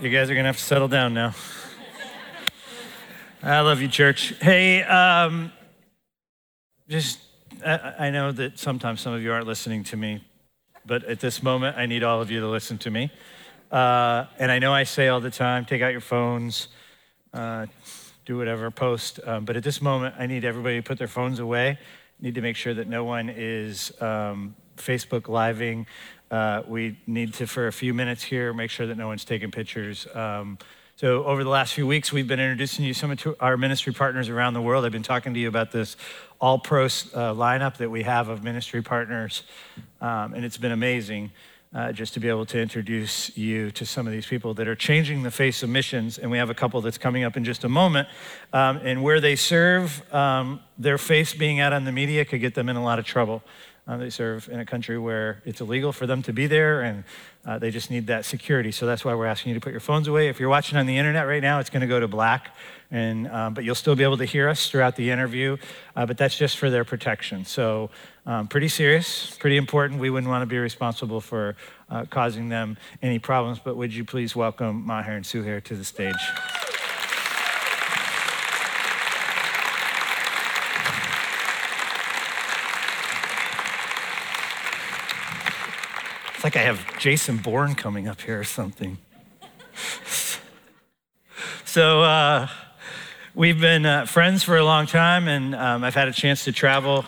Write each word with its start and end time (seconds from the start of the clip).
you 0.00 0.08
guys 0.08 0.30
are 0.30 0.34
going 0.34 0.44
to 0.44 0.48
have 0.48 0.56
to 0.56 0.62
settle 0.62 0.88
down 0.88 1.12
now. 1.12 1.34
I 3.42 3.60
love 3.60 3.82
you, 3.82 3.88
church. 3.88 4.32
Hey, 4.40 4.82
um, 4.82 5.52
just, 6.88 7.18
I, 7.64 8.06
I 8.06 8.10
know 8.10 8.32
that 8.32 8.58
sometimes 8.58 9.02
some 9.02 9.12
of 9.12 9.22
you 9.22 9.30
aren't 9.30 9.46
listening 9.46 9.84
to 9.84 9.98
me, 9.98 10.24
but 10.86 11.04
at 11.04 11.20
this 11.20 11.42
moment, 11.42 11.76
I 11.76 11.84
need 11.84 12.02
all 12.02 12.22
of 12.22 12.30
you 12.30 12.40
to 12.40 12.48
listen 12.48 12.78
to 12.78 12.90
me. 12.90 13.10
Uh, 13.70 14.24
and 14.38 14.50
I 14.50 14.58
know 14.58 14.72
I 14.72 14.84
say 14.84 15.08
all 15.08 15.20
the 15.20 15.30
time 15.30 15.66
take 15.66 15.82
out 15.82 15.92
your 15.92 16.00
phones, 16.00 16.68
uh, 17.34 17.66
do 18.24 18.38
whatever, 18.38 18.70
post. 18.70 19.20
Um, 19.26 19.44
but 19.44 19.54
at 19.58 19.62
this 19.62 19.82
moment, 19.82 20.14
I 20.18 20.26
need 20.26 20.46
everybody 20.46 20.76
to 20.76 20.82
put 20.82 20.96
their 20.96 21.08
phones 21.08 21.40
away. 21.40 21.78
Need 22.20 22.36
to 22.36 22.40
make 22.40 22.56
sure 22.56 22.72
that 22.72 22.88
no 22.88 23.04
one 23.04 23.28
is 23.28 23.92
um, 24.00 24.54
Facebook 24.78 25.28
living. 25.28 25.86
Uh, 26.30 26.62
we 26.66 26.96
need 27.06 27.34
to, 27.34 27.46
for 27.46 27.66
a 27.66 27.72
few 27.72 27.92
minutes 27.92 28.22
here, 28.22 28.52
make 28.52 28.70
sure 28.70 28.86
that 28.86 28.96
no 28.96 29.08
one's 29.08 29.24
taking 29.24 29.50
pictures. 29.50 30.06
Um, 30.14 30.58
so, 30.94 31.24
over 31.24 31.42
the 31.42 31.50
last 31.50 31.72
few 31.72 31.86
weeks, 31.86 32.12
we've 32.12 32.28
been 32.28 32.38
introducing 32.38 32.84
you 32.84 32.92
some 32.92 33.10
of 33.10 33.36
our 33.40 33.56
ministry 33.56 33.92
partners 33.92 34.28
around 34.28 34.54
the 34.54 34.60
world. 34.60 34.84
I've 34.84 34.92
been 34.92 35.02
talking 35.02 35.34
to 35.34 35.40
you 35.40 35.48
about 35.48 35.72
this 35.72 35.96
all 36.40 36.58
pro 36.58 36.84
uh, 36.84 36.88
lineup 36.88 37.78
that 37.78 37.90
we 37.90 38.02
have 38.02 38.28
of 38.28 38.44
ministry 38.44 38.82
partners, 38.82 39.42
um, 40.00 40.34
and 40.34 40.44
it's 40.44 40.58
been 40.58 40.72
amazing. 40.72 41.32
Uh, 41.72 41.92
just 41.92 42.14
to 42.14 42.18
be 42.18 42.28
able 42.28 42.44
to 42.44 42.60
introduce 42.60 43.36
you 43.38 43.70
to 43.70 43.86
some 43.86 44.04
of 44.04 44.12
these 44.12 44.26
people 44.26 44.54
that 44.54 44.66
are 44.66 44.74
changing 44.74 45.22
the 45.22 45.30
face 45.30 45.62
of 45.62 45.68
missions. 45.68 46.18
And 46.18 46.28
we 46.28 46.36
have 46.38 46.50
a 46.50 46.54
couple 46.54 46.80
that's 46.80 46.98
coming 46.98 47.22
up 47.22 47.36
in 47.36 47.44
just 47.44 47.62
a 47.62 47.68
moment. 47.68 48.08
Um, 48.52 48.78
and 48.78 49.04
where 49.04 49.20
they 49.20 49.36
serve, 49.36 50.02
um, 50.12 50.58
their 50.78 50.98
face 50.98 51.32
being 51.32 51.60
out 51.60 51.72
on 51.72 51.84
the 51.84 51.92
media 51.92 52.24
could 52.24 52.40
get 52.40 52.56
them 52.56 52.68
in 52.68 52.74
a 52.74 52.82
lot 52.82 52.98
of 52.98 53.04
trouble. 53.04 53.44
Uh, 53.90 53.96
they 53.96 54.08
serve 54.08 54.48
in 54.48 54.60
a 54.60 54.64
country 54.64 54.96
where 54.96 55.42
it's 55.44 55.60
illegal 55.60 55.90
for 55.90 56.06
them 56.06 56.22
to 56.22 56.32
be 56.32 56.46
there, 56.46 56.82
and 56.82 57.02
uh, 57.44 57.58
they 57.58 57.72
just 57.72 57.90
need 57.90 58.06
that 58.06 58.24
security. 58.24 58.70
So 58.70 58.86
that's 58.86 59.04
why 59.04 59.14
we're 59.14 59.26
asking 59.26 59.50
you 59.50 59.54
to 59.58 59.60
put 59.60 59.72
your 59.72 59.80
phones 59.80 60.06
away. 60.06 60.28
If 60.28 60.38
you're 60.38 60.48
watching 60.48 60.78
on 60.78 60.86
the 60.86 60.96
internet 60.96 61.26
right 61.26 61.42
now, 61.42 61.58
it's 61.58 61.70
going 61.70 61.80
to 61.80 61.88
go 61.88 61.98
to 61.98 62.06
black, 62.06 62.54
and 62.92 63.26
um, 63.26 63.52
but 63.52 63.64
you'll 63.64 63.74
still 63.74 63.96
be 63.96 64.04
able 64.04 64.18
to 64.18 64.24
hear 64.24 64.48
us 64.48 64.70
throughout 64.70 64.94
the 64.94 65.10
interview. 65.10 65.56
Uh, 65.96 66.06
but 66.06 66.16
that's 66.16 66.38
just 66.38 66.56
for 66.56 66.70
their 66.70 66.84
protection. 66.84 67.44
So 67.44 67.90
um, 68.26 68.46
pretty 68.46 68.68
serious, 68.68 69.34
pretty 69.34 69.56
important. 69.56 69.98
We 69.98 70.08
wouldn't 70.08 70.30
want 70.30 70.42
to 70.42 70.46
be 70.46 70.58
responsible 70.58 71.20
for 71.20 71.56
uh, 71.88 72.04
causing 72.04 72.48
them 72.48 72.76
any 73.02 73.18
problems. 73.18 73.58
But 73.58 73.76
would 73.76 73.92
you 73.92 74.04
please 74.04 74.36
welcome 74.36 74.86
Maher 74.86 75.16
and 75.16 75.24
Suhair 75.24 75.60
to 75.64 75.74
the 75.74 75.84
stage? 75.84 76.59
It's 86.40 86.44
like 86.44 86.56
I 86.56 86.62
have 86.62 86.98
Jason 86.98 87.36
Bourne 87.36 87.74
coming 87.74 88.08
up 88.08 88.22
here 88.22 88.40
or 88.40 88.44
something. 88.44 88.96
so, 91.66 92.00
uh, 92.00 92.48
we've 93.34 93.60
been 93.60 93.84
uh, 93.84 94.06
friends 94.06 94.42
for 94.42 94.56
a 94.56 94.64
long 94.64 94.86
time, 94.86 95.28
and 95.28 95.54
um, 95.54 95.84
I've 95.84 95.94
had 95.94 96.08
a 96.08 96.14
chance 96.14 96.44
to 96.44 96.52
travel 96.52 97.04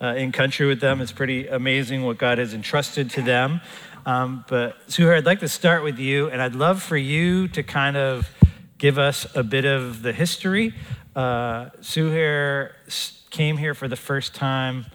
uh, 0.00 0.14
in 0.16 0.32
country 0.32 0.66
with 0.66 0.80
them. 0.80 1.02
It's 1.02 1.12
pretty 1.12 1.46
amazing 1.46 2.04
what 2.04 2.16
God 2.16 2.38
has 2.38 2.54
entrusted 2.54 3.10
to 3.10 3.20
them. 3.20 3.60
Um, 4.06 4.46
but, 4.48 4.88
Suhair, 4.88 5.14
I'd 5.18 5.26
like 5.26 5.40
to 5.40 5.48
start 5.48 5.84
with 5.84 5.98
you, 5.98 6.30
and 6.30 6.40
I'd 6.40 6.54
love 6.54 6.82
for 6.82 6.96
you 6.96 7.48
to 7.48 7.62
kind 7.62 7.98
of 7.98 8.30
give 8.78 8.98
us 8.98 9.26
a 9.36 9.42
bit 9.42 9.66
of 9.66 10.00
the 10.00 10.14
history. 10.14 10.72
Uh, 11.14 11.66
Suhair 11.82 12.70
came 13.28 13.58
here 13.58 13.74
for 13.74 13.88
the 13.88 13.96
first 13.96 14.34
time 14.34 14.86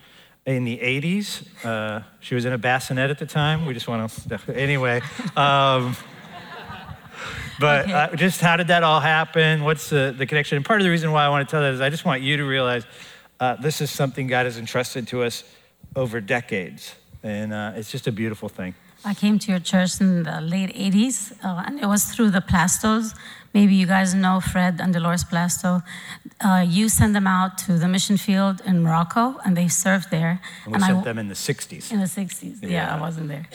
in 0.46 0.64
the 0.64 0.78
80s. 0.78 1.66
Uh, 1.66 2.04
she 2.20 2.36
was 2.36 2.46
in 2.46 2.54
a 2.54 2.58
bassinet 2.58 3.10
at 3.10 3.18
the 3.18 3.26
time. 3.26 3.66
We 3.66 3.74
just 3.74 3.88
want 3.88 4.12
to, 4.12 4.56
anyway. 4.56 5.02
Um, 5.36 5.96
but 7.60 7.86
okay. 7.86 7.94
uh, 7.94 8.16
just 8.16 8.42
how 8.42 8.58
did 8.58 8.68
that 8.68 8.84
all 8.84 9.00
happen? 9.00 9.64
What's 9.64 9.90
the, 9.90 10.14
the 10.16 10.25
connection? 10.25 10.58
And 10.58 10.66
part 10.66 10.81
of 10.81 10.84
the 10.84 10.92
reason 10.92 11.12
why 11.12 11.25
I 11.25 11.30
want 11.30 11.47
to 11.47 11.52
tell 11.52 11.62
that 11.62 11.74
is 11.74 11.81
I 11.81 11.90
just 11.90 12.06
want 12.06 12.22
you 12.22 12.38
to 12.38 12.44
realize 12.44 12.86
uh, 13.40 13.56
this 13.56 13.81
is 13.81 13.90
something 13.90 14.28
God 14.28 14.46
has 14.46 14.58
entrusted 14.58 15.08
to 15.09 15.24
us 15.24 15.44
over 15.96 16.22
decades. 16.22 16.94
And 17.24 17.53
uh, 17.53 17.74
it's 17.75 17.92
just 17.92 18.08
a 18.08 18.12
beautiful 18.12 18.50
thing. 18.50 18.75
I 19.03 19.14
came 19.14 19.40
to 19.40 19.52
your 19.52 19.59
church 19.59 20.02
in 20.02 20.24
the 20.24 20.42
late 20.42 20.74
80s, 20.75 21.34
uh, 21.44 21.64
and 21.66 21.80
it 21.80 21.86
was 21.86 22.06
through 22.06 22.31
the 22.31 22.40
Plastos. 22.42 23.16
Maybe 23.56 23.74
you 23.74 23.88
guys 23.88 24.14
know 24.14 24.42
Fred 24.42 24.82
and 24.82 24.94
Dolores 24.94 25.24
Plasto. 25.24 25.82
Uh, 26.44 26.66
you 26.68 26.90
sent 26.90 27.14
them 27.14 27.26
out 27.26 27.58
to 27.60 27.80
the 27.80 27.88
mission 27.88 28.18
field 28.18 28.62
in 28.66 28.84
Morocco, 28.84 29.40
and 29.46 29.56
they 29.56 29.70
served 29.70 30.12
there. 30.12 30.42
And 30.66 30.74
we 30.74 30.76
and 30.76 30.84
sent 30.84 30.98
I, 30.98 31.04
them 31.04 31.18
in 31.18 31.30
the 31.30 31.36
60s. 31.36 31.90
In 31.90 32.00
the 32.00 32.12
60s, 32.20 32.62
yeah, 32.62 32.70
yeah 32.70 32.96
I 32.96 33.00
wasn't 33.00 33.30
there. 33.30 33.48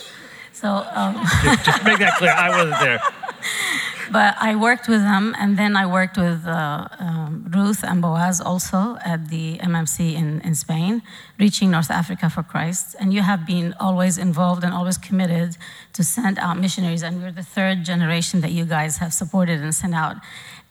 So 0.55 0.69
um, 0.69 1.17
just, 1.45 1.65
just 1.67 1.85
make 1.85 1.99
that 1.99 2.15
clear. 2.17 2.33
I 2.33 2.49
wasn't 2.49 2.81
there. 2.81 3.01
but 4.13 4.37
I 4.41 4.57
worked 4.57 4.89
with 4.89 5.01
them, 5.01 5.35
and 5.39 5.57
then 5.57 5.77
I 5.77 5.87
worked 5.87 6.17
with 6.17 6.47
uh, 6.47 6.89
um, 6.99 7.51
Ruth 7.55 7.83
and 7.83 8.01
Boaz 8.03 8.41
also 8.41 8.97
at 9.05 9.29
the 9.29 9.59
MMC 9.59 10.15
in, 10.15 10.41
in 10.43 10.55
Spain, 10.55 11.03
reaching 11.39 11.71
North 11.71 11.91
Africa 11.91 12.31
for 12.31 12.43
Christ. 12.43 12.97
And 12.99 13.13
you 13.13 13.23
have 13.23 13.47
been 13.47 13.75
always 13.79 14.19
involved 14.19 14.65
and 14.65 14.73
always 14.75 14.99
committed 14.99 15.57
to 15.93 16.05
send 16.05 16.39
out 16.39 16.59
missionaries. 16.59 17.03
And 17.03 17.23
we're 17.23 17.33
the 17.33 17.43
third 17.43 17.85
generation 17.85 18.41
that 18.41 18.53
you 18.53 18.65
guys 18.65 18.99
have 18.99 19.13
supported 19.13 19.61
and 19.61 19.75
sent 19.75 19.95
out. 19.95 20.17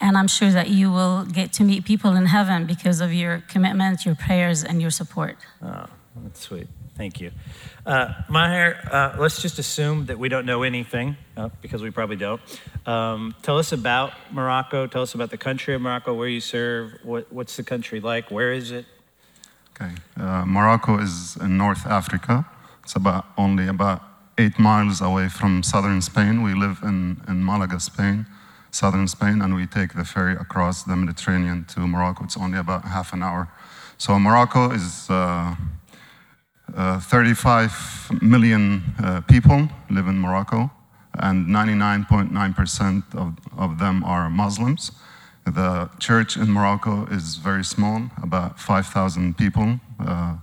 And 0.01 0.17
I'm 0.17 0.27
sure 0.27 0.51
that 0.51 0.69
you 0.69 0.91
will 0.91 1.25
get 1.25 1.51
to 1.53 1.63
meet 1.63 1.85
people 1.85 2.15
in 2.15 2.27
heaven 2.27 2.65
because 2.65 3.01
of 3.01 3.13
your 3.13 3.43
commitment, 3.47 4.05
your 4.05 4.15
prayers, 4.15 4.63
and 4.63 4.81
your 4.81 4.91
support. 4.91 5.35
Oh, 5.61 5.85
that's 6.23 6.41
sweet. 6.41 6.67
Thank 6.99 7.21
you. 7.21 7.31
Uh, 7.85 8.11
Maher, 8.27 8.77
uh, 8.91 9.15
let's 9.17 9.41
just 9.41 9.57
assume 9.57 10.07
that 10.07 10.19
we 10.19 10.27
don't 10.27 10.45
know 10.45 10.63
anything, 10.63 11.15
uh, 11.37 11.47
because 11.61 11.81
we 11.81 11.91
probably 11.91 12.17
don't. 12.17 12.41
Um, 12.85 13.33
tell 13.41 13.57
us 13.57 13.71
about 13.71 14.11
Morocco. 14.31 14.85
Tell 14.85 15.03
us 15.03 15.13
about 15.13 15.29
the 15.29 15.37
country 15.37 15.73
of 15.73 15.79
Morocco, 15.79 16.13
where 16.13 16.27
you 16.27 16.41
serve. 16.41 16.99
What, 17.03 17.31
what's 17.31 17.55
the 17.55 17.63
country 17.63 18.01
like? 18.01 18.31
Where 18.31 18.51
is 18.51 18.71
it? 18.71 18.85
Okay. 19.71 19.93
Uh, 20.19 20.43
Morocco 20.45 20.99
is 20.99 21.37
in 21.37 21.57
North 21.57 21.87
Africa. 21.87 22.45
It's 22.83 22.97
about 22.97 23.27
only 23.37 23.69
about 23.69 24.03
eight 24.37 24.59
miles 24.59 24.99
away 24.99 25.29
from 25.29 25.63
southern 25.63 26.01
Spain. 26.01 26.41
We 26.43 26.53
live 26.53 26.79
in, 26.83 27.21
in 27.29 27.45
Malaga, 27.45 27.79
Spain, 27.79 28.25
southern 28.71 29.07
Spain, 29.07 29.41
and 29.41 29.55
we 29.55 29.67
take 29.67 29.93
the 29.93 30.03
ferry 30.03 30.33
across 30.33 30.83
the 30.83 30.97
Mediterranean 30.97 31.63
to 31.69 31.79
Morocco. 31.79 32.25
It's 32.25 32.35
only 32.35 32.57
about 32.57 32.83
half 32.83 33.13
an 33.13 33.23
hour. 33.23 33.47
So 33.97 34.19
Morocco 34.19 34.71
is 34.71 35.09
uh, 36.75 36.81
uh, 36.81 36.99
35 36.99 38.21
million 38.21 38.83
uh, 39.03 39.21
people 39.21 39.67
live 39.89 40.07
in 40.07 40.19
Morocco, 40.19 40.71
and 41.13 41.47
99.9% 41.47 43.15
of, 43.15 43.33
of 43.57 43.79
them 43.79 44.03
are 44.03 44.29
Muslims. 44.29 44.91
The 45.45 45.89
church 45.99 46.37
in 46.37 46.51
Morocco 46.51 47.05
is 47.07 47.35
very 47.35 47.63
small, 47.63 48.03
about 48.21 48.59
5,000 48.59 49.37
people. 49.37 49.79
Uh, 49.99 50.35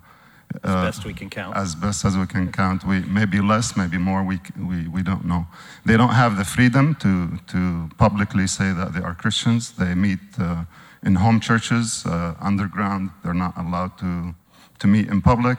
as 0.65 0.71
uh, 0.71 0.83
best 0.85 1.05
we 1.05 1.13
can 1.15 1.31
count. 1.31 1.57
As 1.57 1.75
best 1.75 2.05
as 2.05 2.17
we 2.17 2.27
can 2.27 2.51
count. 2.51 2.85
We, 2.85 3.01
maybe 3.01 3.41
less, 3.41 3.77
maybe 3.77 3.99
more, 3.99 4.25
we, 4.25 4.41
we, 4.59 4.89
we 4.89 5.03
don't 5.03 5.25
know. 5.25 5.47
They 5.85 5.97
don't 5.97 6.15
have 6.15 6.37
the 6.37 6.45
freedom 6.45 6.95
to, 6.97 7.39
to 7.49 7.91
publicly 7.99 8.47
say 8.47 8.73
that 8.73 8.95
they 8.95 9.01
are 9.01 9.15
Christians. 9.15 9.73
They 9.73 9.95
meet 9.95 10.19
uh, 10.39 10.65
in 11.03 11.17
home 11.17 11.41
churches, 11.41 12.05
uh, 12.07 12.35
underground. 12.41 13.11
They're 13.23 13.35
not 13.35 13.57
allowed 13.57 13.99
to, 13.99 14.35
to 14.79 14.87
meet 14.87 15.09
in 15.09 15.21
public. 15.21 15.59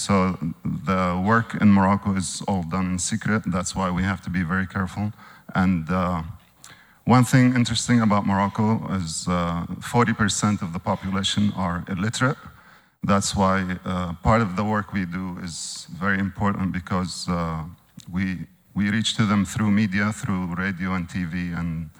So 0.00 0.38
the 0.64 1.22
work 1.22 1.60
in 1.60 1.70
Morocco 1.70 2.16
is 2.16 2.42
all 2.48 2.62
done 2.62 2.86
in 2.92 2.98
secret. 2.98 3.42
That's 3.44 3.76
why 3.76 3.90
we 3.90 4.02
have 4.02 4.22
to 4.22 4.30
be 4.30 4.42
very 4.42 4.66
careful. 4.66 5.12
And 5.54 5.90
uh, 5.90 6.22
one 7.04 7.24
thing 7.24 7.54
interesting 7.54 8.00
about 8.00 8.26
Morocco 8.26 8.66
is 8.94 9.26
uh, 9.28 9.66
40% 9.80 10.62
of 10.62 10.72
the 10.72 10.78
population 10.78 11.52
are 11.54 11.84
illiterate. 11.86 12.38
That's 13.02 13.36
why 13.36 13.76
uh, 13.84 14.14
part 14.22 14.40
of 14.40 14.56
the 14.56 14.64
work 14.64 14.94
we 14.94 15.04
do 15.04 15.36
is 15.42 15.86
very 15.92 16.18
important 16.18 16.72
because 16.72 17.28
uh, 17.28 17.64
we, 18.10 18.46
we 18.74 18.88
reach 18.88 19.16
to 19.18 19.26
them 19.26 19.44
through 19.44 19.70
media, 19.70 20.12
through 20.12 20.54
radio 20.54 20.94
and 20.94 21.08
TV 21.08 21.58
and 21.58 21.90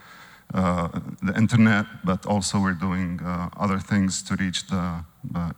uh, 0.54 0.88
the 1.22 1.36
internet, 1.36 1.84
but 2.02 2.24
also 2.24 2.58
we're 2.58 2.80
doing 2.88 3.20
uh, 3.22 3.50
other 3.58 3.78
things 3.78 4.22
to 4.22 4.36
reach 4.36 4.68
the 4.68 5.04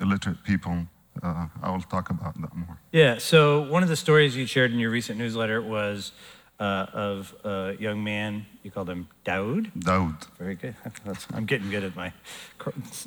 illiterate 0.00 0.42
people 0.42 0.88
uh, 1.22 1.46
I 1.62 1.70
will 1.70 1.82
talk 1.82 2.10
about 2.10 2.40
that 2.40 2.54
more. 2.54 2.78
Yeah. 2.92 3.18
So 3.18 3.62
one 3.62 3.82
of 3.82 3.88
the 3.88 3.96
stories 3.96 4.36
you 4.36 4.46
shared 4.46 4.72
in 4.72 4.78
your 4.78 4.90
recent 4.90 5.18
newsletter 5.18 5.60
was 5.60 6.12
uh, 6.62 6.86
of 6.92 7.34
a 7.44 7.74
young 7.80 8.04
man. 8.04 8.46
You 8.62 8.70
called 8.70 8.88
him 8.88 9.08
Daoud. 9.24 9.72
Daoud. 9.76 10.24
Very 10.38 10.54
good. 10.54 10.76
That's, 11.04 11.26
I'm 11.34 11.44
getting 11.44 11.70
good 11.70 11.82
at 11.82 11.96
my 11.96 12.12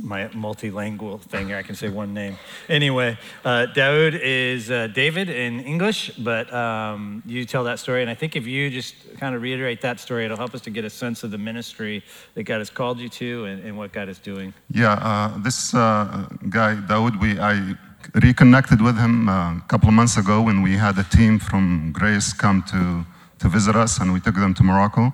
my 0.02 0.28
multilingual 0.30 1.22
thing. 1.22 1.48
Here. 1.48 1.56
I 1.56 1.63
can 1.63 1.75
say 1.75 1.88
one 1.88 2.13
name. 2.13 2.38
Anyway, 2.68 3.18
uh, 3.46 3.68
Daoud 3.74 4.19
is 4.22 4.69
uh, 4.69 4.88
David 4.88 5.30
in 5.30 5.62
English, 5.62 6.12
but 6.18 6.54
um, 6.54 7.24
you 7.25 7.46
tell 7.46 7.63
that 7.63 7.80
story, 7.80 8.01
and 8.01 8.12
I 8.12 8.16
think 8.16 8.36
if 8.36 8.46
you 8.46 8.69
just 8.69 8.96
kind 9.18 9.34
of 9.34 9.42
reiterate 9.42 9.80
that 9.81 10.01
story, 10.01 10.25
it'll 10.25 10.36
help 10.36 10.54
us 10.54 10.62
to 10.62 10.69
get 10.69 10.84
a 10.84 10.90
sense 10.90 11.24
of 11.24 11.31
the 11.31 11.38
ministry 11.38 12.04
that 12.34 12.44
God 12.44 12.58
has 12.58 12.69
called 12.69 13.00
you 13.00 13.08
to 13.08 13.46
and, 13.46 13.63
and 13.63 13.78
what 13.78 13.94
God 13.94 14.10
is 14.10 14.19
doing. 14.19 14.54
Yeah. 14.69 14.94
Uh, 14.94 15.38
this 15.38 15.74
uh, 15.74 16.28
guy 16.50 16.75
Daoud, 16.75 17.22
we 17.22 17.40
I 17.40 17.75
reconnected 18.13 18.81
with 18.81 18.98
him 18.98 19.28
a 19.30 19.62
couple 19.68 19.90
of 19.90 19.94
months 19.94 20.18
ago 20.18 20.42
when 20.42 20.62
we 20.62 20.78
had 20.78 20.98
a 20.98 21.04
team 21.04 21.40
from 21.40 21.92
Grace 21.92 22.34
come 22.34 22.63
to, 22.63 23.06
to 23.40 23.50
visit 23.50 23.75
us 23.75 24.00
and 24.00 24.13
we 24.13 24.19
took 24.19 24.36
them 24.36 24.54
to 24.54 24.63
Morocco. 24.63 25.13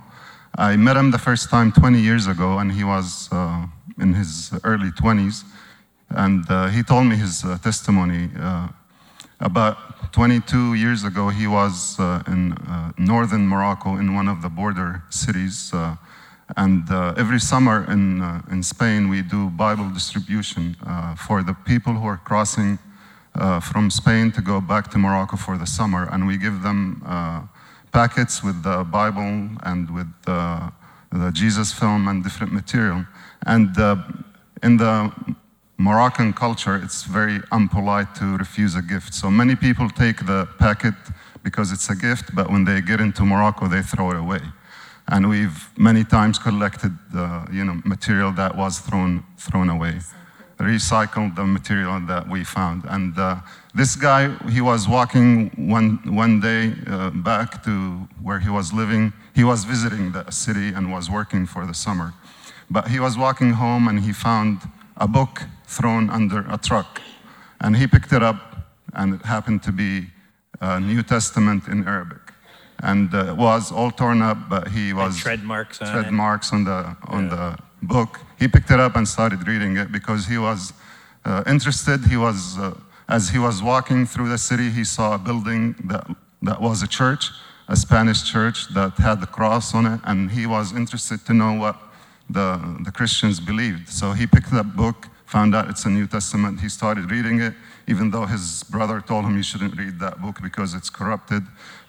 I 0.57 0.75
met 0.75 0.97
him 0.97 1.11
the 1.11 1.17
first 1.17 1.49
time 1.49 1.71
20 1.71 1.99
years 1.99 2.27
ago, 2.27 2.59
and 2.59 2.71
he 2.73 2.83
was 2.83 3.29
uh, 3.31 3.65
in 3.99 4.13
his 4.13 4.51
early 4.65 4.91
20s. 4.91 5.45
And 6.09 6.43
uh, 6.49 6.67
he 6.67 6.83
told 6.83 7.05
me 7.05 7.15
his 7.15 7.45
uh, 7.45 7.57
testimony. 7.59 8.29
Uh, 8.37 8.67
about 9.39 10.11
22 10.11 10.73
years 10.73 11.05
ago, 11.05 11.29
he 11.29 11.47
was 11.47 11.97
uh, 11.99 12.21
in 12.27 12.51
uh, 12.53 12.91
northern 12.97 13.47
Morocco 13.47 13.95
in 13.95 14.13
one 14.13 14.27
of 14.27 14.41
the 14.41 14.49
border 14.49 15.03
cities. 15.09 15.73
And 16.57 16.89
uh, 16.89 17.13
every 17.17 17.39
summer 17.39 17.85
in, 17.91 18.21
uh, 18.21 18.41
in 18.51 18.63
Spain, 18.63 19.09
we 19.09 19.21
do 19.21 19.49
Bible 19.49 19.89
distribution 19.89 20.75
uh, 20.85 21.15
for 21.15 21.43
the 21.43 21.53
people 21.65 21.93
who 21.93 22.05
are 22.05 22.17
crossing 22.17 22.79
from 23.61 23.89
Spain 23.89 24.31
to 24.33 24.41
go 24.41 24.59
back 24.59 24.91
to 24.91 24.97
Morocco 24.97 25.37
for 25.37 25.57
the 25.57 25.65
summer. 25.65 26.09
And 26.11 26.27
we 26.27 26.37
give 26.37 26.63
them 26.63 27.01
packets 27.91 28.43
with 28.43 28.63
the 28.63 28.83
Bible 28.83 29.49
and 29.63 29.89
with 29.93 30.07
the, 30.25 30.71
the 31.11 31.31
Jesus 31.31 31.71
film 31.71 32.07
and 32.07 32.23
different 32.23 32.53
material. 32.53 33.05
And 33.45 33.77
uh, 33.77 33.97
in 34.63 34.77
the 34.77 35.11
Moroccan 35.77 36.33
culture, 36.33 36.75
it's 36.75 37.03
very 37.03 37.39
unpolite 37.51 38.13
to 38.19 38.37
refuse 38.37 38.75
a 38.75 38.81
gift. 38.81 39.13
So 39.13 39.29
many 39.29 39.55
people 39.55 39.89
take 39.89 40.25
the 40.25 40.47
packet 40.59 40.93
because 41.43 41.71
it's 41.71 41.89
a 41.89 41.95
gift, 41.95 42.35
but 42.35 42.51
when 42.51 42.65
they 42.65 42.81
get 42.81 43.01
into 43.01 43.25
Morocco, 43.25 43.67
they 43.67 43.81
throw 43.81 44.11
it 44.11 44.17
away. 44.17 44.41
And 45.11 45.29
we've 45.29 45.69
many 45.77 46.03
times 46.03 46.39
collected 46.39 46.97
the 47.11 47.47
you 47.51 47.63
know, 47.63 47.81
material 47.85 48.31
that 48.33 48.55
was 48.55 48.79
thrown, 48.79 49.23
thrown 49.37 49.69
away 49.69 49.99
recycled 50.61 51.35
the 51.35 51.43
material 51.43 51.99
that 52.07 52.27
we 52.29 52.43
found. 52.43 52.83
And 52.85 53.17
uh, 53.17 53.37
this 53.73 53.95
guy, 53.95 54.29
he 54.49 54.61
was 54.61 54.87
walking 54.87 55.49
one, 55.57 55.99
one 56.05 56.39
day 56.39 56.73
uh, 56.87 57.09
back 57.09 57.63
to 57.63 57.71
where 58.21 58.39
he 58.39 58.49
was 58.49 58.71
living. 58.71 59.13
He 59.35 59.43
was 59.43 59.63
visiting 59.63 60.11
the 60.11 60.29
city 60.29 60.69
and 60.69 60.91
was 60.91 61.09
working 61.09 61.45
for 61.45 61.65
the 61.65 61.73
summer. 61.73 62.13
But 62.69 62.87
he 62.87 62.99
was 62.99 63.17
walking 63.17 63.51
home 63.51 63.87
and 63.87 63.99
he 63.99 64.13
found 64.13 64.61
a 64.97 65.07
book 65.07 65.41
thrown 65.65 66.09
under 66.09 66.45
a 66.49 66.57
truck. 66.57 67.01
And 67.59 67.75
he 67.75 67.85
picked 67.85 68.11
it 68.11 68.23
up, 68.23 68.39
and 68.93 69.13
it 69.13 69.23
happened 69.23 69.61
to 69.63 69.71
be 69.71 70.07
a 70.59 70.79
New 70.79 71.03
Testament 71.03 71.67
in 71.67 71.87
Arabic. 71.87 72.20
And 72.81 73.13
uh, 73.13 73.31
it 73.31 73.37
was 73.37 73.71
all 73.71 73.91
torn 73.91 74.21
up, 74.21 74.49
but 74.49 74.67
he 74.69 74.93
was. 74.93 75.13
And 75.13 75.21
tread 75.21 75.43
marks 75.43 75.81
on 75.81 75.91
tread 75.91 76.07
it. 76.07 76.11
marks 76.11 76.51
on 76.51 76.63
the, 76.63 76.95
on 77.05 77.23
yeah. 77.25 77.35
the 77.35 77.87
book. 77.87 78.19
He 78.39 78.47
picked 78.47 78.71
it 78.71 78.79
up 78.79 78.95
and 78.95 79.07
started 79.07 79.47
reading 79.47 79.77
it 79.77 79.91
because 79.91 80.25
he 80.25 80.37
was 80.37 80.73
uh, 81.25 81.43
interested. 81.47 82.05
He 82.05 82.17
was, 82.17 82.57
uh, 82.57 82.73
as 83.07 83.29
he 83.29 83.39
was 83.39 83.61
walking 83.61 84.05
through 84.05 84.29
the 84.29 84.37
city, 84.37 84.69
he 84.69 84.83
saw 84.83 85.15
a 85.15 85.17
building 85.17 85.75
that, 85.85 86.07
that 86.41 86.61
was 86.61 86.81
a 86.81 86.87
church, 86.87 87.29
a 87.67 87.75
Spanish 87.75 88.23
church 88.23 88.73
that 88.73 88.93
had 88.93 89.21
the 89.21 89.27
cross 89.27 89.75
on 89.75 89.85
it, 89.85 89.99
and 90.05 90.31
he 90.31 90.45
was 90.45 90.73
interested 90.73 91.25
to 91.25 91.33
know 91.33 91.53
what 91.53 91.77
the, 92.29 92.59
the 92.83 92.91
Christians 92.91 93.39
believed. 93.39 93.89
So 93.89 94.13
he 94.13 94.25
picked 94.25 94.51
that 94.51 94.75
book, 94.75 95.07
found 95.25 95.55
out 95.55 95.69
it's 95.69 95.85
a 95.85 95.89
New 95.89 96.07
Testament. 96.07 96.61
He 96.61 96.69
started 96.69 97.11
reading 97.11 97.41
it, 97.41 97.53
even 97.87 98.11
though 98.11 98.25
his 98.25 98.63
brother 98.63 99.01
told 99.01 99.25
him 99.25 99.35
he 99.35 99.43
shouldn't 99.43 99.77
read 99.77 99.99
that 99.99 100.21
book 100.21 100.41
because 100.41 100.73
it's 100.73 100.89
corrupted. 100.89 101.43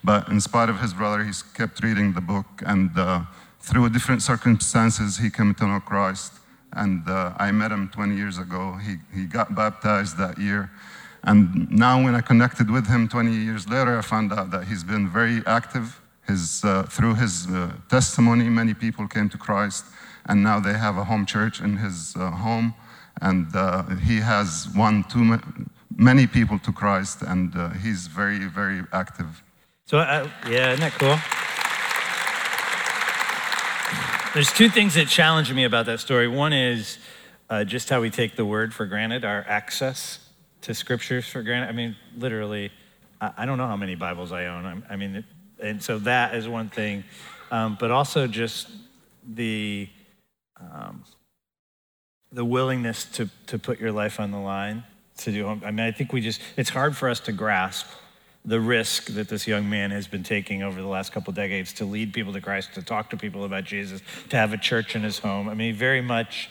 But 0.04 0.28
in 0.28 0.40
spite 0.40 0.68
of 0.68 0.80
his 0.80 0.94
brother, 0.94 1.22
he 1.22 1.32
kept 1.54 1.82
reading 1.82 2.12
the 2.12 2.20
book 2.20 2.46
and 2.66 2.90
uh, 2.98 3.22
through 3.62 3.88
different 3.90 4.22
circumstances, 4.22 5.18
he 5.18 5.30
came 5.30 5.54
to 5.54 5.66
know 5.66 5.80
Christ. 5.80 6.32
And 6.72 7.08
uh, 7.08 7.32
I 7.38 7.52
met 7.52 7.70
him 7.70 7.88
20 7.90 8.16
years 8.16 8.38
ago. 8.38 8.76
He, 8.82 8.96
he 9.14 9.26
got 9.26 9.54
baptized 9.54 10.18
that 10.18 10.38
year. 10.38 10.70
And 11.22 11.70
now, 11.70 12.02
when 12.02 12.16
I 12.16 12.20
connected 12.20 12.68
with 12.68 12.88
him 12.88 13.08
20 13.08 13.30
years 13.30 13.68
later, 13.68 13.98
I 13.98 14.02
found 14.02 14.32
out 14.32 14.50
that 14.50 14.64
he's 14.64 14.82
been 14.82 15.08
very 15.08 15.42
active. 15.46 16.00
His, 16.26 16.64
uh, 16.64 16.82
through 16.84 17.14
his 17.14 17.46
uh, 17.46 17.72
testimony, 17.88 18.48
many 18.48 18.74
people 18.74 19.06
came 19.06 19.28
to 19.28 19.38
Christ. 19.38 19.84
And 20.26 20.42
now 20.42 20.58
they 20.58 20.72
have 20.72 20.96
a 20.96 21.04
home 21.04 21.24
church 21.24 21.60
in 21.60 21.76
his 21.76 22.16
uh, 22.16 22.30
home. 22.30 22.74
And 23.20 23.54
uh, 23.54 23.84
he 23.96 24.16
has 24.18 24.68
won 24.74 25.04
too 25.04 25.22
ma- 25.22 25.40
many 25.96 26.26
people 26.26 26.58
to 26.60 26.72
Christ. 26.72 27.22
And 27.22 27.54
he's 27.80 28.08
very, 28.08 28.46
very 28.46 28.82
active. 28.92 29.42
So, 29.92 29.98
yeah, 29.98 30.72
isn't 30.72 30.80
that 30.80 30.92
cool? 30.92 31.18
There's 34.32 34.50
two 34.50 34.70
things 34.70 34.94
that 34.94 35.06
challenge 35.08 35.52
me 35.52 35.64
about 35.64 35.84
that 35.84 36.00
story. 36.00 36.28
One 36.28 36.54
is 36.54 36.96
uh, 37.50 37.64
just 37.64 37.90
how 37.90 38.00
we 38.00 38.08
take 38.08 38.34
the 38.34 38.46
word 38.46 38.72
for 38.72 38.86
granted, 38.86 39.26
our 39.26 39.44
access 39.46 40.30
to 40.62 40.72
scriptures 40.72 41.28
for 41.28 41.42
granted. 41.42 41.68
I 41.68 41.72
mean, 41.72 41.94
literally, 42.16 42.72
I, 43.20 43.32
I 43.36 43.44
don't 43.44 43.58
know 43.58 43.66
how 43.66 43.76
many 43.76 43.94
Bibles 43.94 44.32
I 44.32 44.46
own. 44.46 44.64
I, 44.64 44.94
I 44.94 44.96
mean, 44.96 45.26
and 45.60 45.82
so 45.82 45.98
that 45.98 46.36
is 46.36 46.48
one 46.48 46.70
thing, 46.70 47.04
um, 47.50 47.76
but 47.78 47.90
also 47.90 48.26
just 48.26 48.68
the 49.30 49.90
um, 50.58 51.04
the 52.32 52.46
willingness 52.46 53.04
to 53.16 53.28
to 53.48 53.58
put 53.58 53.78
your 53.78 53.92
life 53.92 54.18
on 54.18 54.30
the 54.30 54.40
line 54.40 54.84
to 55.18 55.32
do. 55.32 55.46
I 55.48 55.70
mean, 55.70 55.80
I 55.80 55.92
think 55.92 56.14
we 56.14 56.22
just 56.22 56.40
it's 56.56 56.70
hard 56.70 56.96
for 56.96 57.10
us 57.10 57.20
to 57.20 57.32
grasp 57.32 57.86
the 58.44 58.60
risk 58.60 59.06
that 59.06 59.28
this 59.28 59.46
young 59.46 59.68
man 59.70 59.90
has 59.92 60.08
been 60.08 60.24
taking 60.24 60.62
over 60.62 60.80
the 60.80 60.88
last 60.88 61.12
couple 61.12 61.32
decades 61.32 61.72
to 61.74 61.84
lead 61.84 62.12
people 62.12 62.32
to 62.32 62.40
Christ, 62.40 62.74
to 62.74 62.82
talk 62.82 63.10
to 63.10 63.16
people 63.16 63.44
about 63.44 63.64
Jesus, 63.64 64.00
to 64.30 64.36
have 64.36 64.52
a 64.52 64.58
church 64.58 64.96
in 64.96 65.02
his 65.02 65.18
home. 65.20 65.48
I 65.48 65.54
mean, 65.54 65.74
very 65.74 66.00
much 66.00 66.50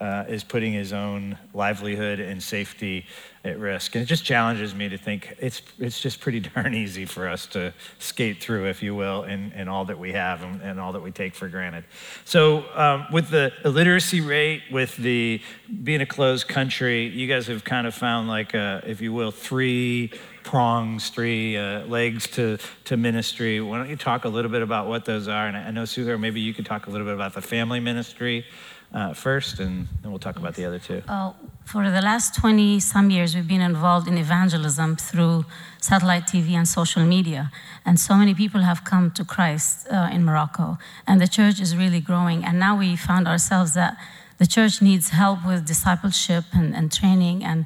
uh, 0.00 0.24
is 0.28 0.42
putting 0.42 0.72
his 0.72 0.92
own 0.92 1.38
livelihood 1.54 2.18
and 2.18 2.42
safety 2.42 3.06
at 3.44 3.58
risk. 3.58 3.94
And 3.94 4.02
it 4.02 4.06
just 4.06 4.24
challenges 4.24 4.74
me 4.74 4.88
to 4.88 4.98
think 4.98 5.36
it's, 5.38 5.62
it's 5.78 6.00
just 6.00 6.20
pretty 6.20 6.40
darn 6.54 6.74
easy 6.74 7.04
for 7.04 7.28
us 7.28 7.46
to 7.46 7.72
skate 8.00 8.42
through, 8.42 8.66
if 8.66 8.82
you 8.82 8.96
will, 8.96 9.22
in, 9.22 9.52
in 9.52 9.68
all 9.68 9.84
that 9.84 9.98
we 9.98 10.12
have 10.12 10.42
and, 10.42 10.60
and 10.60 10.80
all 10.80 10.92
that 10.92 11.02
we 11.02 11.12
take 11.12 11.36
for 11.36 11.48
granted. 11.48 11.84
So, 12.24 12.64
um, 12.74 13.06
with 13.12 13.30
the 13.30 13.52
illiteracy 13.64 14.20
rate, 14.20 14.62
with 14.72 14.96
the 14.96 15.40
being 15.84 16.00
a 16.00 16.06
closed 16.06 16.48
country, 16.48 17.06
you 17.06 17.28
guys 17.28 17.46
have 17.46 17.62
kind 17.62 17.86
of 17.86 17.94
found, 17.94 18.26
like, 18.26 18.54
a, 18.54 18.82
if 18.84 19.00
you 19.00 19.12
will, 19.12 19.30
three 19.30 20.10
prongs, 20.44 21.10
three 21.10 21.56
uh, 21.56 21.86
legs 21.86 22.28
to, 22.28 22.58
to 22.84 22.96
ministry. 22.96 23.60
Why 23.60 23.78
don't 23.78 23.88
you 23.88 23.96
talk 23.96 24.24
a 24.24 24.28
little 24.28 24.50
bit 24.50 24.62
about 24.62 24.86
what 24.88 25.04
those 25.04 25.28
are? 25.28 25.46
And 25.46 25.56
I 25.56 25.70
know, 25.70 25.82
Suhair, 25.82 26.18
maybe 26.18 26.40
you 26.40 26.54
could 26.54 26.66
talk 26.66 26.86
a 26.86 26.90
little 26.90 27.06
bit 27.06 27.14
about 27.14 27.34
the 27.34 27.42
family 27.42 27.80
ministry 27.80 28.44
uh, 28.94 29.14
first, 29.14 29.58
and 29.58 29.88
then 30.02 30.10
we'll 30.10 30.18
talk 30.18 30.36
about 30.36 30.54
the 30.54 30.64
other 30.64 30.78
two. 30.78 31.02
Uh, 31.08 31.32
for 31.64 31.90
the 31.90 32.02
last 32.02 32.34
20 32.34 32.80
some 32.80 33.10
years, 33.10 33.34
we've 33.34 33.48
been 33.48 33.60
involved 33.60 34.06
in 34.06 34.18
evangelism 34.18 34.96
through 34.96 35.44
satellite 35.80 36.26
TV 36.26 36.50
and 36.50 36.68
social 36.68 37.04
media. 37.04 37.50
And 37.84 37.98
so 37.98 38.14
many 38.14 38.34
people 38.34 38.60
have 38.60 38.84
come 38.84 39.10
to 39.12 39.24
Christ 39.24 39.86
uh, 39.90 40.10
in 40.12 40.24
Morocco, 40.24 40.78
and 41.06 41.20
the 41.20 41.28
church 41.28 41.60
is 41.60 41.76
really 41.76 42.00
growing. 42.00 42.44
And 42.44 42.58
now 42.58 42.76
we 42.76 42.96
found 42.96 43.26
ourselves 43.26 43.74
that 43.74 43.96
the 44.38 44.46
church 44.46 44.82
needs 44.82 45.10
help 45.10 45.46
with 45.46 45.66
discipleship 45.66 46.44
and, 46.52 46.74
and 46.74 46.92
training 46.92 47.44
and 47.44 47.64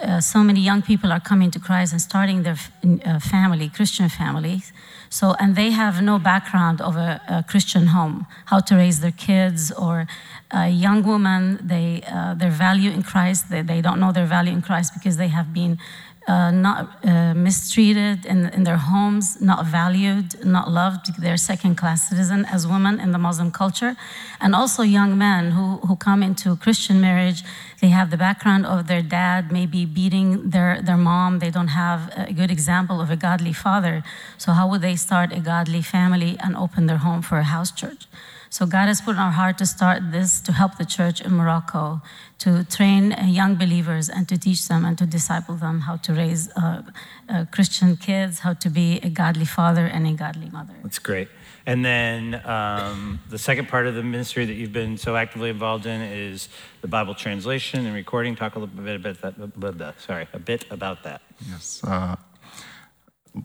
uh, 0.00 0.20
so 0.20 0.42
many 0.42 0.60
young 0.60 0.82
people 0.82 1.12
are 1.12 1.20
coming 1.20 1.50
to 1.50 1.60
Christ 1.60 1.92
and 1.92 2.00
starting 2.00 2.42
their 2.42 2.56
uh, 3.04 3.18
family, 3.20 3.68
Christian 3.68 4.08
families. 4.08 4.72
So, 5.08 5.34
and 5.38 5.54
they 5.54 5.70
have 5.70 6.02
no 6.02 6.18
background 6.18 6.80
of 6.80 6.96
a, 6.96 7.20
a, 7.28 7.44
Christian 7.44 7.86
home, 7.86 8.26
how 8.46 8.60
to 8.60 8.74
raise 8.74 9.00
their 9.00 9.12
kids, 9.12 9.70
or 9.70 10.06
a 10.50 10.68
young 10.68 11.04
woman, 11.04 11.60
they, 11.62 12.02
uh, 12.10 12.34
their 12.34 12.50
value 12.50 12.90
in 12.90 13.02
Christ, 13.02 13.50
they, 13.50 13.62
they 13.62 13.80
don't 13.80 14.00
know 14.00 14.12
their 14.12 14.26
value 14.26 14.52
in 14.52 14.62
Christ 14.62 14.92
because 14.94 15.16
they 15.16 15.28
have 15.28 15.54
been 15.54 15.78
uh, 16.26 16.50
not 16.50 17.04
uh, 17.04 17.34
mistreated 17.34 18.24
in, 18.24 18.46
in 18.46 18.64
their 18.64 18.78
homes, 18.78 19.40
not 19.40 19.66
valued, 19.66 20.44
not 20.44 20.70
loved. 20.70 21.20
They're 21.20 21.36
second 21.36 21.74
class 21.76 22.08
citizen 22.08 22.46
as 22.46 22.66
women 22.66 22.98
in 22.98 23.12
the 23.12 23.18
Muslim 23.18 23.50
culture. 23.50 23.94
And 24.40 24.54
also 24.54 24.82
young 24.82 25.18
men 25.18 25.50
who, 25.50 25.78
who 25.86 25.96
come 25.96 26.22
into 26.22 26.56
Christian 26.56 27.00
marriage, 27.00 27.42
they 27.80 27.88
have 27.88 28.10
the 28.10 28.16
background 28.16 28.64
of 28.64 28.86
their 28.86 29.02
dad 29.02 29.52
maybe 29.52 29.84
beating 29.84 30.50
their, 30.50 30.80
their 30.80 30.96
mom. 30.96 31.40
They 31.40 31.50
don't 31.50 31.68
have 31.68 32.10
a 32.16 32.32
good 32.32 32.50
example 32.50 33.00
of 33.00 33.10
a 33.10 33.16
godly 33.16 33.52
father. 33.52 34.02
So, 34.38 34.52
how 34.52 34.66
would 34.70 34.80
they 34.80 34.96
start 34.96 35.32
a 35.32 35.40
godly 35.40 35.82
family 35.82 36.36
and 36.42 36.56
open 36.56 36.86
their 36.86 36.98
home 36.98 37.20
for 37.20 37.38
a 37.38 37.44
house 37.44 37.70
church? 37.70 38.06
So 38.54 38.66
God 38.66 38.86
has 38.86 39.00
put 39.00 39.16
in 39.16 39.18
our 39.18 39.32
heart 39.32 39.58
to 39.58 39.66
start 39.66 40.12
this 40.12 40.40
to 40.42 40.52
help 40.52 40.78
the 40.78 40.84
church 40.84 41.20
in 41.20 41.32
Morocco, 41.34 42.00
to 42.38 42.62
train 42.62 43.12
uh, 43.12 43.24
young 43.26 43.56
believers 43.56 44.08
and 44.08 44.28
to 44.28 44.38
teach 44.38 44.68
them 44.68 44.84
and 44.84 44.96
to 44.96 45.06
disciple 45.06 45.56
them 45.56 45.80
how 45.80 45.96
to 45.96 46.12
raise 46.14 46.48
uh, 46.52 46.82
uh, 47.28 47.46
Christian 47.50 47.96
kids, 47.96 48.38
how 48.38 48.54
to 48.54 48.70
be 48.70 49.00
a 49.02 49.10
godly 49.10 49.44
father 49.44 49.86
and 49.86 50.06
a 50.06 50.12
godly 50.12 50.50
mother. 50.50 50.74
That's 50.84 51.00
great. 51.00 51.26
And 51.66 51.84
then 51.84 52.40
um, 52.46 53.18
the 53.28 53.38
second 53.38 53.66
part 53.66 53.88
of 53.88 53.96
the 53.96 54.04
ministry 54.04 54.44
that 54.44 54.54
you've 54.54 54.72
been 54.72 54.98
so 54.98 55.16
actively 55.16 55.50
involved 55.50 55.86
in 55.86 56.00
is 56.00 56.48
the 56.80 56.86
Bible 56.86 57.14
translation 57.16 57.84
and 57.86 57.92
recording. 57.92 58.36
Talk 58.36 58.54
a 58.54 58.60
little 58.60 58.76
bit 58.76 58.94
about 58.94 59.78
that. 59.78 60.00
Sorry, 60.00 60.28
a 60.32 60.38
bit 60.38 60.64
about 60.70 61.02
that. 61.02 61.22
Yes. 61.50 61.80
Uh, 61.82 62.14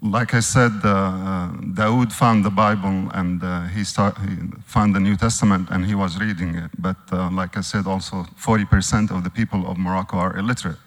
like 0.01 0.33
I 0.33 0.39
said, 0.39 0.71
uh, 0.83 0.89
uh, 0.89 1.51
Daoud 1.73 2.11
found 2.11 2.45
the 2.45 2.51
Bible 2.51 3.09
and 3.13 3.43
uh, 3.43 3.63
he, 3.67 3.83
start, 3.83 4.17
he, 4.19 4.37
found 4.65 4.95
the 4.95 4.99
New 4.99 5.15
Testament 5.15 5.69
and 5.71 5.85
he 5.85 5.95
was 5.95 6.19
reading 6.19 6.55
it. 6.55 6.69
But 6.77 6.97
uh, 7.11 7.29
like 7.31 7.57
I 7.57 7.61
said, 7.61 7.87
also 7.87 8.25
40% 8.39 9.09
of 9.09 9.23
the 9.23 9.29
people 9.29 9.67
of 9.67 9.77
Morocco 9.77 10.17
are 10.17 10.37
illiterate. 10.37 10.77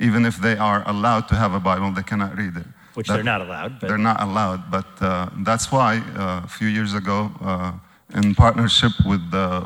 Even 0.00 0.26
if 0.26 0.38
they 0.38 0.56
are 0.56 0.82
allowed 0.86 1.28
to 1.28 1.36
have 1.36 1.52
a 1.54 1.60
Bible, 1.60 1.92
they 1.92 2.02
cannot 2.02 2.36
read 2.36 2.56
it. 2.56 2.66
Which 2.94 3.06
that, 3.06 3.14
they're 3.14 3.22
not 3.22 3.40
allowed. 3.40 3.80
But. 3.80 3.88
They're 3.88 3.98
not 3.98 4.20
allowed. 4.20 4.70
But 4.70 4.86
uh, 5.00 5.28
that's 5.38 5.70
why 5.70 5.98
uh, 6.16 6.42
a 6.44 6.48
few 6.48 6.66
years 6.66 6.94
ago, 6.94 7.30
in 8.12 8.34
partnership 8.34 8.90
with, 9.06 9.22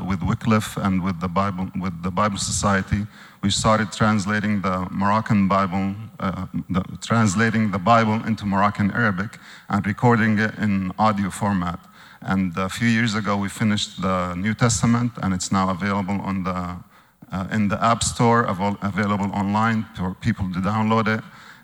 with 0.06 0.22
Wycliffe 0.22 0.76
and 0.76 1.02
with 1.02 1.18
the, 1.20 1.28
Bible, 1.28 1.70
with 1.80 2.02
the 2.02 2.10
Bible 2.10 2.36
Society, 2.36 3.06
we 3.42 3.50
started 3.50 3.92
translating 3.92 4.60
the 4.60 4.86
Moroccan 4.90 5.48
Bible, 5.48 5.94
uh, 6.25 6.47
the, 6.71 6.83
translating 7.00 7.71
the 7.71 7.78
Bible 7.78 8.26
into 8.26 8.47
Moroccan 8.47 8.90
Arabic 8.90 9.38
and 9.69 9.87
recording 9.87 10.38
it 10.38 10.52
in 10.59 10.93
audio 10.99 11.31
format. 11.31 11.78
And 12.23 12.57
a 12.57 12.69
few 12.69 12.88
years 12.88 13.14
ago, 13.14 13.37
we 13.37 13.49
finished 13.49 14.00
the 14.00 14.35
New 14.35 14.54
Testament, 14.54 15.12
and 15.23 15.35
it's 15.35 15.52
now 15.52 15.69
available 15.69 16.19
on 16.23 16.45
the, 16.45 16.76
uh, 17.33 17.47
in 17.57 17.69
the 17.69 17.78
App 17.85 18.02
Store, 18.02 18.45
available 18.83 19.31
online 19.33 19.85
for 19.95 20.14
people 20.14 20.47
to 20.54 20.61
download 20.61 21.07
it, 21.07 21.23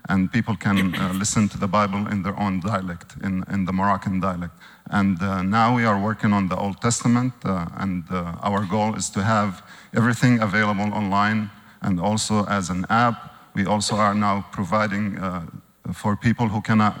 and 0.09 0.31
people 0.31 0.55
can 0.55 0.93
uh, 0.95 1.13
listen 1.13 1.49
to 1.49 1.57
the 1.57 1.67
Bible 1.67 2.07
in 2.11 2.21
their 2.21 2.37
own 2.39 2.59
dialect, 2.59 3.15
in, 3.23 3.43
in 3.51 3.65
the 3.65 3.73
Moroccan 3.73 4.19
dialect. 4.19 4.53
And 4.91 5.21
uh, 5.23 5.41
now 5.41 5.75
we 5.75 5.85
are 5.85 5.99
working 5.99 6.33
on 6.33 6.49
the 6.49 6.57
Old 6.57 6.79
Testament, 6.81 7.33
uh, 7.43 7.65
and 7.77 8.03
our 8.43 8.65
goal 8.65 8.95
is 8.95 9.09
to 9.11 9.23
have 9.23 9.63
everything 9.95 10.41
available 10.41 10.93
online 10.93 11.49
and 11.81 11.99
also 11.99 12.45
as 12.45 12.69
an 12.69 12.85
app. 12.89 13.30
We 13.53 13.65
also 13.65 13.95
are 13.95 14.13
now 14.13 14.45
providing 14.51 15.17
uh, 15.17 15.45
for 15.93 16.15
people 16.15 16.47
who 16.47 16.61
cannot 16.61 16.95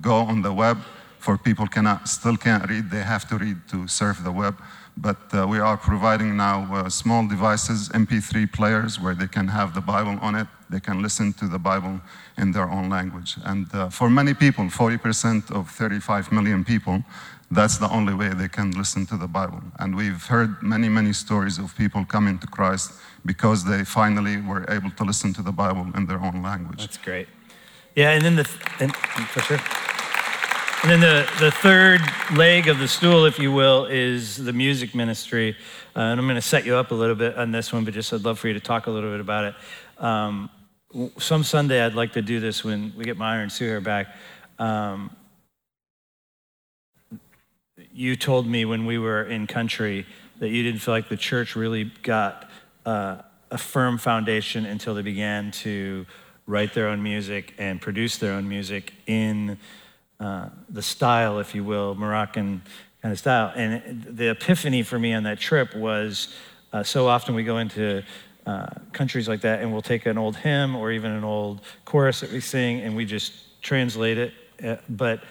go 0.00 0.16
on 0.16 0.42
the 0.42 0.52
web 0.52 0.78
for 1.20 1.36
people 1.36 1.66
cannot 1.66 2.08
still 2.08 2.36
can't 2.36 2.68
read 2.68 2.90
they 2.90 3.02
have 3.02 3.28
to 3.28 3.36
read 3.36 3.56
to 3.68 3.86
surf 3.86 4.24
the 4.24 4.32
web. 4.32 4.56
But 4.96 5.18
uh, 5.32 5.46
we 5.46 5.58
are 5.58 5.76
providing 5.76 6.36
now 6.36 6.66
uh, 6.74 6.88
small 6.88 7.26
devices 7.28 7.88
mp3 7.90 8.52
players 8.52 8.98
where 8.98 9.14
they 9.14 9.28
can 9.28 9.48
have 9.48 9.74
the 9.74 9.80
bible 9.80 10.18
on 10.20 10.34
it. 10.34 10.46
They 10.70 10.80
can 10.80 11.02
listen 11.02 11.32
to 11.34 11.46
the 11.46 11.58
bible 11.58 12.00
in 12.38 12.52
their 12.52 12.68
own 12.70 12.88
language. 12.88 13.36
And 13.44 13.66
uh, 13.74 13.90
for 13.90 14.08
many 14.10 14.34
people 14.34 14.64
40% 14.64 15.50
of 15.50 15.70
35 15.70 16.32
million 16.32 16.64
people 16.64 17.04
that's 17.50 17.78
the 17.78 17.90
only 17.90 18.14
way 18.14 18.28
they 18.28 18.48
can 18.48 18.70
listen 18.72 19.04
to 19.06 19.16
the 19.16 19.26
bible 19.26 19.60
and 19.78 19.96
we've 19.96 20.24
heard 20.26 20.62
many 20.62 20.88
many 20.88 21.12
stories 21.12 21.58
of 21.58 21.76
people 21.76 22.04
coming 22.04 22.38
to 22.38 22.46
christ 22.46 22.92
because 23.26 23.64
they 23.64 23.84
finally 23.84 24.40
were 24.40 24.64
able 24.68 24.90
to 24.90 25.04
listen 25.04 25.32
to 25.32 25.42
the 25.42 25.52
bible 25.52 25.86
in 25.96 26.06
their 26.06 26.20
own 26.20 26.42
language 26.42 26.80
that's 26.80 26.98
great 26.98 27.28
yeah 27.96 28.10
and 28.10 28.24
then 28.24 28.36
the 28.36 28.48
and, 28.78 28.94
for 28.94 29.40
sure 29.40 29.60
and 30.82 30.90
then 30.90 31.00
the, 31.00 31.28
the 31.38 31.50
third 31.50 32.00
leg 32.34 32.66
of 32.66 32.78
the 32.78 32.88
stool, 32.88 33.26
if 33.26 33.38
you 33.38 33.52
will, 33.52 33.84
is 33.84 34.38
the 34.38 34.52
music 34.54 34.94
ministry. 34.94 35.54
Uh, 35.94 36.00
and 36.00 36.18
I'm 36.18 36.24
going 36.24 36.36
to 36.36 36.40
set 36.40 36.64
you 36.64 36.74
up 36.74 36.90
a 36.90 36.94
little 36.94 37.14
bit 37.14 37.36
on 37.36 37.50
this 37.50 37.70
one, 37.70 37.84
but 37.84 37.92
just 37.92 38.10
I'd 38.14 38.24
love 38.24 38.38
for 38.38 38.48
you 38.48 38.54
to 38.54 38.60
talk 38.60 38.86
a 38.86 38.90
little 38.90 39.10
bit 39.10 39.20
about 39.20 39.44
it. 39.44 39.54
Um, 40.02 40.48
some 41.18 41.44
Sunday, 41.44 41.84
I'd 41.84 41.92
like 41.92 42.14
to 42.14 42.22
do 42.22 42.40
this 42.40 42.64
when 42.64 42.94
we 42.96 43.04
get 43.04 43.18
Maher 43.18 43.42
and 43.42 43.50
Suhair 43.50 43.84
back. 43.84 44.06
Um, 44.58 45.14
you 47.92 48.16
told 48.16 48.46
me 48.46 48.64
when 48.64 48.86
we 48.86 48.98
were 48.98 49.24
in 49.24 49.46
country 49.46 50.06
that 50.38 50.48
you 50.48 50.62
didn't 50.62 50.80
feel 50.80 50.94
like 50.94 51.08
the 51.08 51.16
church 51.16 51.56
really 51.56 51.84
got 52.02 52.48
uh, 52.86 53.18
a 53.50 53.58
firm 53.58 53.98
foundation 53.98 54.64
until 54.64 54.94
they 54.94 55.02
began 55.02 55.50
to 55.50 56.06
write 56.46 56.72
their 56.74 56.88
own 56.88 57.02
music 57.02 57.54
and 57.58 57.80
produce 57.80 58.16
their 58.18 58.32
own 58.32 58.48
music 58.48 58.92
in 59.06 59.58
uh, 60.18 60.48
the 60.68 60.82
style, 60.82 61.38
if 61.38 61.54
you 61.54 61.64
will, 61.64 61.94
Moroccan 61.94 62.62
kind 63.02 63.12
of 63.12 63.18
style. 63.18 63.52
And 63.54 64.04
the 64.04 64.30
epiphany 64.30 64.82
for 64.82 64.98
me 64.98 65.14
on 65.14 65.24
that 65.24 65.38
trip 65.38 65.74
was 65.74 66.34
uh, 66.72 66.82
so 66.82 67.08
often 67.08 67.34
we 67.34 67.44
go 67.44 67.58
into 67.58 68.02
uh, 68.46 68.66
countries 68.92 69.28
like 69.28 69.42
that 69.42 69.60
and 69.60 69.72
we'll 69.72 69.82
take 69.82 70.06
an 70.06 70.18
old 70.18 70.36
hymn 70.36 70.74
or 70.76 70.90
even 70.92 71.10
an 71.10 71.24
old 71.24 71.60
chorus 71.84 72.20
that 72.20 72.32
we 72.32 72.40
sing 72.40 72.80
and 72.80 72.96
we 72.96 73.04
just 73.04 73.62
translate 73.62 74.18
it. 74.18 74.32
Uh, 74.62 74.76
but 74.88 75.22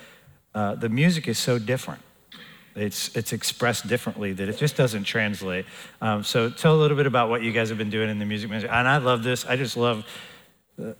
uh, 0.54 0.75
the 0.75 0.89
music 0.89 1.28
is 1.28 1.38
so 1.38 1.60
different. 1.60 2.01
It's, 2.79 3.15
it's 3.15 3.33
expressed 3.33 3.88
differently 3.88 4.33
that 4.33 4.50
it 4.50 4.57
just 4.57 4.75
doesn't 4.75 5.03
translate. 5.03 5.65
Um, 6.01 6.24
so 6.24 6.50
tell 6.50 6.75
a 6.75 6.79
little 6.79 6.98
bit 6.98 7.05
about 7.05 7.29
what 7.29 7.43
you 7.43 7.51
guys 7.51 7.69
have 7.69 7.77
been 7.77 7.89
doing 7.89 8.09
in 8.09 8.19
the 8.19 8.25
music 8.25 8.50
ministry. 8.50 8.69
And 8.69 8.88
I 8.88 8.98
love 8.98 9.24
this. 9.24 9.45
I 9.45 9.55
just 9.55 9.77
love 9.77 10.05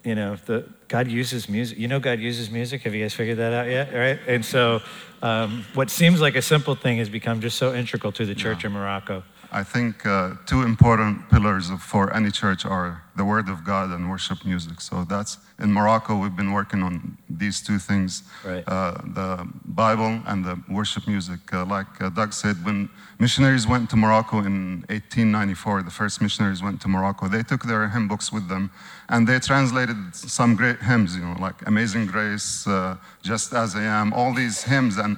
you 0.04 0.16
know, 0.16 0.36
the, 0.46 0.68
God 0.88 1.08
uses 1.08 1.48
music. 1.48 1.78
You 1.78 1.88
know, 1.88 2.00
God 2.00 2.20
uses 2.20 2.50
music. 2.50 2.82
Have 2.84 2.94
you 2.94 3.04
guys 3.04 3.14
figured 3.14 3.38
that 3.38 3.54
out 3.54 3.70
yet? 3.70 3.94
Right? 3.94 4.20
And 4.28 4.44
so, 4.44 4.82
um, 5.22 5.66
what 5.74 5.90
seems 5.90 6.22
like 6.22 6.36
a 6.36 6.42
simple 6.42 6.76
thing 6.76 6.98
has 6.98 7.10
become 7.10 7.42
just 7.42 7.58
so 7.58 7.74
integral 7.74 8.12
to 8.14 8.26
the 8.26 8.36
church 8.36 8.64
yeah. 8.64 8.68
in 8.68 8.74
Morocco. 8.74 9.24
I 9.52 9.64
think 9.64 10.06
uh, 10.06 10.36
two 10.46 10.62
important 10.62 11.28
pillars 11.30 11.72
for 11.80 12.14
any 12.14 12.30
church 12.30 12.66
are 12.66 13.02
the 13.16 13.26
Word 13.26 13.50
of 13.50 13.64
God 13.64 13.90
and 13.90 14.10
worship 14.10 14.46
music. 14.46 14.80
So 14.80 15.04
that's 15.04 15.38
in 15.58 15.74
Morocco. 15.74 16.16
We've 16.16 16.36
been 16.36 16.54
working 16.54 16.84
on 16.84 17.18
these 17.30 17.60
two 17.60 17.80
things: 17.80 18.24
right. 18.46 18.64
uh, 18.68 18.94
the 19.04 19.48
Bible 19.66 20.22
and 20.28 20.46
the 20.46 20.62
worship 20.70 21.08
music. 21.08 21.40
Uh, 21.52 21.66
like 21.66 21.92
uh, 22.00 22.10
Doug 22.10 22.32
said, 22.34 22.64
when 22.64 22.90
missionaries 23.18 23.66
went 23.66 23.90
to 23.90 23.96
Morocco 23.96 24.38
in 24.40 24.86
1894, 24.90 25.84
the 25.84 25.92
first 25.92 26.22
missionaries 26.22 26.62
went 26.62 26.80
to 26.82 26.88
Morocco. 26.88 27.28
They 27.28 27.44
took 27.44 27.64
their 27.64 27.90
hymn 27.90 28.08
books 28.08 28.32
with 28.32 28.48
them, 28.50 28.70
and 29.10 29.28
they 29.28 29.40
translated 29.40 29.98
some 30.14 30.56
great 30.56 30.80
hymns. 30.80 31.16
You 31.16 31.24
know, 31.26 31.36
like 31.40 31.66
"Amazing 31.66 32.06
Grace," 32.06 32.68
uh, 32.68 32.98
"Just 33.24 33.54
as 33.54 33.76
I 33.76 33.82
Am," 33.82 34.14
all 34.14 34.32
these 34.32 34.64
hymns, 34.64 34.98
and 34.98 35.18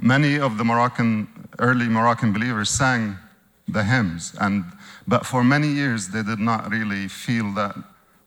many 0.00 0.38
of 0.38 0.56
the 0.56 0.64
Moroccan 0.64 1.26
early 1.58 1.88
Moroccan 1.88 2.32
believers 2.32 2.70
sang 2.70 3.18
the 3.68 3.84
hymns. 3.84 4.34
And, 4.40 4.64
but 5.06 5.24
for 5.26 5.42
many 5.44 5.68
years, 5.68 6.08
they 6.08 6.22
did 6.22 6.38
not 6.38 6.70
really 6.70 7.08
feel 7.08 7.52
that 7.54 7.76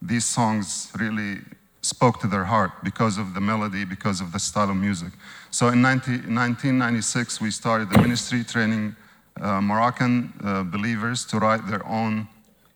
these 0.01 0.25
songs 0.25 0.91
really 0.97 1.39
spoke 1.81 2.19
to 2.19 2.27
their 2.27 2.45
heart 2.45 2.71
because 2.83 3.17
of 3.17 3.33
the 3.33 3.41
melody, 3.41 3.85
because 3.85 4.21
of 4.21 4.31
the 4.31 4.39
style 4.39 4.69
of 4.69 4.75
music. 4.75 5.13
So 5.51 5.67
in 5.67 5.81
19, 5.81 6.13
1996, 6.13 7.41
we 7.41 7.51
started 7.51 7.89
the 7.89 8.01
ministry 8.01 8.43
training 8.43 8.95
uh, 9.39 9.61
Moroccan 9.61 10.33
uh, 10.43 10.63
believers 10.63 11.25
to 11.25 11.37
write 11.37 11.67
their 11.67 11.85
own 11.85 12.27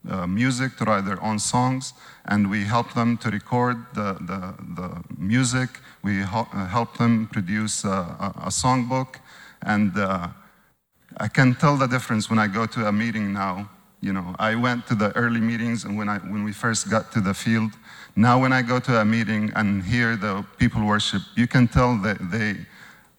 uh, 0.09 0.27
music, 0.27 0.77
to 0.77 0.85
write 0.85 1.05
their 1.05 1.21
own 1.23 1.39
songs, 1.39 1.93
and 2.25 2.49
we 2.49 2.63
helped 2.63 2.95
them 2.95 3.17
to 3.17 3.29
record 3.29 3.77
the, 3.93 4.13
the, 4.21 4.53
the 4.75 5.03
music. 5.17 5.69
We 6.03 6.21
uh, 6.21 6.43
helped 6.67 6.97
them 6.97 7.27
produce 7.31 7.83
a, 7.83 7.89
a, 7.89 8.33
a 8.45 8.49
songbook, 8.49 9.15
and 9.63 9.97
uh, 9.97 10.29
I 11.19 11.27
can 11.27 11.53
tell 11.55 11.75
the 11.75 11.87
difference 11.87 12.29
when 12.29 12.39
I 12.39 12.47
go 12.47 12.65
to 12.65 12.87
a 12.87 12.91
meeting 12.91 13.33
now. 13.33 13.69
You 14.01 14.13
know, 14.13 14.35
I 14.39 14.55
went 14.55 14.87
to 14.87 14.95
the 14.95 15.13
early 15.17 15.41
meetings 15.41 15.83
and 15.83 15.97
when, 15.97 16.07
I, 16.07 16.19
when 16.19 16.45
we 16.45 16.53
first 16.53 16.89
got 16.89 17.11
to 17.11 17.19
the 17.19 17.33
field. 17.33 17.71
Now, 18.15 18.39
when 18.39 18.53
I 18.53 18.61
go 18.61 18.79
to 18.79 19.01
a 19.01 19.05
meeting 19.05 19.51
and 19.55 19.83
hear 19.83 20.15
the 20.15 20.45
people 20.57 20.85
worship, 20.85 21.21
you 21.35 21.47
can 21.47 21.67
tell 21.67 21.97
that 21.97 22.31
they, 22.31 22.55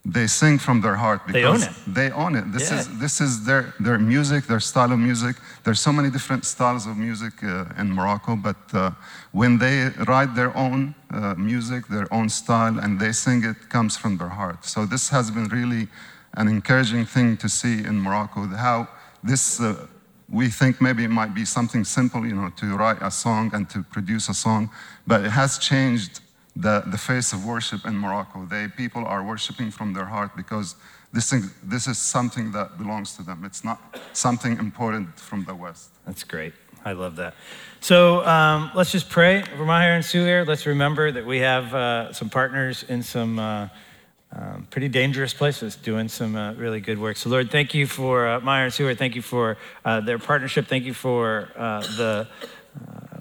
they 0.03 0.25
sing 0.25 0.57
from 0.57 0.81
their 0.81 0.95
heart 0.95 1.27
because 1.27 1.35
they 1.35 1.45
own 1.45 1.61
it. 1.61 1.95
They 1.95 2.11
own 2.11 2.35
it. 2.35 2.51
This 2.51 2.71
yeah. 2.71 2.79
is 2.79 2.99
this 2.99 3.21
is 3.21 3.45
their 3.45 3.75
their 3.79 3.99
music, 3.99 4.45
their 4.45 4.59
style 4.59 4.91
of 4.91 4.97
music. 4.97 5.35
There's 5.63 5.79
so 5.79 5.93
many 5.93 6.09
different 6.09 6.43
styles 6.45 6.87
of 6.87 6.97
music 6.97 7.33
uh, 7.43 7.65
in 7.77 7.91
Morocco, 7.91 8.35
but 8.35 8.57
uh, 8.73 8.91
when 9.31 9.59
they 9.59 9.89
write 10.07 10.33
their 10.33 10.55
own 10.57 10.95
uh, 11.11 11.35
music, 11.35 11.87
their 11.87 12.11
own 12.11 12.29
style, 12.29 12.79
and 12.79 12.99
they 12.99 13.11
sing 13.11 13.43
it, 13.43 13.69
comes 13.69 13.95
from 13.95 14.17
their 14.17 14.29
heart. 14.29 14.65
So 14.65 14.87
this 14.87 15.09
has 15.09 15.29
been 15.29 15.47
really 15.49 15.87
an 16.35 16.47
encouraging 16.47 17.05
thing 17.05 17.37
to 17.37 17.49
see 17.49 17.83
in 17.83 17.99
Morocco, 17.99 18.45
how 18.47 18.87
this, 19.23 19.59
uh, 19.59 19.87
we 20.29 20.47
think 20.47 20.81
maybe 20.81 21.03
it 21.03 21.09
might 21.09 21.33
be 21.35 21.45
something 21.45 21.83
simple, 21.83 22.25
you 22.25 22.33
know, 22.33 22.49
to 22.57 22.77
write 22.77 23.01
a 23.01 23.11
song 23.11 23.51
and 23.53 23.69
to 23.69 23.83
produce 23.83 24.29
a 24.29 24.33
song, 24.33 24.69
but 25.05 25.25
it 25.25 25.29
has 25.29 25.57
changed 25.57 26.21
the, 26.55 26.83
the 26.87 26.97
face 26.97 27.33
of 27.33 27.45
worship 27.45 27.85
in 27.85 27.95
Morocco. 27.95 28.45
They, 28.45 28.67
people 28.67 29.05
are 29.05 29.23
worshiping 29.23 29.71
from 29.71 29.93
their 29.93 30.05
heart 30.05 30.35
because 30.35 30.75
this, 31.13 31.29
thing, 31.29 31.43
this 31.63 31.87
is 31.87 31.97
something 31.97 32.51
that 32.53 32.77
belongs 32.77 33.15
to 33.17 33.23
them. 33.23 33.43
It's 33.45 33.63
not 33.63 33.99
something 34.13 34.57
important 34.57 35.19
from 35.19 35.43
the 35.43 35.55
West. 35.55 35.89
That's 36.05 36.23
great. 36.23 36.53
I 36.83 36.93
love 36.93 37.17
that. 37.17 37.35
So 37.79 38.25
um, 38.25 38.71
let's 38.73 38.91
just 38.91 39.09
pray 39.09 39.43
for 39.43 39.65
Maher 39.65 39.93
and 39.93 40.03
Suhair. 40.03 40.47
Let's 40.47 40.65
remember 40.65 41.11
that 41.11 41.25
we 41.25 41.39
have 41.39 41.73
uh, 41.75 42.13
some 42.13 42.29
partners 42.29 42.83
in 42.87 43.03
some. 43.03 43.37
Uh, 43.37 43.67
um, 44.33 44.65
pretty 44.69 44.87
dangerous 44.87 45.33
places 45.33 45.75
doing 45.75 46.07
some 46.07 46.35
uh, 46.35 46.53
really 46.53 46.79
good 46.79 46.97
work. 46.97 47.17
So, 47.17 47.29
Lord, 47.29 47.51
thank 47.51 47.73
you 47.73 47.85
for 47.85 48.27
uh, 48.27 48.39
Maher 48.39 48.65
and 48.65 48.73
Suhair. 48.73 48.97
Thank 48.97 49.15
you 49.15 49.21
for 49.21 49.57
uh, 49.83 49.99
their 49.99 50.19
partnership. 50.19 50.67
Thank 50.67 50.85
you 50.85 50.93
for 50.93 51.49
uh, 51.57 51.81
the 51.81 52.27
uh, 52.79 53.17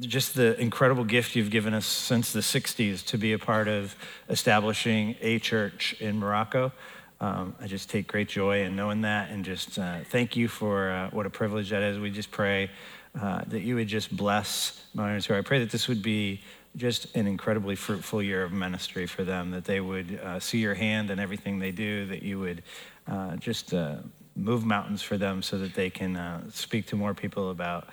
just 0.00 0.34
the 0.34 0.60
incredible 0.60 1.04
gift 1.04 1.36
you've 1.36 1.50
given 1.50 1.74
us 1.74 1.86
since 1.86 2.32
the 2.32 2.40
60s 2.40 3.04
to 3.06 3.18
be 3.18 3.34
a 3.34 3.38
part 3.38 3.68
of 3.68 3.94
establishing 4.28 5.14
a 5.20 5.38
church 5.38 5.94
in 6.00 6.18
Morocco. 6.18 6.72
Um, 7.20 7.54
I 7.60 7.68
just 7.68 7.88
take 7.88 8.08
great 8.08 8.28
joy 8.28 8.64
in 8.64 8.74
knowing 8.74 9.02
that 9.02 9.30
and 9.30 9.44
just 9.44 9.78
uh, 9.78 10.00
thank 10.10 10.36
you 10.36 10.48
for 10.48 11.08
what 11.12 11.24
a 11.24 11.30
privilege 11.30 11.70
that 11.70 11.82
is. 11.82 11.98
We 11.98 12.10
just 12.10 12.32
pray 12.32 12.70
that 13.14 13.62
you 13.62 13.76
would 13.76 13.88
just 13.88 14.14
bless 14.14 14.84
Maher 14.92 15.14
and 15.14 15.26
I 15.30 15.40
pray 15.42 15.60
that 15.60 15.70
this 15.70 15.86
would 15.86 16.02
be 16.02 16.40
just 16.76 17.16
an 17.16 17.26
incredibly 17.26 17.74
fruitful 17.74 18.22
year 18.22 18.42
of 18.42 18.52
ministry 18.52 19.06
for 19.06 19.24
them, 19.24 19.50
that 19.50 19.64
they 19.64 19.80
would 19.80 20.20
uh, 20.22 20.38
see 20.38 20.58
your 20.58 20.74
hand 20.74 21.10
in 21.10 21.18
everything 21.18 21.58
they 21.58 21.72
do, 21.72 22.06
that 22.06 22.22
you 22.22 22.38
would 22.38 22.62
uh, 23.06 23.36
just 23.36 23.72
uh, 23.72 23.96
move 24.34 24.64
mountains 24.64 25.02
for 25.02 25.16
them 25.16 25.42
so 25.42 25.58
that 25.58 25.74
they 25.74 25.90
can 25.90 26.16
uh, 26.16 26.42
speak 26.50 26.86
to 26.86 26.96
more 26.96 27.14
people 27.14 27.50
about 27.50 27.88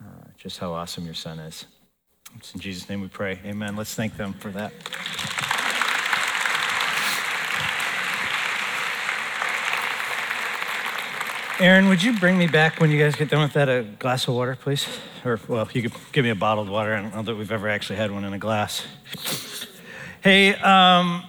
uh, 0.00 0.28
just 0.36 0.58
how 0.58 0.72
awesome 0.72 1.04
your 1.04 1.14
son 1.14 1.38
is. 1.40 1.66
It's 2.36 2.54
in 2.54 2.60
Jesus' 2.60 2.88
name 2.88 3.00
we 3.00 3.08
pray. 3.08 3.40
Amen. 3.44 3.74
Let's 3.74 3.94
thank 3.94 4.16
them 4.16 4.32
for 4.34 4.50
that. 4.50 5.57
Aaron, 11.60 11.88
would 11.88 12.04
you 12.04 12.16
bring 12.16 12.38
me 12.38 12.46
back 12.46 12.78
when 12.78 12.88
you 12.88 13.00
guys 13.00 13.16
get 13.16 13.30
done 13.30 13.42
with 13.42 13.54
that 13.54 13.68
a 13.68 13.82
glass 13.98 14.28
of 14.28 14.34
water, 14.34 14.54
please? 14.54 14.86
Or, 15.24 15.40
well, 15.48 15.68
you 15.72 15.82
could 15.82 15.92
give 16.12 16.22
me 16.22 16.30
a 16.30 16.36
bottled 16.36 16.68
water. 16.68 16.94
I 16.94 17.02
don't 17.02 17.12
know 17.12 17.22
that 17.22 17.34
we've 17.34 17.50
ever 17.50 17.68
actually 17.68 17.96
had 17.96 18.12
one 18.12 18.22
in 18.22 18.32
a 18.32 18.38
glass. 18.38 18.86
Hey, 20.20 20.54
um, 20.54 21.24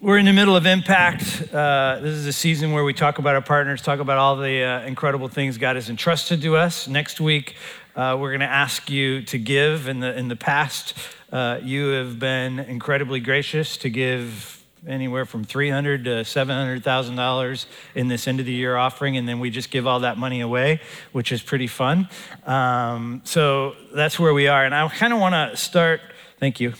we're 0.00 0.16
in 0.16 0.24
the 0.24 0.32
middle 0.32 0.56
of 0.56 0.64
Impact. 0.64 1.52
Uh, 1.52 1.98
this 2.00 2.14
is 2.14 2.26
a 2.26 2.32
season 2.32 2.72
where 2.72 2.84
we 2.84 2.94
talk 2.94 3.18
about 3.18 3.34
our 3.34 3.42
partners, 3.42 3.82
talk 3.82 4.00
about 4.00 4.16
all 4.16 4.36
the 4.36 4.62
uh, 4.62 4.80
incredible 4.86 5.28
things 5.28 5.58
God 5.58 5.76
has 5.76 5.90
entrusted 5.90 6.40
to 6.40 6.56
us. 6.56 6.88
Next 6.88 7.20
week, 7.20 7.56
uh, 7.94 8.16
we're 8.18 8.30
going 8.30 8.40
to 8.40 8.46
ask 8.46 8.88
you 8.88 9.20
to 9.24 9.38
give. 9.38 9.88
In 9.88 10.00
the 10.00 10.16
in 10.16 10.28
the 10.28 10.36
past, 10.36 10.94
uh, 11.30 11.58
you 11.62 11.88
have 11.88 12.18
been 12.18 12.60
incredibly 12.60 13.20
gracious 13.20 13.76
to 13.78 13.90
give 13.90 14.55
anywhere 14.86 15.24
from 15.24 15.44
300 15.44 16.04
to 16.04 16.24
700,000 16.24 17.16
dollars 17.16 17.66
in 17.94 18.08
this 18.08 18.28
end 18.28 18.40
of 18.40 18.46
the 18.46 18.52
year 18.52 18.76
offering, 18.76 19.16
and 19.16 19.28
then 19.28 19.40
we 19.40 19.50
just 19.50 19.70
give 19.70 19.86
all 19.86 20.00
that 20.00 20.18
money 20.18 20.40
away, 20.40 20.80
which 21.12 21.32
is 21.32 21.42
pretty 21.42 21.66
fun. 21.66 22.08
Um, 22.44 23.22
so 23.24 23.74
that's 23.94 24.18
where 24.18 24.32
we 24.32 24.48
are, 24.48 24.64
and 24.64 24.74
I 24.74 24.88
kind 24.88 25.12
of 25.12 25.18
want 25.18 25.34
to 25.34 25.56
start. 25.56 26.00
Thank 26.38 26.60
you. 26.60 26.74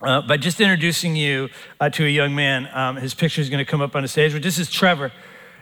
Uh, 0.00 0.22
by 0.22 0.36
just 0.36 0.60
introducing 0.60 1.16
you 1.16 1.48
uh, 1.80 1.90
to 1.90 2.04
a 2.04 2.08
young 2.08 2.34
man, 2.34 2.68
um, 2.72 2.96
his 2.96 3.14
picture 3.14 3.40
is 3.40 3.50
going 3.50 3.64
to 3.64 3.68
come 3.68 3.80
up 3.80 3.96
on 3.96 4.02
the 4.02 4.08
stage. 4.08 4.32
But 4.32 4.42
this 4.42 4.58
is 4.58 4.70
Trevor, 4.70 5.12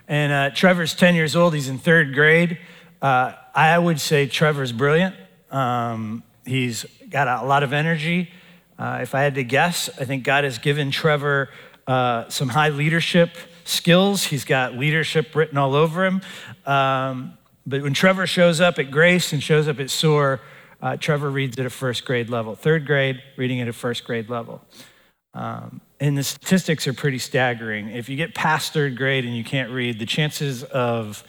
and 0.08 0.32
uh, 0.32 0.54
Trevor's 0.54 0.94
10 0.94 1.14
years 1.14 1.34
old. 1.34 1.54
He's 1.54 1.68
in 1.68 1.78
third 1.78 2.14
grade. 2.14 2.58
Uh, 3.00 3.32
I 3.54 3.78
would 3.78 4.00
say 4.00 4.26
Trevor's 4.26 4.72
brilliant. 4.72 5.14
Um, 5.50 6.22
he's 6.44 6.84
got 7.08 7.28
a 7.28 7.46
lot 7.46 7.62
of 7.62 7.72
energy. 7.72 8.30
Uh, 8.78 8.98
if 9.02 9.14
I 9.14 9.22
had 9.22 9.34
to 9.36 9.44
guess, 9.44 9.88
I 9.98 10.04
think 10.04 10.24
God 10.24 10.44
has 10.44 10.58
given 10.58 10.90
Trevor 10.90 11.48
uh, 11.86 12.28
some 12.28 12.48
high 12.48 12.68
leadership 12.68 13.30
skills. 13.64 14.24
He's 14.24 14.44
got 14.44 14.74
leadership 14.74 15.34
written 15.34 15.56
all 15.56 15.74
over 15.74 16.04
him. 16.04 16.20
Um, 16.66 17.38
but 17.66 17.82
when 17.82 17.94
Trevor 17.94 18.26
shows 18.26 18.60
up 18.60 18.78
at 18.78 18.90
Grace 18.90 19.32
and 19.32 19.42
shows 19.42 19.66
up 19.66 19.80
at 19.80 19.90
SOAR, 19.90 20.40
uh, 20.80 20.96
Trevor 20.96 21.30
reads 21.30 21.58
at 21.58 21.66
a 21.66 21.70
first 21.70 22.04
grade 22.04 22.28
level. 22.28 22.54
Third 22.54 22.86
grade, 22.86 23.22
reading 23.36 23.60
at 23.60 23.68
a 23.68 23.72
first 23.72 24.04
grade 24.04 24.28
level. 24.28 24.62
Um, 25.34 25.80
and 25.98 26.16
the 26.16 26.22
statistics 26.22 26.86
are 26.86 26.92
pretty 26.92 27.18
staggering. 27.18 27.88
If 27.88 28.08
you 28.08 28.16
get 28.16 28.34
past 28.34 28.72
third 28.72 28.96
grade 28.96 29.24
and 29.24 29.36
you 29.36 29.44
can't 29.44 29.70
read, 29.70 29.98
the 29.98 30.06
chances 30.06 30.62
of 30.64 31.24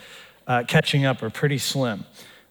uh, 0.45 0.63
catching 0.67 1.05
up 1.05 1.23
are 1.23 1.29
pretty 1.29 1.57
slim. 1.57 2.05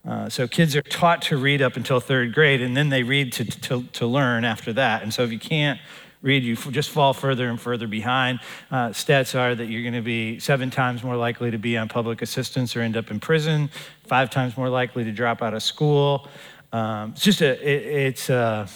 Uh, 0.06 0.28
so 0.28 0.46
kids 0.46 0.76
are 0.76 0.82
taught 0.82 1.20
to 1.20 1.36
read 1.36 1.60
up 1.60 1.76
until 1.76 1.98
third 1.98 2.32
grade, 2.32 2.62
and 2.62 2.76
then 2.76 2.90
they 2.90 3.02
read 3.02 3.32
to, 3.32 3.44
to, 3.44 3.82
to 3.92 4.06
learn 4.06 4.44
after 4.44 4.72
that. 4.72 5.02
And 5.02 5.12
so 5.12 5.24
if 5.24 5.32
you 5.32 5.38
can't 5.38 5.80
read, 6.22 6.44
you 6.44 6.56
just 6.56 6.90
fall 6.90 7.12
further 7.12 7.48
and 7.48 7.60
further 7.60 7.86
behind. 7.86 8.40
Uh, 8.70 8.88
stats 8.88 9.38
are 9.38 9.54
that 9.54 9.66
you're 9.66 9.82
going 9.82 9.94
to 9.94 10.02
be 10.02 10.38
seven 10.38 10.70
times 10.70 11.02
more 11.02 11.16
likely 11.16 11.50
to 11.50 11.58
be 11.58 11.76
on 11.76 11.88
public 11.88 12.22
assistance 12.22 12.76
or 12.76 12.80
end 12.80 12.96
up 12.96 13.10
in 13.10 13.18
prison, 13.18 13.68
five 14.06 14.30
times 14.30 14.56
more 14.56 14.68
likely 14.68 15.04
to 15.04 15.12
drop 15.12 15.42
out 15.42 15.54
of 15.54 15.62
school. 15.62 16.28
Um, 16.72 17.10
it's 17.10 17.22
just 17.22 17.40
a, 17.42 17.52
it, 17.62 18.06
it's 18.06 18.30
a, 18.30 18.68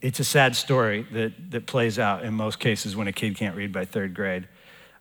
it's 0.00 0.20
a 0.20 0.24
sad 0.24 0.56
story 0.56 1.06
that, 1.12 1.50
that 1.50 1.66
plays 1.66 1.98
out 1.98 2.24
in 2.24 2.34
most 2.34 2.58
cases 2.58 2.96
when 2.96 3.06
a 3.06 3.12
kid 3.12 3.36
can't 3.36 3.56
read 3.56 3.72
by 3.72 3.84
third 3.84 4.14
grade. 4.14 4.48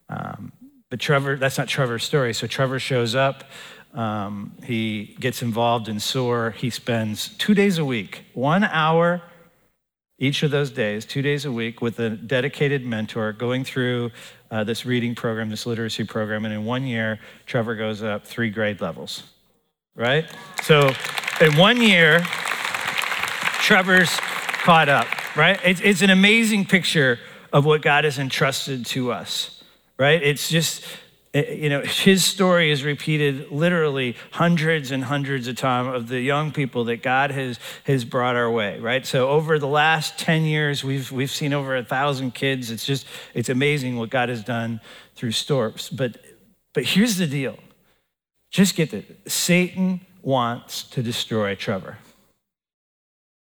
Um, 0.09 0.51
but 0.89 0.99
Trevor, 0.99 1.37
that's 1.37 1.57
not 1.57 1.67
Trevor's 1.67 2.03
story. 2.03 2.33
So 2.33 2.45
Trevor 2.45 2.79
shows 2.79 3.15
up. 3.15 3.45
Um, 3.93 4.53
he 4.63 5.15
gets 5.19 5.41
involved 5.41 5.87
in 5.87 5.99
SOAR. 5.99 6.51
He 6.51 6.69
spends 6.69 7.29
two 7.37 7.53
days 7.53 7.77
a 7.77 7.85
week, 7.85 8.25
one 8.33 8.63
hour 8.63 9.21
each 10.19 10.41
of 10.43 10.51
those 10.51 10.71
days, 10.71 11.05
two 11.05 11.21
days 11.21 11.43
a 11.45 11.51
week, 11.51 11.81
with 11.81 11.99
a 11.99 12.09
dedicated 12.11 12.85
mentor 12.85 13.33
going 13.33 13.63
through 13.63 14.11
uh, 14.51 14.63
this 14.63 14.85
reading 14.85 15.15
program, 15.15 15.49
this 15.49 15.65
literacy 15.65 16.03
program. 16.05 16.45
And 16.45 16.53
in 16.53 16.65
one 16.65 16.85
year, 16.85 17.19
Trevor 17.45 17.75
goes 17.75 18.01
up 18.03 18.25
three 18.25 18.49
grade 18.49 18.79
levels, 18.79 19.23
right? 19.95 20.25
So 20.61 20.91
in 21.41 21.57
one 21.57 21.81
year, 21.81 22.21
Trevor's 23.59 24.11
caught 24.63 24.87
up, 24.87 25.07
right? 25.35 25.59
It's, 25.63 25.81
it's 25.81 26.01
an 26.01 26.09
amazing 26.09 26.65
picture 26.65 27.19
of 27.51 27.65
what 27.65 27.81
God 27.81 28.03
has 28.03 28.17
entrusted 28.17 28.85
to 28.87 29.11
us, 29.11 29.63
right? 29.97 30.21
It's 30.23 30.47
just 30.47 30.85
you 31.33 31.67
know, 31.67 31.81
his 31.81 32.23
story 32.23 32.69
is 32.69 32.83
repeated 32.83 33.51
literally 33.51 34.15
hundreds 34.31 34.91
and 34.91 35.03
hundreds 35.05 35.47
of 35.47 35.55
times 35.55 35.95
of 35.95 36.07
the 36.07 36.21
young 36.21 36.51
people 36.51 36.83
that 36.85 37.01
God 37.01 37.31
has, 37.31 37.59
has 37.85 38.05
brought 38.05 38.35
our 38.35 38.51
way, 38.51 38.79
right? 38.79 39.03
So 39.03 39.29
over 39.29 39.57
the 39.57 39.67
last 39.67 40.19
10 40.19 40.43
years, 40.43 40.83
we've, 40.83 41.11
we've 41.11 41.31
seen 41.31 41.51
over 41.51 41.75
a 41.75 41.83
thousand 41.83 42.35
kids. 42.35 42.69
It's 42.69 42.85
just, 42.85 43.07
it's 43.33 43.49
amazing 43.49 43.97
what 43.97 44.11
God 44.11 44.29
has 44.29 44.43
done 44.43 44.79
through 45.15 45.31
storms. 45.31 45.89
But, 45.89 46.17
but 46.73 46.83
here's 46.83 47.17
the 47.17 47.27
deal. 47.27 47.57
Just 48.51 48.75
get 48.75 48.93
it. 48.93 49.19
Satan 49.27 50.01
wants 50.21 50.83
to 50.83 51.01
destroy 51.01 51.55
Trevor 51.55 51.97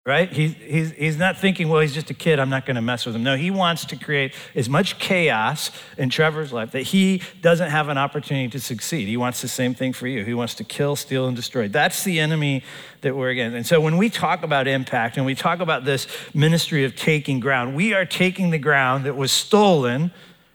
right? 0.03 0.33
He, 0.33 0.47
he's, 0.47 0.91
he's 0.93 1.17
not 1.17 1.37
thinking, 1.37 1.69
well, 1.69 1.79
he's 1.79 1.93
just 1.93 2.09
a 2.09 2.15
kid, 2.15 2.39
I'm 2.39 2.49
not 2.49 2.65
going 2.65 2.75
to 2.75 2.81
mess 2.81 3.05
with 3.05 3.15
him. 3.15 3.21
No, 3.21 3.37
he 3.37 3.51
wants 3.51 3.85
to 3.85 3.95
create 3.95 4.33
as 4.55 4.67
much 4.67 4.97
chaos 4.97 5.69
in 5.95 6.09
Trevor's 6.09 6.51
life 6.51 6.71
that 6.71 6.81
he 6.81 7.21
doesn't 7.41 7.69
have 7.69 7.87
an 7.87 7.99
opportunity 7.99 8.49
to 8.49 8.59
succeed. 8.59 9.07
He 9.07 9.17
wants 9.17 9.43
the 9.43 9.47
same 9.47 9.75
thing 9.75 9.93
for 9.93 10.07
you. 10.07 10.25
He 10.25 10.33
wants 10.33 10.55
to 10.55 10.63
kill, 10.63 10.95
steal, 10.95 11.27
and 11.27 11.35
destroy. 11.35 11.67
That's 11.67 12.03
the 12.03 12.19
enemy 12.19 12.63
that 13.01 13.15
we're 13.15 13.29
against. 13.29 13.55
And 13.55 13.65
so 13.65 13.79
when 13.79 13.97
we 13.97 14.09
talk 14.09 14.41
about 14.41 14.67
impact 14.67 15.17
and 15.17 15.25
we 15.25 15.35
talk 15.35 15.59
about 15.59 15.85
this 15.85 16.07
ministry 16.33 16.83
of 16.83 16.95
taking 16.95 17.39
ground, 17.39 17.75
we 17.75 17.93
are 17.93 18.05
taking 18.05 18.49
the 18.49 18.59
ground 18.59 19.05
that 19.05 19.15
was 19.15 19.31
stolen 19.31 20.11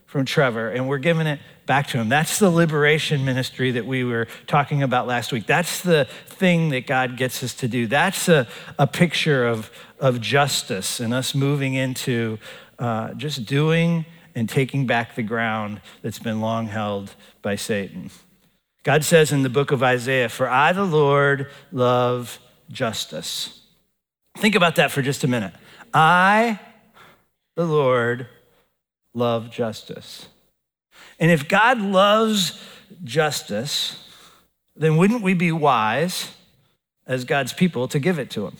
from 0.06 0.24
Trevor 0.24 0.70
and 0.70 0.88
we're 0.88 0.98
giving 0.98 1.28
it 1.28 1.38
back 1.66 1.88
to 1.88 1.98
him. 1.98 2.08
That's 2.08 2.38
the 2.38 2.50
liberation 2.50 3.24
ministry 3.24 3.72
that 3.72 3.84
we 3.84 4.04
were 4.04 4.28
talking 4.46 4.82
about 4.82 5.06
last 5.06 5.32
week. 5.32 5.46
That's 5.46 5.82
the 5.82 6.06
thing 6.26 6.70
that 6.70 6.86
God 6.86 7.16
gets 7.16 7.42
us 7.42 7.54
to 7.54 7.68
do. 7.68 7.86
That's 7.86 8.28
a, 8.28 8.46
a 8.78 8.86
picture 8.86 9.46
of, 9.46 9.70
of 9.98 10.20
justice 10.20 11.00
and 11.00 11.12
us 11.12 11.34
moving 11.34 11.74
into 11.74 12.38
uh, 12.78 13.14
just 13.14 13.44
doing 13.44 14.06
and 14.34 14.48
taking 14.48 14.86
back 14.86 15.14
the 15.14 15.22
ground 15.22 15.80
that's 16.02 16.18
been 16.18 16.40
long 16.40 16.66
held 16.66 17.14
by 17.42 17.56
Satan. 17.56 18.10
God 18.82 19.02
says 19.02 19.32
in 19.32 19.42
the 19.42 19.48
book 19.48 19.72
of 19.72 19.82
Isaiah, 19.82 20.28
For 20.28 20.48
I, 20.48 20.72
the 20.72 20.84
Lord, 20.84 21.50
love 21.72 22.38
justice. 22.70 23.62
Think 24.36 24.54
about 24.54 24.76
that 24.76 24.92
for 24.92 25.02
just 25.02 25.24
a 25.24 25.28
minute. 25.28 25.54
I, 25.92 26.60
the 27.54 27.64
Lord, 27.64 28.28
love 29.14 29.50
justice. 29.50 30.28
And 31.18 31.30
if 31.30 31.48
God 31.48 31.80
loves 31.80 32.62
justice, 33.04 34.02
then 34.74 34.96
wouldn't 34.96 35.22
we 35.22 35.34
be 35.34 35.52
wise 35.52 36.30
as 37.06 37.24
God's 37.24 37.52
people 37.52 37.88
to 37.88 37.98
give 37.98 38.18
it 38.18 38.30
to 38.30 38.46
him? 38.46 38.56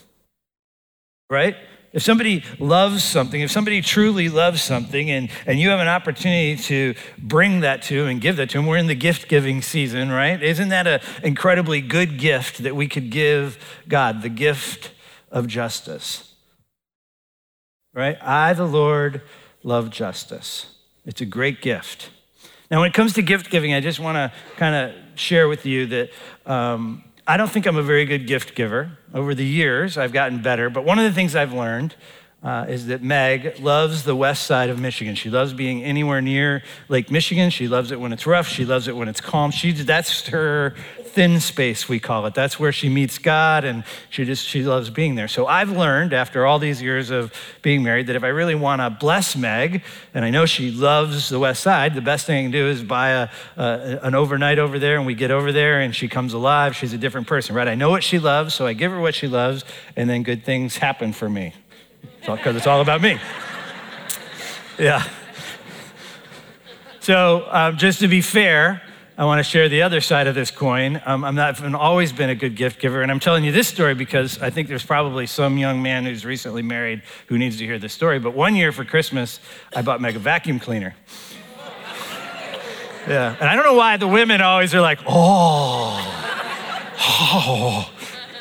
Right? 1.29 1.57
If 1.93 2.03
somebody 2.03 2.45
loves 2.59 3.03
something, 3.03 3.41
if 3.41 3.51
somebody 3.51 3.81
truly 3.81 4.29
loves 4.29 4.61
something, 4.61 5.11
and, 5.11 5.31
and 5.47 5.59
you 5.59 5.71
have 5.71 5.81
an 5.81 5.89
opportunity 5.89 6.57
to 6.65 6.95
bring 7.17 7.61
that 7.61 7.83
to 7.85 8.03
him 8.03 8.09
and 8.09 8.21
give 8.21 8.37
that 8.37 8.51
to 8.51 8.59
them, 8.59 8.67
we're 8.67 8.77
in 8.77 8.87
the 8.87 8.95
gift 8.95 9.29
giving 9.29 9.63
season, 9.63 10.11
right? 10.11 10.43
Isn't 10.43 10.69
that 10.69 10.87
an 10.87 11.01
incredibly 11.23 11.81
good 11.81 12.19
gift 12.19 12.59
that 12.65 12.77
we 12.77 12.87
could 12.87 13.11
give 13.11 13.59
God, 13.89 14.21
the 14.21 14.29
gift 14.29 14.91
of 15.31 15.47
justice? 15.47 16.35
Right? 17.95 18.19
I, 18.21 18.53
the 18.53 18.67
Lord, 18.67 19.23
love 19.63 19.89
justice. 19.91 20.75
It's 21.07 21.23
a 21.23 21.27
great 21.27 21.63
gift. 21.63 22.11
Now, 22.71 22.81
when 22.81 22.89
it 22.89 22.95
comes 22.95 23.13
to 23.15 23.23
gift 23.23 23.51
giving, 23.51 23.75
I 23.75 23.81
just 23.81 24.01
want 24.01 24.17
to 24.17 24.33
kind 24.57 24.75
of 24.75 25.19
share 25.19 25.49
with 25.49 25.67
you 25.67 25.87
that 25.87 26.11
um, 26.47 27.05
I 27.27 27.37
don't 27.37 27.51
think 27.51 27.67
I'm 27.67 27.77
a 27.77 27.83
very 27.83 28.05
good 28.05 28.27
gift 28.27 28.55
giver. 28.55 28.99
Over 29.15 29.35
the 29.35 29.45
years, 29.45 29.97
I've 29.97 30.13
gotten 30.13 30.43
better, 30.43 30.69
but 30.69 30.85
one 30.85 30.99
of 30.99 31.05
the 31.05 31.13
things 31.13 31.37
I've 31.37 31.53
learned 31.53 31.95
uh, 32.43 32.67
is 32.69 32.87
that 32.87 33.03
Meg 33.03 33.61
loves 33.61 34.03
the 34.05 34.15
west 34.15 34.47
side 34.47 34.69
of 34.69 34.79
Michigan. 34.79 35.15
She 35.15 35.31
loves 35.31 35.53
being 35.53 35.83
anywhere 35.83 36.21
near 36.21 36.63
Lake 36.89 37.11
Michigan. 37.11 37.51
She 37.51 37.67
loves 37.67 37.91
it 37.91 38.01
when 38.01 38.13
it's 38.13 38.27
rough. 38.27 38.47
She 38.49 38.65
loves 38.65 38.89
it 38.89 38.97
when 38.97 39.09
it's 39.09 39.21
calm. 39.21 39.51
She, 39.51 39.73
that's 39.73 40.27
her 40.29 40.75
thin 41.17 41.41
space, 41.41 41.89
we 41.89 41.99
call 41.99 42.27
it. 42.27 42.35
That's 42.35 42.61
where 42.61 42.73
she 42.73 42.91
meets 42.91 43.17
God, 43.17 43.65
and 43.65 43.85
she 44.11 44.27
just 44.27 44.47
she 44.47 44.63
loves 44.63 44.91
being 44.91 45.15
there. 45.15 45.29
So 45.29 45.47
I've 45.47 45.71
learned 45.71 46.13
after 46.13 46.45
all 46.45 46.59
these 46.59 46.83
years 46.83 47.09
of 47.09 47.33
being 47.63 47.83
married 47.83 48.09
that 48.09 48.17
if 48.17 48.23
I 48.23 48.29
really 48.29 48.55
want 48.55 48.83
to 48.83 48.91
bless 48.91 49.35
Meg, 49.35 49.83
and 50.13 50.27
I 50.27 50.31
know 50.31 50.45
she 50.45 50.71
loves 50.71 51.31
the 51.31 51.39
West 51.39 51.63
Side, 51.63 51.95
the 51.95 52.03
best 52.03 52.27
thing 52.27 52.37
I 52.37 52.43
can 52.43 52.51
do 52.51 52.69
is 52.69 52.83
buy 52.83 53.09
a, 53.13 53.29
a 53.57 53.99
an 54.03 54.15
overnight 54.15 54.59
over 54.59 54.79
there, 54.79 54.99
and 54.99 55.07
we 55.07 55.15
get 55.15 55.31
over 55.31 55.53
there, 55.53 55.81
and 55.81 55.97
she 55.97 56.07
comes 56.07 56.35
alive. 56.35 56.77
She's 56.77 56.93
a 56.93 56.99
different 56.99 57.27
person, 57.27 57.57
right? 57.57 57.67
I 57.67 57.75
know 57.75 57.89
what 57.89 58.05
she 58.05 58.19
loves, 58.19 58.53
so 58.53 58.67
I 58.67 58.75
give 58.75 58.93
her 58.93 59.01
what 59.01 59.15
she 59.15 59.27
loves, 59.27 59.65
and 59.97 60.11
then 60.11 60.23
good 60.23 60.45
things 60.45 60.77
happen 60.77 61.15
for 61.15 61.31
me. 61.31 61.55
Because 62.27 62.57
it's 62.57 62.67
all 62.67 62.83
about 62.83 63.01
me. 63.01 63.19
Yeah. 64.79 65.09
So, 67.01 67.47
um, 67.51 67.79
just 67.79 68.01
to 68.01 68.09
be 68.09 68.21
fair, 68.21 68.83
I 69.19 69.25
want 69.25 69.39
to 69.39 69.43
share 69.43 69.71
the 69.71 69.81
other 69.81 70.03
side 70.03 70.27
of 70.27 70.35
this 70.35 70.51
coin. 70.51 71.01
Um, 71.07 71.25
I'm 71.25 71.35
not, 71.35 71.63
I've 71.63 71.75
always 71.75 72.13
been 72.13 72.29
a 72.29 72.35
good 72.35 72.55
gift 72.55 72.79
giver, 72.79 73.01
and 73.01 73.11
I'm 73.11 73.19
telling 73.19 73.45
you 73.45 73.53
this 73.53 73.67
story 73.67 73.95
because 73.95 74.43
I 74.43 74.51
think 74.51 74.69
there's 74.69 74.85
probably 74.85 75.27
some 75.27 75.57
young 75.57 75.83
man 75.83 76.05
who's 76.05 76.27
recently 76.27 76.61
married 76.61 77.01
who 77.29 77.39
needs 77.39 77.57
to 77.57 77.65
hear 77.65 77.79
this 77.79 77.95
story. 77.95 78.19
But 78.19 78.35
one 78.35 78.55
year 78.55 78.73
for 78.73 78.85
Christmas, 78.85 79.41
I 79.75 79.81
bought 79.81 80.03
Meg 80.03 80.17
a 80.17 80.19
vacuum 80.19 80.59
cleaner. 80.61 80.95
Yeah. 83.09 83.37
And 83.39 83.49
I 83.49 83.55
don't 83.55 83.65
know 83.65 83.75
why 83.75 83.99
the 83.99 84.09
women 84.09 84.41
always 84.41 84.75
are 84.75 84.81
like, 84.81 84.99
oh, 85.07 85.95
oh. 86.99 87.89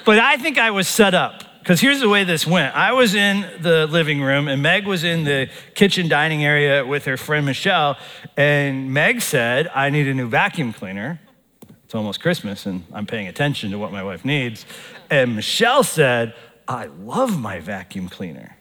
But 0.06 0.18
I 0.18 0.38
think 0.38 0.58
I 0.58 0.72
was 0.72 0.88
set 0.88 1.14
up. 1.14 1.45
Because 1.66 1.82
here's 1.82 2.00
the 2.00 2.08
way 2.08 2.24
this 2.24 2.46
went. 2.46 2.76
I 2.76 2.92
was 2.92 3.16
in 3.16 3.44
the 3.60 3.88
living 3.88 4.22
room, 4.22 4.48
and 4.48 4.62
Meg 4.62 4.86
was 4.86 5.04
in 5.04 5.24
the 5.24 5.50
kitchen 5.74 6.08
dining 6.08 6.46
area 6.46 6.86
with 6.86 7.06
her 7.06 7.18
friend 7.18 7.44
Michelle. 7.44 7.98
And 8.38 8.94
Meg 8.94 9.20
said, 9.20 9.68
I 9.74 9.90
need 9.90 10.08
a 10.08 10.14
new 10.14 10.30
vacuum 10.30 10.74
cleaner. 10.74 11.20
It's 11.84 11.96
almost 11.96 12.22
Christmas, 12.22 12.68
and 12.68 12.84
I'm 12.94 13.08
paying 13.08 13.28
attention 13.28 13.72
to 13.72 13.80
what 13.80 13.92
my 13.92 14.04
wife 14.04 14.24
needs. 14.24 14.64
And 15.10 15.36
Michelle 15.36 15.84
said, 15.84 16.36
I 16.68 16.86
love 16.86 17.36
my 17.40 17.60
vacuum 17.62 18.10
cleaner. 18.10 18.55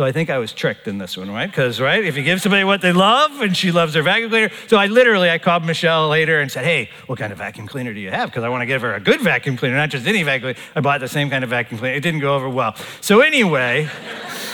So 0.00 0.06
I 0.06 0.12
think 0.12 0.30
I 0.30 0.38
was 0.38 0.54
tricked 0.54 0.88
in 0.88 0.96
this 0.96 1.14
one, 1.14 1.30
right? 1.30 1.46
Because, 1.46 1.78
right, 1.78 2.02
if 2.02 2.16
you 2.16 2.22
give 2.22 2.40
somebody 2.40 2.64
what 2.64 2.80
they 2.80 2.90
love 2.90 3.42
and 3.42 3.54
she 3.54 3.70
loves 3.70 3.92
her 3.92 4.00
vacuum 4.00 4.30
cleaner. 4.30 4.48
So 4.66 4.78
I 4.78 4.86
literally, 4.86 5.28
I 5.28 5.36
called 5.36 5.62
Michelle 5.62 6.08
later 6.08 6.40
and 6.40 6.50
said, 6.50 6.64
hey, 6.64 6.88
what 7.04 7.18
kind 7.18 7.30
of 7.30 7.36
vacuum 7.36 7.66
cleaner 7.66 7.92
do 7.92 8.00
you 8.00 8.10
have? 8.10 8.30
Because 8.30 8.42
I 8.42 8.48
want 8.48 8.62
to 8.62 8.66
give 8.66 8.80
her 8.80 8.94
a 8.94 9.00
good 9.00 9.20
vacuum 9.20 9.58
cleaner, 9.58 9.76
not 9.76 9.90
just 9.90 10.06
any 10.06 10.22
vacuum 10.22 10.54
cleaner. 10.54 10.68
I 10.74 10.80
bought 10.80 11.00
the 11.00 11.08
same 11.08 11.28
kind 11.28 11.44
of 11.44 11.50
vacuum 11.50 11.78
cleaner. 11.78 11.94
It 11.94 12.00
didn't 12.00 12.20
go 12.20 12.34
over 12.34 12.48
well. 12.48 12.76
So 13.02 13.20
anyway, 13.20 13.90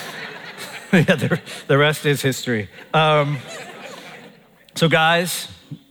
yeah, 0.92 1.02
the, 1.02 1.40
the, 1.68 1.78
rest 1.78 2.04
is 2.06 2.20
history. 2.20 2.68
Um, 2.92 3.38
so 4.74 4.88
guys, 4.88 5.46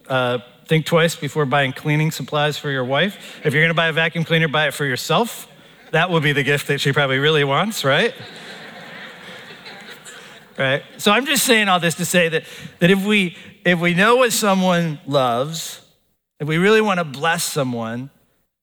uh, 0.10 0.40
think 0.66 0.86
twice 0.86 1.16
before 1.16 1.46
buying 1.46 1.72
cleaning 1.72 2.12
supplies 2.12 2.58
for 2.58 2.72
your 2.72 2.84
wife. 2.84 3.40
If 3.46 3.54
you're 3.54 3.64
going 3.64 3.70
to 3.70 3.74
buy 3.74 3.88
a 3.88 3.94
vacuum 3.94 4.26
cleaner, 4.26 4.50
buy 4.50 4.68
it 4.68 4.74
for 4.74 4.84
yourself. 4.84 5.48
That 5.92 6.10
will 6.10 6.20
be 6.20 6.34
the 6.34 6.44
gift 6.44 6.68
that 6.68 6.82
she 6.82 6.92
probably 6.92 7.20
really 7.20 7.46
wants, 7.46 7.86
right? 7.86 8.14
Right? 10.58 10.84
So 10.98 11.12
I'm 11.12 11.26
just 11.26 11.46
saying 11.46 11.68
all 11.68 11.80
this 11.80 11.96
to 11.96 12.06
say 12.06 12.30
that, 12.30 12.44
that 12.80 12.90
if, 12.90 13.06
we, 13.06 13.38
if 13.66 13.80
we 13.80 13.94
know 13.94 14.18
what 14.18 14.34
someone 14.34 15.00
loves, 15.06 15.82
if 16.40 16.48
we 16.48 16.58
really 16.58 16.82
want 16.82 17.00
to 17.00 17.04
bless 17.04 17.44
someone, 17.44 18.10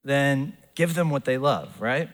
then 0.05 0.57
give 0.75 0.95
them 0.95 1.11
what 1.11 1.25
they 1.25 1.39
love, 1.39 1.81
right? 1.81 2.09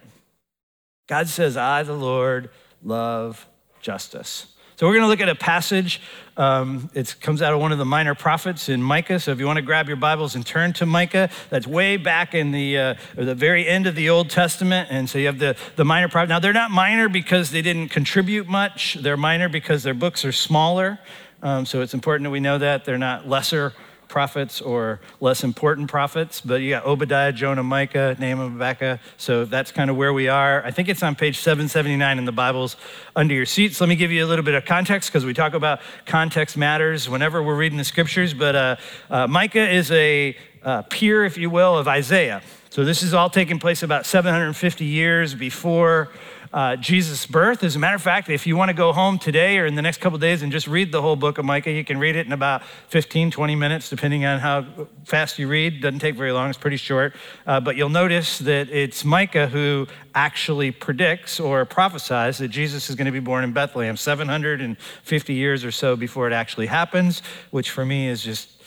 God 1.07 1.27
says, 1.27 1.57
I, 1.57 1.83
the 1.83 1.93
Lord, 1.93 2.49
love 2.83 3.47
justice. 3.81 4.47
So 4.79 4.87
we're 4.87 4.93
going 4.93 5.03
to 5.03 5.09
look 5.09 5.19
at 5.19 5.27
a 5.27 5.35
passage. 5.35 5.99
Um, 6.37 6.89
it 6.93 7.13
comes 7.19 7.41
out 7.41 7.53
of 7.53 7.59
one 7.59 7.73
of 7.73 7.79
the 7.79 7.85
minor 7.85 8.15
prophets 8.15 8.69
in 8.69 8.81
Micah. 8.81 9.19
So 9.19 9.31
if 9.33 9.39
you 9.41 9.45
want 9.45 9.57
to 9.57 9.61
grab 9.61 9.89
your 9.89 9.97
Bibles 9.97 10.35
and 10.35 10.45
turn 10.45 10.71
to 10.75 10.85
Micah, 10.85 11.29
that's 11.49 11.67
way 11.67 11.97
back 11.97 12.33
in 12.33 12.53
the 12.53 12.77
uh, 12.77 12.95
the 13.15 13.35
very 13.35 13.67
end 13.67 13.87
of 13.87 13.95
the 13.95 14.09
Old 14.09 14.29
Testament. 14.29 14.87
And 14.89 15.09
so 15.09 15.19
you 15.19 15.25
have 15.25 15.37
the 15.37 15.57
the 15.75 15.83
minor 15.83 16.07
prophet. 16.07 16.29
Now 16.29 16.39
they're 16.39 16.53
not 16.53 16.71
minor 16.71 17.09
because 17.09 17.51
they 17.51 17.61
didn't 17.61 17.89
contribute 17.89 18.47
much. 18.47 18.93
They're 19.01 19.17
minor 19.17 19.49
because 19.49 19.83
their 19.83 19.93
books 19.93 20.23
are 20.23 20.31
smaller. 20.31 20.97
Um, 21.43 21.65
so 21.65 21.81
it's 21.81 21.93
important 21.93 22.23
that 22.23 22.31
we 22.31 22.39
know 22.39 22.57
that 22.57 22.85
they're 22.85 22.97
not 22.97 23.27
lesser 23.27 23.73
prophets 24.09 24.59
or 24.59 24.99
less 25.21 25.43
important 25.43 25.89
prophets, 25.89 26.41
but 26.41 26.55
you 26.55 26.71
got 26.71 26.85
Obadiah, 26.85 27.31
Jonah, 27.31 27.63
Micah, 27.63 28.15
Nahum, 28.19 28.53
Habakkuk. 28.53 28.99
So 29.17 29.45
that's 29.45 29.71
kind 29.71 29.89
of 29.89 29.95
where 29.95 30.11
we 30.11 30.27
are. 30.27 30.65
I 30.65 30.71
think 30.71 30.89
it's 30.89 31.01
on 31.03 31.15
page 31.15 31.37
779 31.37 32.17
in 32.17 32.25
the 32.25 32.31
Bibles 32.31 32.75
under 33.15 33.33
your 33.33 33.45
seats. 33.45 33.79
Let 33.79 33.87
me 33.87 33.95
give 33.95 34.11
you 34.11 34.25
a 34.25 34.27
little 34.27 34.43
bit 34.43 34.55
of 34.55 34.65
context 34.65 35.09
because 35.09 35.23
we 35.23 35.33
talk 35.33 35.53
about 35.53 35.79
context 36.05 36.57
matters 36.57 37.07
whenever 37.07 37.41
we're 37.41 37.55
reading 37.55 37.77
the 37.77 37.83
scriptures. 37.83 38.33
But 38.33 38.55
uh, 38.55 38.75
uh, 39.09 39.27
Micah 39.27 39.69
is 39.69 39.91
a 39.91 40.35
uh, 40.63 40.81
peer, 40.83 41.23
if 41.23 41.37
you 41.37 41.49
will, 41.49 41.77
of 41.77 41.87
Isaiah. 41.87 42.41
So 42.71 42.85
this 42.85 43.01
is 43.01 43.13
all 43.13 43.29
taking 43.29 43.59
place 43.59 43.81
about 43.81 44.05
750 44.05 44.85
years 44.85 45.33
before 45.33 46.09
uh, 46.51 46.75
Jesus' 46.75 47.25
birth. 47.25 47.63
As 47.63 47.75
a 47.75 47.79
matter 47.79 47.95
of 47.95 48.01
fact, 48.01 48.29
if 48.29 48.47
you 48.47 48.57
want 48.57 48.69
to 48.69 48.73
go 48.73 48.91
home 48.91 49.19
today 49.19 49.57
or 49.59 49.65
in 49.65 49.75
the 49.75 49.81
next 49.81 49.99
couple 49.99 50.17
days 50.17 50.41
and 50.41 50.51
just 50.51 50.67
read 50.67 50.91
the 50.91 51.01
whole 51.01 51.15
book 51.15 51.37
of 51.37 51.45
Micah, 51.45 51.71
you 51.71 51.83
can 51.83 51.99
read 51.99 52.15
it 52.15 52.25
in 52.25 52.31
about 52.31 52.63
15, 52.87 53.31
20 53.31 53.55
minutes, 53.55 53.89
depending 53.89 54.25
on 54.25 54.39
how 54.39 54.65
fast 55.05 55.37
you 55.37 55.47
read. 55.47 55.81
Doesn't 55.81 55.99
take 55.99 56.15
very 56.15 56.31
long, 56.31 56.49
it's 56.49 56.57
pretty 56.57 56.77
short. 56.77 57.15
Uh, 57.45 57.59
but 57.59 57.75
you'll 57.75 57.89
notice 57.89 58.39
that 58.39 58.69
it's 58.69 59.05
Micah 59.05 59.47
who 59.47 59.87
actually 60.15 60.71
predicts 60.71 61.39
or 61.39 61.65
prophesies 61.65 62.39
that 62.39 62.47
Jesus 62.47 62.89
is 62.89 62.95
going 62.95 63.05
to 63.05 63.11
be 63.11 63.19
born 63.19 63.43
in 63.43 63.53
Bethlehem 63.53 63.95
750 63.95 65.33
years 65.33 65.63
or 65.63 65.71
so 65.71 65.95
before 65.95 66.27
it 66.27 66.33
actually 66.33 66.67
happens, 66.67 67.21
which 67.51 67.69
for 67.69 67.85
me 67.85 68.07
is 68.07 68.23
just 68.23 68.58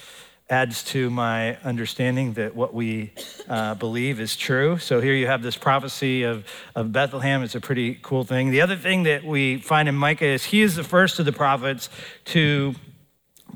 adds 0.53 0.83
to 0.85 1.09
my 1.09 1.57
understanding 1.65 2.35
that 2.35 2.55
what 2.55 2.75
we 2.75 3.11
uh, 3.49 3.75
believe 3.77 4.21
is 4.21 4.37
true. 4.37 4.77
So 4.77 5.01
here 5.01 5.15
you 5.15 5.27
have 5.27 5.43
this 5.43 5.57
prophecy 5.57 6.25
of, 6.25 6.45
of 6.75 6.93
Bethlehem. 6.93 7.43
It's 7.43 7.55
a 7.55 7.61
pretty 7.61 7.95
cool 8.03 8.23
thing. 8.23 8.51
The 8.51 8.61
other 8.61 8.77
thing 8.77 9.05
that 9.05 9.25
we 9.25 9.57
find 9.57 9.89
in 9.89 9.95
Micah 9.95 10.27
is 10.27 10.45
he 10.45 10.61
is 10.61 10.77
the 10.77 10.85
first 10.85 11.19
of 11.19 11.25
the 11.25 11.33
prophets 11.33 11.89
to 12.27 12.75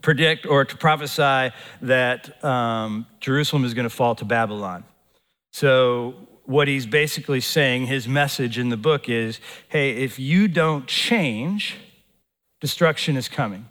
predict 0.01 0.47
or 0.47 0.65
to 0.65 0.75
prophesy 0.75 1.55
that 1.83 2.43
um, 2.43 3.07
Jerusalem 3.21 3.67
is 3.67 3.75
going 3.75 3.85
to 3.85 3.95
fall 3.95 4.15
to 4.15 4.25
Babylon. 4.25 4.83
So 5.53 6.15
what 6.47 6.67
he's 6.67 6.87
basically 6.87 7.43
saying, 7.43 7.89
his 7.89 8.09
message 8.09 8.59
in 8.59 8.71
the 8.71 8.77
book 8.79 9.07
is 9.11 9.39
hey, 9.69 9.91
if 9.91 10.19
you 10.19 10.49
don't 10.49 10.87
change, 10.87 11.77
destruction 12.63 13.19
is 13.19 13.29
coming. 13.29 13.69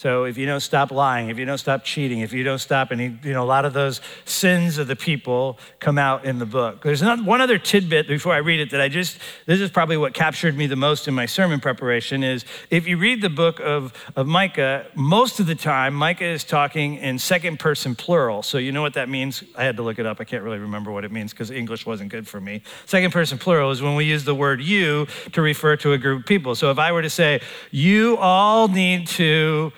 So 0.00 0.24
if 0.24 0.38
you 0.38 0.46
don't 0.46 0.60
stop 0.60 0.90
lying, 0.90 1.28
if 1.28 1.38
you 1.38 1.44
don't 1.44 1.58
stop 1.58 1.84
cheating, 1.84 2.20
if 2.20 2.32
you 2.32 2.42
don't 2.42 2.58
stop, 2.58 2.90
and 2.90 3.22
you 3.22 3.34
know, 3.34 3.42
a 3.42 3.44
lot 3.44 3.66
of 3.66 3.74
those 3.74 4.00
sins 4.24 4.78
of 4.78 4.86
the 4.86 4.96
people 4.96 5.58
come 5.78 5.98
out 5.98 6.24
in 6.24 6.38
the 6.38 6.46
book. 6.46 6.82
There's 6.82 7.02
not, 7.02 7.22
one 7.22 7.42
other 7.42 7.58
tidbit 7.58 8.08
before 8.08 8.32
I 8.32 8.38
read 8.38 8.60
it 8.60 8.70
that 8.70 8.80
I 8.80 8.88
just, 8.88 9.18
this 9.44 9.60
is 9.60 9.70
probably 9.70 9.98
what 9.98 10.14
captured 10.14 10.56
me 10.56 10.66
the 10.66 10.74
most 10.74 11.06
in 11.06 11.12
my 11.12 11.26
sermon 11.26 11.60
preparation 11.60 12.24
is 12.24 12.46
if 12.70 12.88
you 12.88 12.96
read 12.96 13.20
the 13.20 13.28
book 13.28 13.60
of, 13.60 13.92
of 14.16 14.26
Micah, 14.26 14.86
most 14.94 15.38
of 15.38 15.46
the 15.46 15.54
time, 15.54 15.92
Micah 15.92 16.24
is 16.24 16.44
talking 16.44 16.94
in 16.94 17.18
second 17.18 17.58
person 17.58 17.94
plural. 17.94 18.42
So 18.42 18.56
you 18.56 18.72
know 18.72 18.80
what 18.80 18.94
that 18.94 19.10
means? 19.10 19.44
I 19.54 19.64
had 19.64 19.76
to 19.76 19.82
look 19.82 19.98
it 19.98 20.06
up. 20.06 20.18
I 20.18 20.24
can't 20.24 20.42
really 20.42 20.60
remember 20.60 20.90
what 20.90 21.04
it 21.04 21.12
means 21.12 21.32
because 21.32 21.50
English 21.50 21.84
wasn't 21.84 22.10
good 22.10 22.26
for 22.26 22.40
me. 22.40 22.62
Second 22.86 23.12
person 23.12 23.36
plural 23.36 23.70
is 23.70 23.82
when 23.82 23.96
we 23.96 24.06
use 24.06 24.24
the 24.24 24.34
word 24.34 24.62
you 24.62 25.08
to 25.32 25.42
refer 25.42 25.76
to 25.76 25.92
a 25.92 25.98
group 25.98 26.20
of 26.20 26.26
people. 26.26 26.54
So 26.54 26.70
if 26.70 26.78
I 26.78 26.90
were 26.90 27.02
to 27.02 27.10
say, 27.10 27.42
you 27.70 28.16
all 28.16 28.66
need 28.66 29.06
to 29.08 29.72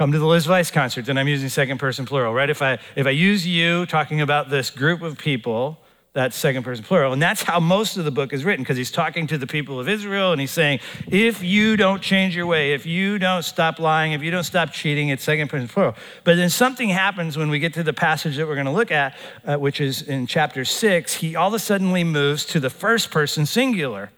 come 0.00 0.12
to 0.12 0.18
the 0.18 0.26
Liz 0.26 0.48
Weiss 0.48 0.70
concert, 0.70 1.04
then 1.04 1.18
I'm 1.18 1.28
using 1.28 1.50
second 1.50 1.76
person 1.76 2.06
plural, 2.06 2.32
right? 2.32 2.48
If 2.48 2.62
I, 2.62 2.78
if 2.96 3.06
I 3.06 3.10
use 3.10 3.46
you 3.46 3.84
talking 3.84 4.22
about 4.22 4.48
this 4.48 4.70
group 4.70 5.02
of 5.02 5.18
people, 5.18 5.76
that's 6.14 6.34
second 6.34 6.62
person 6.62 6.82
plural. 6.82 7.12
And 7.12 7.20
that's 7.20 7.42
how 7.42 7.60
most 7.60 7.98
of 7.98 8.06
the 8.06 8.10
book 8.10 8.32
is 8.32 8.42
written 8.42 8.62
because 8.62 8.78
he's 8.78 8.90
talking 8.90 9.26
to 9.26 9.36
the 9.36 9.46
people 9.46 9.78
of 9.78 9.90
Israel 9.90 10.32
and 10.32 10.40
he's 10.40 10.52
saying, 10.52 10.80
if 11.08 11.42
you 11.42 11.76
don't 11.76 12.00
change 12.00 12.34
your 12.34 12.46
way, 12.46 12.72
if 12.72 12.86
you 12.86 13.18
don't 13.18 13.42
stop 13.42 13.78
lying, 13.78 14.12
if 14.12 14.22
you 14.22 14.30
don't 14.30 14.44
stop 14.44 14.72
cheating, 14.72 15.10
it's 15.10 15.22
second 15.22 15.50
person 15.50 15.68
plural. 15.68 15.94
But 16.24 16.36
then 16.36 16.48
something 16.48 16.88
happens 16.88 17.36
when 17.36 17.50
we 17.50 17.58
get 17.58 17.74
to 17.74 17.82
the 17.82 17.92
passage 17.92 18.38
that 18.38 18.48
we're 18.48 18.54
going 18.54 18.64
to 18.64 18.72
look 18.72 18.90
at, 18.90 19.14
uh, 19.44 19.56
which 19.56 19.82
is 19.82 20.00
in 20.00 20.26
chapter 20.26 20.64
six. 20.64 21.16
He 21.16 21.36
all 21.36 21.48
of 21.48 21.54
a 21.54 21.58
sudden 21.58 21.88
moves 22.10 22.46
to 22.46 22.58
the 22.58 22.70
first 22.70 23.10
person 23.10 23.44
singular 23.44 24.12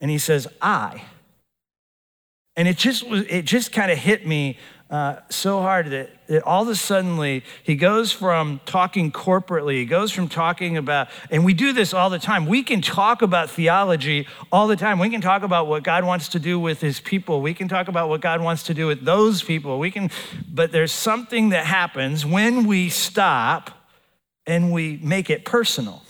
and 0.00 0.10
he 0.10 0.18
says, 0.18 0.48
I. 0.60 1.04
And 2.56 2.68
it 2.68 2.76
just 2.76 3.08
was, 3.08 3.22
it 3.28 3.44
just 3.44 3.72
kind 3.72 3.90
of 3.90 3.98
hit 3.98 4.26
me 4.26 4.58
uh, 4.92 5.16
so 5.30 5.62
hard 5.62 5.86
that, 5.86 6.10
that 6.26 6.42
all 6.42 6.64
of 6.64 6.68
a 6.68 6.74
sudden 6.74 7.40
he 7.62 7.74
goes 7.76 8.12
from 8.12 8.60
talking 8.66 9.10
corporately, 9.10 9.76
he 9.76 9.86
goes 9.86 10.12
from 10.12 10.28
talking 10.28 10.76
about, 10.76 11.08
and 11.30 11.46
we 11.46 11.54
do 11.54 11.72
this 11.72 11.94
all 11.94 12.10
the 12.10 12.18
time. 12.18 12.44
We 12.44 12.62
can 12.62 12.82
talk 12.82 13.22
about 13.22 13.48
theology 13.48 14.28
all 14.52 14.66
the 14.66 14.76
time. 14.76 14.98
We 14.98 15.08
can 15.08 15.22
talk 15.22 15.44
about 15.44 15.66
what 15.66 15.82
God 15.82 16.04
wants 16.04 16.28
to 16.28 16.38
do 16.38 16.60
with 16.60 16.82
his 16.82 17.00
people. 17.00 17.40
We 17.40 17.54
can 17.54 17.68
talk 17.68 17.88
about 17.88 18.10
what 18.10 18.20
God 18.20 18.42
wants 18.42 18.64
to 18.64 18.74
do 18.74 18.86
with 18.86 19.02
those 19.02 19.42
people. 19.42 19.78
We 19.78 19.90
can, 19.90 20.10
but 20.46 20.72
there's 20.72 20.92
something 20.92 21.48
that 21.48 21.64
happens 21.64 22.26
when 22.26 22.66
we 22.66 22.90
stop 22.90 23.70
and 24.46 24.72
we 24.72 24.98
make 25.02 25.30
it 25.30 25.46
personal. 25.46 26.02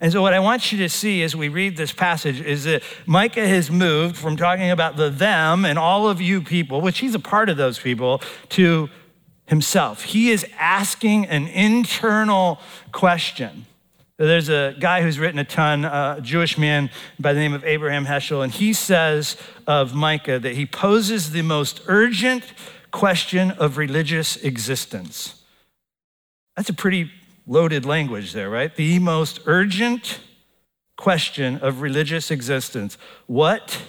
And 0.00 0.12
so, 0.12 0.20
what 0.20 0.34
I 0.34 0.40
want 0.40 0.72
you 0.72 0.78
to 0.78 0.88
see 0.88 1.22
as 1.22 1.34
we 1.34 1.48
read 1.48 1.76
this 1.76 1.92
passage 1.92 2.40
is 2.40 2.64
that 2.64 2.82
Micah 3.06 3.46
has 3.46 3.70
moved 3.70 4.16
from 4.16 4.36
talking 4.36 4.70
about 4.70 4.96
the 4.96 5.08
them 5.08 5.64
and 5.64 5.78
all 5.78 6.08
of 6.08 6.20
you 6.20 6.42
people, 6.42 6.80
which 6.80 6.98
he's 6.98 7.14
a 7.14 7.20
part 7.20 7.48
of 7.48 7.56
those 7.56 7.78
people, 7.78 8.20
to 8.50 8.90
himself. 9.46 10.02
He 10.02 10.30
is 10.30 10.44
asking 10.58 11.26
an 11.26 11.46
internal 11.46 12.58
question. 12.92 13.66
There's 14.18 14.48
a 14.48 14.74
guy 14.80 15.02
who's 15.02 15.18
written 15.18 15.38
a 15.38 15.44
ton, 15.44 15.84
a 15.84 16.18
Jewish 16.22 16.56
man 16.56 16.90
by 17.18 17.34
the 17.34 17.40
name 17.40 17.52
of 17.52 17.64
Abraham 17.64 18.06
Heschel, 18.06 18.42
and 18.42 18.52
he 18.52 18.72
says 18.72 19.36
of 19.66 19.94
Micah 19.94 20.38
that 20.38 20.54
he 20.54 20.64
poses 20.64 21.32
the 21.32 21.42
most 21.42 21.82
urgent 21.86 22.44
question 22.92 23.50
of 23.52 23.76
religious 23.76 24.36
existence. 24.36 25.42
That's 26.56 26.70
a 26.70 26.74
pretty 26.74 27.10
loaded 27.46 27.84
language 27.84 28.32
there, 28.32 28.50
right? 28.50 28.74
The 28.74 28.98
most 28.98 29.40
urgent 29.46 30.20
question 30.96 31.58
of 31.58 31.80
religious 31.80 32.30
existence 32.30 32.98
What 33.26 33.82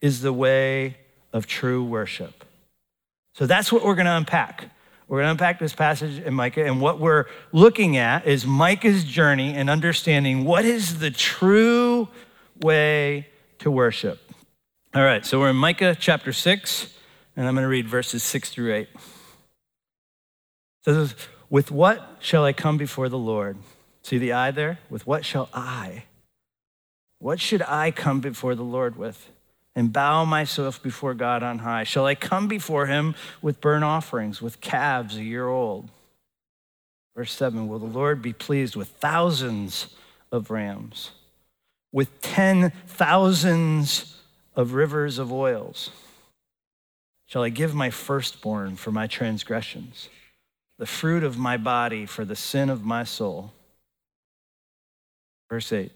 is 0.00 0.22
the 0.22 0.32
way 0.32 0.96
of 1.32 1.46
true 1.46 1.84
worship? 1.84 2.44
So 3.34 3.46
that's 3.46 3.70
what 3.70 3.84
we're 3.84 3.94
going 3.94 4.06
to 4.06 4.16
unpack. 4.16 4.70
We're 5.08 5.18
going 5.18 5.26
to 5.26 5.30
unpack 5.32 5.58
this 5.58 5.72
passage 5.72 6.18
in 6.18 6.34
Micah, 6.34 6.64
and 6.64 6.80
what 6.80 6.98
we're 6.98 7.26
looking 7.52 7.96
at 7.96 8.26
is 8.26 8.44
Micah's 8.44 9.04
journey 9.04 9.54
and 9.54 9.70
understanding 9.70 10.44
what 10.44 10.64
is 10.64 10.98
the 10.98 11.12
true 11.12 12.08
way 12.60 13.28
to 13.60 13.70
worship. 13.70 14.20
All 14.94 15.04
right, 15.04 15.24
so 15.24 15.38
we're 15.38 15.50
in 15.50 15.56
Micah 15.56 15.96
chapter 15.98 16.32
6, 16.32 16.94
and 17.36 17.46
I'm 17.46 17.54
going 17.54 17.62
to 17.62 17.68
read 17.68 17.86
verses 17.86 18.24
6 18.24 18.50
through 18.50 18.74
8. 18.74 18.88
says, 20.84 21.14
With 21.48 21.70
what 21.70 22.16
shall 22.20 22.44
I 22.44 22.52
come 22.52 22.76
before 22.76 23.08
the 23.08 23.18
Lord? 23.18 23.56
See 24.02 24.18
the 24.18 24.32
I 24.32 24.50
there? 24.50 24.78
With 24.90 25.06
what 25.06 25.24
shall 25.24 25.48
I? 25.52 26.04
What 27.18 27.40
should 27.40 27.62
I 27.62 27.90
come 27.90 28.20
before 28.20 28.54
the 28.54 28.62
Lord 28.62 28.96
with? 28.96 29.30
And 29.74 29.92
bow 29.92 30.24
myself 30.24 30.82
before 30.82 31.12
God 31.14 31.42
on 31.42 31.58
high? 31.58 31.84
Shall 31.84 32.06
I 32.06 32.14
come 32.14 32.48
before 32.48 32.86
him 32.86 33.14
with 33.42 33.60
burnt 33.60 33.84
offerings, 33.84 34.40
with 34.40 34.60
calves 34.60 35.16
a 35.16 35.22
year 35.22 35.48
old? 35.48 35.90
Verse 37.14 37.32
7 37.32 37.68
Will 37.68 37.78
the 37.78 37.86
Lord 37.86 38.22
be 38.22 38.32
pleased 38.32 38.76
with 38.76 38.88
thousands 38.88 39.88
of 40.32 40.50
rams, 40.50 41.12
with 41.92 42.20
ten 42.20 42.72
thousands 42.86 44.20
of 44.54 44.74
rivers 44.74 45.18
of 45.18 45.32
oils? 45.32 45.90
Shall 47.26 47.42
I 47.42 47.48
give 47.48 47.74
my 47.74 47.90
firstborn 47.90 48.76
for 48.76 48.92
my 48.92 49.06
transgressions, 49.06 50.08
the 50.78 50.86
fruit 50.86 51.24
of 51.24 51.38
my 51.38 51.56
body 51.56 52.06
for 52.06 52.24
the 52.24 52.36
sin 52.36 52.70
of 52.70 52.84
my 52.84 53.04
soul? 53.04 53.52
Verse 55.48 55.72
8 55.72 55.92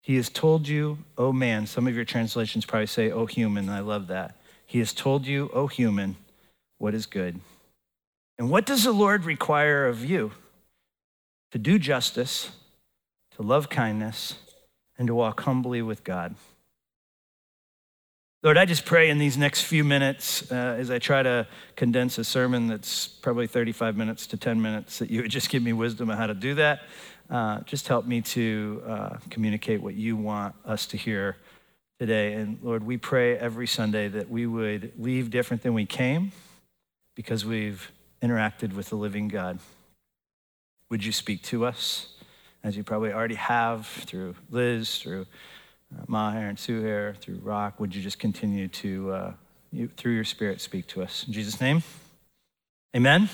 He 0.00 0.16
has 0.16 0.28
told 0.28 0.68
you, 0.68 0.98
O 1.18 1.32
man, 1.32 1.66
some 1.66 1.86
of 1.86 1.94
your 1.94 2.04
translations 2.04 2.64
probably 2.64 2.86
say, 2.86 3.10
O 3.10 3.26
human, 3.26 3.68
I 3.68 3.80
love 3.80 4.08
that. 4.08 4.36
He 4.66 4.78
has 4.78 4.92
told 4.92 5.26
you, 5.26 5.50
O 5.52 5.66
human, 5.66 6.16
what 6.78 6.94
is 6.94 7.06
good. 7.06 7.40
And 8.38 8.50
what 8.50 8.66
does 8.66 8.84
the 8.84 8.92
Lord 8.92 9.24
require 9.24 9.86
of 9.86 10.04
you? 10.04 10.32
To 11.52 11.58
do 11.58 11.78
justice, 11.78 12.50
to 13.36 13.42
love 13.42 13.68
kindness, 13.68 14.36
and 14.98 15.06
to 15.06 15.14
walk 15.14 15.42
humbly 15.42 15.82
with 15.82 16.02
God. 16.04 16.34
Lord, 18.44 18.58
I 18.58 18.64
just 18.64 18.84
pray 18.84 19.08
in 19.08 19.18
these 19.18 19.38
next 19.38 19.62
few 19.62 19.84
minutes 19.84 20.50
uh, 20.50 20.54
as 20.76 20.90
I 20.90 20.98
try 20.98 21.22
to 21.22 21.46
condense 21.76 22.18
a 22.18 22.24
sermon 22.24 22.66
that's 22.66 23.06
probably 23.06 23.46
35 23.46 23.96
minutes 23.96 24.26
to 24.26 24.36
10 24.36 24.60
minutes 24.60 24.98
that 24.98 25.10
you 25.10 25.22
would 25.22 25.30
just 25.30 25.48
give 25.48 25.62
me 25.62 25.72
wisdom 25.72 26.10
on 26.10 26.16
how 26.16 26.26
to 26.26 26.34
do 26.34 26.56
that. 26.56 26.80
Uh, 27.30 27.60
just 27.60 27.86
help 27.86 28.04
me 28.04 28.20
to 28.20 28.82
uh, 28.84 29.16
communicate 29.30 29.80
what 29.80 29.94
you 29.94 30.16
want 30.16 30.56
us 30.64 30.86
to 30.86 30.96
hear 30.96 31.36
today. 32.00 32.32
And 32.32 32.58
Lord, 32.62 32.82
we 32.82 32.96
pray 32.96 33.38
every 33.38 33.68
Sunday 33.68 34.08
that 34.08 34.28
we 34.28 34.44
would 34.44 34.92
leave 34.98 35.30
different 35.30 35.62
than 35.62 35.72
we 35.72 35.86
came 35.86 36.32
because 37.14 37.44
we've 37.44 37.92
interacted 38.20 38.72
with 38.72 38.88
the 38.88 38.96
living 38.96 39.28
God. 39.28 39.60
Would 40.90 41.04
you 41.04 41.12
speak 41.12 41.42
to 41.44 41.64
us 41.64 42.08
as 42.64 42.76
you 42.76 42.82
probably 42.82 43.12
already 43.12 43.36
have 43.36 43.86
through 43.86 44.34
Liz, 44.50 44.98
through 44.98 45.26
Maher 46.06 46.48
and 46.48 46.58
Suhair, 46.58 47.16
through 47.16 47.40
Rock? 47.42 47.80
Would 47.80 47.94
you 47.94 48.02
just 48.02 48.18
continue 48.18 48.68
to, 48.68 49.12
uh, 49.12 49.32
you, 49.72 49.88
through 49.96 50.12
your 50.12 50.24
spirit, 50.24 50.60
speak 50.60 50.86
to 50.88 51.02
us? 51.02 51.24
In 51.26 51.32
Jesus' 51.32 51.60
name, 51.60 51.82
amen. 52.94 53.28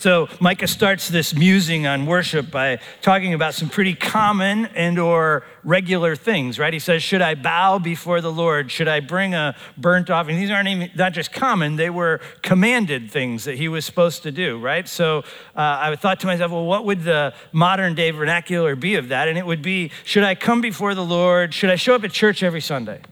So 0.00 0.30
Micah 0.40 0.66
starts 0.66 1.10
this 1.10 1.34
musing 1.34 1.86
on 1.86 2.06
worship 2.06 2.50
by 2.50 2.78
talking 3.02 3.34
about 3.34 3.52
some 3.52 3.68
pretty 3.68 3.94
common 3.94 4.64
and 4.74 4.98
or 4.98 5.44
regular 5.62 6.16
things, 6.16 6.58
right? 6.58 6.72
He 6.72 6.78
says, 6.78 7.02
"Should 7.02 7.20
I 7.20 7.34
bow 7.34 7.78
before 7.78 8.22
the 8.22 8.32
Lord? 8.32 8.70
Should 8.70 8.88
I 8.88 9.00
bring 9.00 9.34
a 9.34 9.54
burnt 9.76 10.08
offering?" 10.08 10.38
These 10.38 10.50
aren't 10.50 10.68
even 10.68 10.90
not 10.96 11.12
just 11.12 11.34
common; 11.34 11.76
they 11.76 11.90
were 11.90 12.22
commanded 12.40 13.10
things 13.10 13.44
that 13.44 13.58
he 13.58 13.68
was 13.68 13.84
supposed 13.84 14.22
to 14.22 14.32
do, 14.32 14.58
right? 14.58 14.88
So 14.88 15.18
uh, 15.54 15.76
I 15.82 15.96
thought 15.96 16.18
to 16.20 16.26
myself, 16.26 16.50
well, 16.50 16.64
what 16.64 16.86
would 16.86 17.04
the 17.04 17.34
modern 17.52 17.94
day 17.94 18.10
vernacular 18.10 18.74
be 18.76 18.94
of 18.94 19.08
that? 19.08 19.28
And 19.28 19.36
it 19.36 19.44
would 19.44 19.60
be, 19.60 19.90
"Should 20.04 20.24
I 20.24 20.34
come 20.34 20.62
before 20.62 20.94
the 20.94 21.04
Lord? 21.04 21.52
Should 21.52 21.68
I 21.68 21.76
show 21.76 21.94
up 21.94 22.04
at 22.04 22.12
church 22.12 22.42
every 22.42 22.62
Sunday?" 22.62 23.02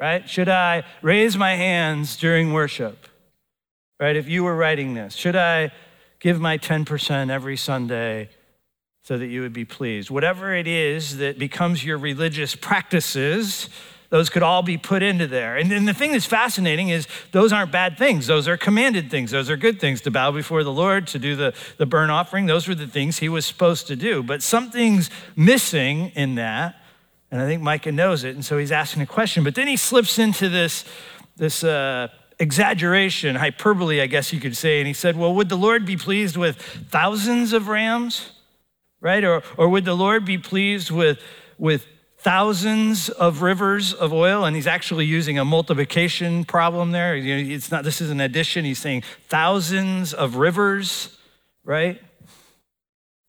Right? 0.00 0.28
Should 0.28 0.48
I 0.48 0.82
raise 1.02 1.36
my 1.36 1.54
hands 1.54 2.16
during 2.16 2.52
worship? 2.52 3.06
Right? 4.00 4.16
If 4.16 4.28
you 4.28 4.44
were 4.44 4.56
writing 4.56 4.94
this, 4.94 5.14
should 5.14 5.36
I 5.36 5.72
give 6.20 6.40
my 6.40 6.58
10% 6.58 7.30
every 7.30 7.56
Sunday 7.56 8.28
so 9.02 9.18
that 9.18 9.26
you 9.26 9.40
would 9.40 9.52
be 9.52 9.64
pleased. 9.64 10.10
Whatever 10.10 10.54
it 10.54 10.66
is 10.66 11.16
that 11.16 11.38
becomes 11.38 11.82
your 11.82 11.98
religious 11.98 12.54
practices, 12.54 13.70
those 14.10 14.28
could 14.28 14.42
all 14.42 14.62
be 14.62 14.76
put 14.76 15.02
into 15.02 15.26
there. 15.26 15.56
And 15.56 15.70
then 15.70 15.86
the 15.86 15.94
thing 15.94 16.12
that's 16.12 16.26
fascinating 16.26 16.90
is 16.90 17.08
those 17.32 17.52
aren't 17.52 17.72
bad 17.72 17.96
things. 17.96 18.26
Those 18.26 18.46
are 18.46 18.56
commanded 18.56 19.10
things. 19.10 19.30
Those 19.30 19.48
are 19.48 19.56
good 19.56 19.80
things 19.80 20.02
to 20.02 20.10
bow 20.10 20.30
before 20.30 20.62
the 20.62 20.72
Lord, 20.72 21.06
to 21.08 21.18
do 21.18 21.34
the, 21.34 21.54
the 21.78 21.86
burnt 21.86 22.10
offering. 22.10 22.46
Those 22.46 22.68
were 22.68 22.74
the 22.74 22.86
things 22.86 23.18
he 23.18 23.28
was 23.28 23.46
supposed 23.46 23.86
to 23.86 23.96
do. 23.96 24.22
But 24.22 24.42
something's 24.42 25.10
missing 25.34 26.10
in 26.14 26.34
that. 26.34 26.76
And 27.30 27.40
I 27.40 27.46
think 27.46 27.62
Micah 27.62 27.92
knows 27.92 28.24
it. 28.24 28.34
And 28.34 28.44
so 28.44 28.58
he's 28.58 28.72
asking 28.72 29.02
a 29.02 29.06
question. 29.06 29.44
But 29.44 29.54
then 29.54 29.68
he 29.68 29.76
slips 29.76 30.18
into 30.18 30.48
this, 30.48 30.84
this 31.36 31.64
uh, 31.64 32.08
exaggeration, 32.40 33.36
hyperbole, 33.36 34.00
I 34.00 34.06
guess 34.06 34.32
you 34.32 34.40
could 34.40 34.56
say. 34.56 34.80
And 34.80 34.88
he 34.88 34.94
said, 34.94 35.16
Well, 35.16 35.32
would 35.34 35.48
the 35.48 35.56
Lord 35.56 35.86
be 35.86 35.96
pleased 35.96 36.36
with 36.36 36.56
thousands 36.56 37.52
of 37.52 37.68
rams? 37.68 38.32
Right? 39.00 39.22
Or, 39.22 39.42
or 39.56 39.68
would 39.68 39.84
the 39.84 39.94
Lord 39.94 40.24
be 40.24 40.36
pleased 40.36 40.90
with, 40.90 41.20
with 41.58 41.86
thousands 42.18 43.08
of 43.08 43.40
rivers 43.40 43.94
of 43.94 44.12
oil? 44.12 44.44
And 44.44 44.56
he's 44.56 44.66
actually 44.66 45.06
using 45.06 45.38
a 45.38 45.44
multiplication 45.44 46.44
problem 46.44 46.90
there. 46.90 47.16
It's 47.16 47.70
not, 47.70 47.84
this 47.84 48.00
is 48.00 48.10
an 48.10 48.20
addition. 48.20 48.64
He's 48.64 48.78
saying 48.78 49.04
thousands 49.28 50.12
of 50.12 50.36
rivers, 50.36 51.16
right? 51.64 52.00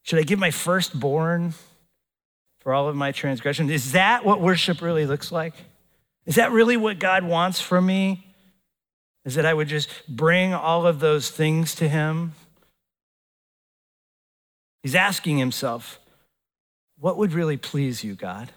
Should 0.04 0.19
I 0.19 0.24
give 0.24 0.39
my 0.39 0.52
firstborn 0.52 1.54
for 2.60 2.74
all 2.74 2.89
of 2.89 2.95
my 2.95 3.13
transgressions? 3.13 3.71
Is 3.71 3.93
that 3.93 4.26
what 4.26 4.41
worship 4.41 4.82
really 4.82 5.06
looks 5.06 5.32
like? 5.32 5.54
Is 6.26 6.36
that 6.36 6.52
really 6.52 6.76
what 6.76 7.00
God 7.00 7.24
wants 7.24 7.62
from 7.62 7.86
me? 7.86 8.31
Is 9.25 9.36
that 9.36 9.45
I 9.45 9.53
would 9.53 9.67
just 9.67 9.89
bring 10.07 10.53
all 10.53 10.88
of 10.88 10.99
those 10.99 11.29
things 11.29 11.75
to 11.75 11.88
him. 11.88 12.34
He's 14.81 14.95
asking 14.95 15.38
himself, 15.38 15.99
what 16.99 17.17
would 17.17 17.34
really 17.34 17.57
please 17.57 18.03
you, 18.03 18.15
God? 18.15 18.51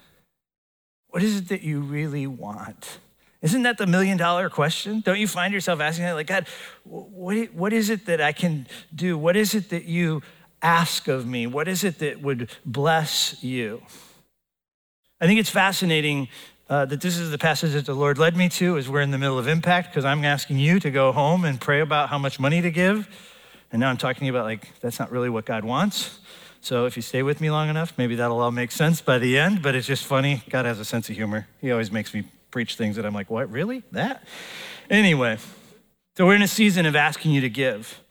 What 1.09 1.23
is 1.23 1.37
it 1.37 1.47
that 1.49 1.61
you 1.61 1.79
really 1.79 2.27
want? 2.27 2.99
Isn't 3.41 3.63
that 3.63 3.77
the 3.77 3.85
million 3.85 4.17
dollar 4.17 4.49
question? 4.49 5.01
Don't 5.01 5.19
you 5.19 5.27
find 5.27 5.53
yourself 5.53 5.79
asking 5.79 6.05
that? 6.05 6.13
Like, 6.13 6.27
God, 6.27 6.47
what, 6.83 7.53
what 7.53 7.73
is 7.73 7.89
it 7.89 8.07
that 8.07 8.19
I 8.19 8.31
can 8.31 8.65
do? 8.93 9.17
What 9.17 9.35
is 9.35 9.53
it 9.53 9.69
that 9.69 9.85
you 9.85 10.23
ask 10.63 11.07
of 11.07 11.27
me? 11.27 11.45
What 11.45 11.67
is 11.67 11.83
it 11.83 11.99
that 11.99 12.21
would 12.21 12.49
bless 12.65 13.43
you? 13.43 13.83
I 15.21 15.27
think 15.27 15.39
it's 15.39 15.49
fascinating 15.49 16.27
uh, 16.69 16.85
that 16.85 17.01
this 17.01 17.17
is 17.17 17.31
the 17.31 17.37
passage 17.37 17.73
that 17.73 17.85
the 17.85 17.93
Lord 17.93 18.17
led 18.17 18.35
me 18.35 18.49
to 18.49 18.77
as 18.77 18.89
we're 18.89 19.01
in 19.01 19.11
the 19.11 19.17
middle 19.17 19.37
of 19.37 19.47
impact, 19.47 19.89
because 19.89 20.05
I'm 20.05 20.23
asking 20.25 20.59
you 20.59 20.79
to 20.79 20.89
go 20.89 21.11
home 21.11 21.45
and 21.45 21.61
pray 21.61 21.81
about 21.81 22.09
how 22.09 22.17
much 22.17 22.39
money 22.39 22.61
to 22.61 22.71
give. 22.71 23.07
And 23.71 23.79
now 23.79 23.89
I'm 23.89 23.97
talking 23.97 24.29
about 24.29 24.45
like, 24.45 24.79
that's 24.79 24.99
not 24.99 25.11
really 25.11 25.29
what 25.29 25.45
God 25.45 25.63
wants. 25.63 26.19
So 26.61 26.85
if 26.85 26.95
you 26.95 27.03
stay 27.03 27.21
with 27.21 27.41
me 27.41 27.51
long 27.51 27.69
enough, 27.69 27.93
maybe 27.97 28.15
that'll 28.15 28.39
all 28.39 28.51
make 28.51 28.71
sense 28.71 29.01
by 29.01 29.19
the 29.19 29.37
end. 29.37 29.61
But 29.61 29.75
it's 29.75 29.85
just 29.85 30.05
funny. 30.05 30.41
God 30.49 30.65
has 30.65 30.79
a 30.79 30.85
sense 30.85 31.09
of 31.09 31.15
humor. 31.15 31.47
He 31.61 31.71
always 31.71 31.91
makes 31.91 32.13
me 32.13 32.23
preach 32.49 32.75
things 32.75 32.95
that 32.95 33.05
I'm 33.05 33.13
like, 33.13 33.29
what, 33.29 33.51
really? 33.51 33.83
That? 33.91 34.23
Anyway, 34.89 35.37
so 36.17 36.25
we're 36.25 36.35
in 36.35 36.41
a 36.41 36.47
season 36.47 36.85
of 36.85 36.95
asking 36.95 37.31
you 37.31 37.41
to 37.41 37.49
give. 37.49 38.01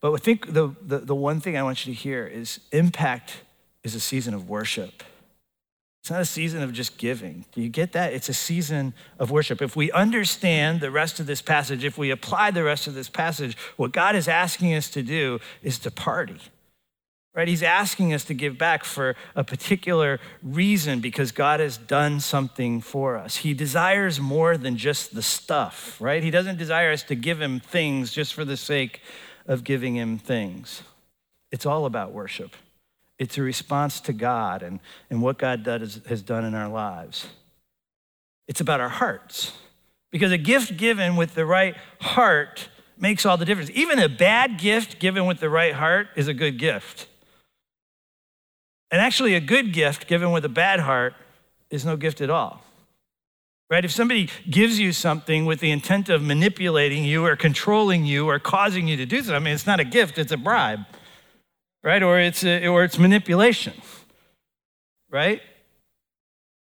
But 0.00 0.12
I 0.12 0.18
think 0.18 0.52
the, 0.52 0.74
the, 0.80 0.98
the 1.00 1.14
one 1.14 1.40
thing 1.40 1.56
I 1.56 1.62
want 1.62 1.84
you 1.84 1.92
to 1.92 2.00
hear 2.00 2.26
is 2.26 2.60
impact 2.70 3.42
is 3.82 3.94
a 3.94 4.00
season 4.00 4.34
of 4.34 4.48
worship. 4.48 5.02
It's 6.06 6.10
not 6.12 6.20
a 6.20 6.24
season 6.24 6.62
of 6.62 6.72
just 6.72 6.98
giving. 6.98 7.46
Do 7.50 7.60
you 7.60 7.68
get 7.68 7.90
that? 7.94 8.12
It's 8.12 8.28
a 8.28 8.32
season 8.32 8.94
of 9.18 9.32
worship. 9.32 9.60
If 9.60 9.74
we 9.74 9.90
understand 9.90 10.80
the 10.80 10.92
rest 10.92 11.18
of 11.18 11.26
this 11.26 11.42
passage, 11.42 11.82
if 11.82 11.98
we 11.98 12.12
apply 12.12 12.52
the 12.52 12.62
rest 12.62 12.86
of 12.86 12.94
this 12.94 13.08
passage, 13.08 13.56
what 13.76 13.90
God 13.90 14.14
is 14.14 14.28
asking 14.28 14.72
us 14.74 14.88
to 14.90 15.02
do 15.02 15.40
is 15.64 15.80
to 15.80 15.90
party. 15.90 16.38
Right? 17.34 17.48
He's 17.48 17.64
asking 17.64 18.14
us 18.14 18.22
to 18.26 18.34
give 18.34 18.56
back 18.56 18.84
for 18.84 19.16
a 19.34 19.42
particular 19.42 20.20
reason 20.44 21.00
because 21.00 21.32
God 21.32 21.58
has 21.58 21.76
done 21.76 22.20
something 22.20 22.80
for 22.80 23.16
us. 23.16 23.38
He 23.38 23.52
desires 23.52 24.20
more 24.20 24.56
than 24.56 24.76
just 24.76 25.12
the 25.12 25.22
stuff, 25.22 26.00
right? 26.00 26.22
He 26.22 26.30
doesn't 26.30 26.56
desire 26.56 26.92
us 26.92 27.02
to 27.02 27.16
give 27.16 27.42
him 27.42 27.58
things 27.58 28.12
just 28.12 28.32
for 28.32 28.44
the 28.44 28.56
sake 28.56 29.00
of 29.48 29.64
giving 29.64 29.96
him 29.96 30.18
things. 30.18 30.84
It's 31.50 31.66
all 31.66 31.84
about 31.84 32.12
worship. 32.12 32.54
It's 33.18 33.38
a 33.38 33.42
response 33.42 34.00
to 34.02 34.12
God 34.12 34.62
and, 34.62 34.80
and 35.08 35.22
what 35.22 35.38
God 35.38 35.62
does, 35.62 36.00
has 36.08 36.22
done 36.22 36.44
in 36.44 36.54
our 36.54 36.68
lives. 36.68 37.26
It's 38.46 38.60
about 38.60 38.80
our 38.80 38.88
hearts. 38.88 39.52
Because 40.12 40.32
a 40.32 40.38
gift 40.38 40.76
given 40.76 41.16
with 41.16 41.34
the 41.34 41.46
right 41.46 41.74
heart 42.00 42.68
makes 42.98 43.26
all 43.26 43.36
the 43.36 43.44
difference. 43.44 43.70
Even 43.74 43.98
a 43.98 44.08
bad 44.08 44.58
gift 44.58 44.98
given 44.98 45.26
with 45.26 45.40
the 45.40 45.50
right 45.50 45.74
heart 45.74 46.08
is 46.16 46.28
a 46.28 46.34
good 46.34 46.58
gift. 46.58 47.08
And 48.90 49.00
actually, 49.00 49.34
a 49.34 49.40
good 49.40 49.72
gift 49.72 50.06
given 50.06 50.30
with 50.30 50.44
a 50.44 50.48
bad 50.48 50.80
heart 50.80 51.14
is 51.70 51.84
no 51.84 51.96
gift 51.96 52.20
at 52.20 52.30
all. 52.30 52.62
Right? 53.68 53.84
If 53.84 53.90
somebody 53.90 54.30
gives 54.48 54.78
you 54.78 54.92
something 54.92 55.44
with 55.44 55.58
the 55.58 55.72
intent 55.72 56.08
of 56.08 56.22
manipulating 56.22 57.02
you 57.02 57.26
or 57.26 57.34
controlling 57.34 58.06
you 58.06 58.28
or 58.28 58.38
causing 58.38 58.86
you 58.86 58.96
to 58.96 59.04
do 59.04 59.16
something, 59.18 59.34
I 59.34 59.38
mean, 59.40 59.54
it's 59.54 59.66
not 59.66 59.80
a 59.80 59.84
gift, 59.84 60.18
it's 60.18 60.30
a 60.30 60.36
bribe 60.36 60.80
right? 61.86 62.02
Or 62.02 62.18
it's, 62.18 62.42
a, 62.42 62.66
or 62.66 62.82
it's 62.82 62.98
manipulation, 62.98 63.72
right? 65.08 65.40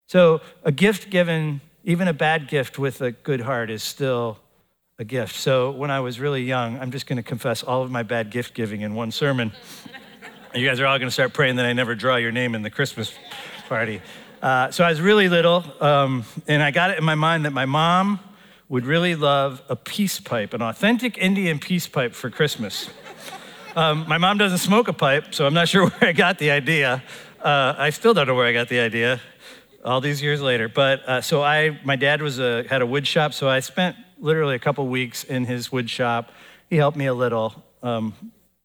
So 0.07 0.43
a 0.63 0.71
gift 0.71 1.09
given, 1.09 1.63
even 1.83 2.09
a 2.09 2.13
bad 2.13 2.47
gift 2.47 2.79
with 2.79 3.01
a 3.01 3.13
good 3.13 3.41
heart, 3.41 3.71
is 3.71 3.83
still 3.83 4.37
a 4.99 5.05
gift. 5.05 5.35
So 5.35 5.71
when 5.71 5.91
I 5.91 6.01
was 6.01 6.21
really 6.21 6.43
young, 6.43 6.79
I'm 6.79 6.91
just 6.91 7.07
going 7.07 7.17
to 7.17 7.23
confess 7.23 7.63
all 7.63 7.83
of 7.83 7.91
my 7.91 8.03
bad 8.03 8.31
gift 8.31 8.53
giving 8.53 8.83
in 8.83 8.95
one 8.95 9.11
sermon. 9.11 9.53
you 10.55 10.69
guys 10.69 10.79
are 10.79 10.85
all 10.85 10.99
going 10.99 11.09
to 11.09 11.15
start 11.15 11.33
praying 11.33 11.57
that 11.57 11.65
I 11.65 11.73
never 11.73 11.95
draw 11.95 12.17
your 12.17 12.31
name 12.31 12.55
in 12.55 12.61
the 12.61 12.71
Christmas 12.71 13.15
party. 13.67 14.03
Uh, 14.43 14.71
so 14.73 14.85
I 14.85 14.91
was 14.91 15.01
really 15.01 15.31
little, 15.31 15.65
um, 15.81 16.25
and 16.47 16.63
I 16.63 16.71
got 16.71 16.91
it 16.91 16.99
in 16.99 17.05
my 17.05 17.15
mind 17.15 17.47
that 17.47 17.55
my 17.55 17.65
mom 17.65 18.21
would 18.69 18.85
really 18.85 19.15
love 19.15 19.63
a 19.71 19.77
peace 19.77 20.21
pipe, 20.21 20.53
an 20.53 20.61
authentic 20.61 21.17
Indian 21.17 21.59
peace 21.59 21.89
pipe 21.89 22.13
for 22.13 22.29
Christmas. 22.29 22.91
Um, 23.77 24.07
my 24.07 24.19
mom 24.19 24.39
doesn't 24.39 24.59
smoke 24.59 24.87
a 24.87 24.93
pipe, 24.93 25.35
so 25.35 25.47
I'm 25.47 25.55
not 25.55 25.69
sure 25.69 25.89
where 25.89 26.11
I 26.11 26.13
got 26.13 26.39
the 26.39 26.53
idea. 26.53 27.03
Uh, 27.43 27.75
I 27.77 27.91
still 27.91 28.15
don't 28.15 28.29
know 28.29 28.37
where 28.37 28.47
I 28.47 28.53
got 28.53 28.69
the 28.69 28.79
idea 28.79 29.21
all 29.85 30.01
these 30.01 30.23
years 30.23 30.41
later. 30.41 30.69
But 30.69 31.09
uh, 31.09 31.21
so 31.21 31.43
I, 31.43 31.81
my 31.83 31.97
dad 31.97 32.23
was 32.23 32.39
a, 32.39 32.65
had 32.69 32.83
a 32.83 32.87
wood 32.87 33.05
shop, 33.05 33.35
so 33.35 33.49
I 33.49 33.59
spent 33.59 33.97
literally 34.21 34.55
a 34.55 34.61
couple 34.61 34.87
weeks 34.87 35.25
in 35.25 35.45
his 35.45 35.73
wood 35.73 35.91
shop. 35.91 36.31
He 36.71 36.77
helped 36.77 36.97
me 36.97 37.07
a 37.07 37.15
little, 37.15 37.65
um, 37.83 38.15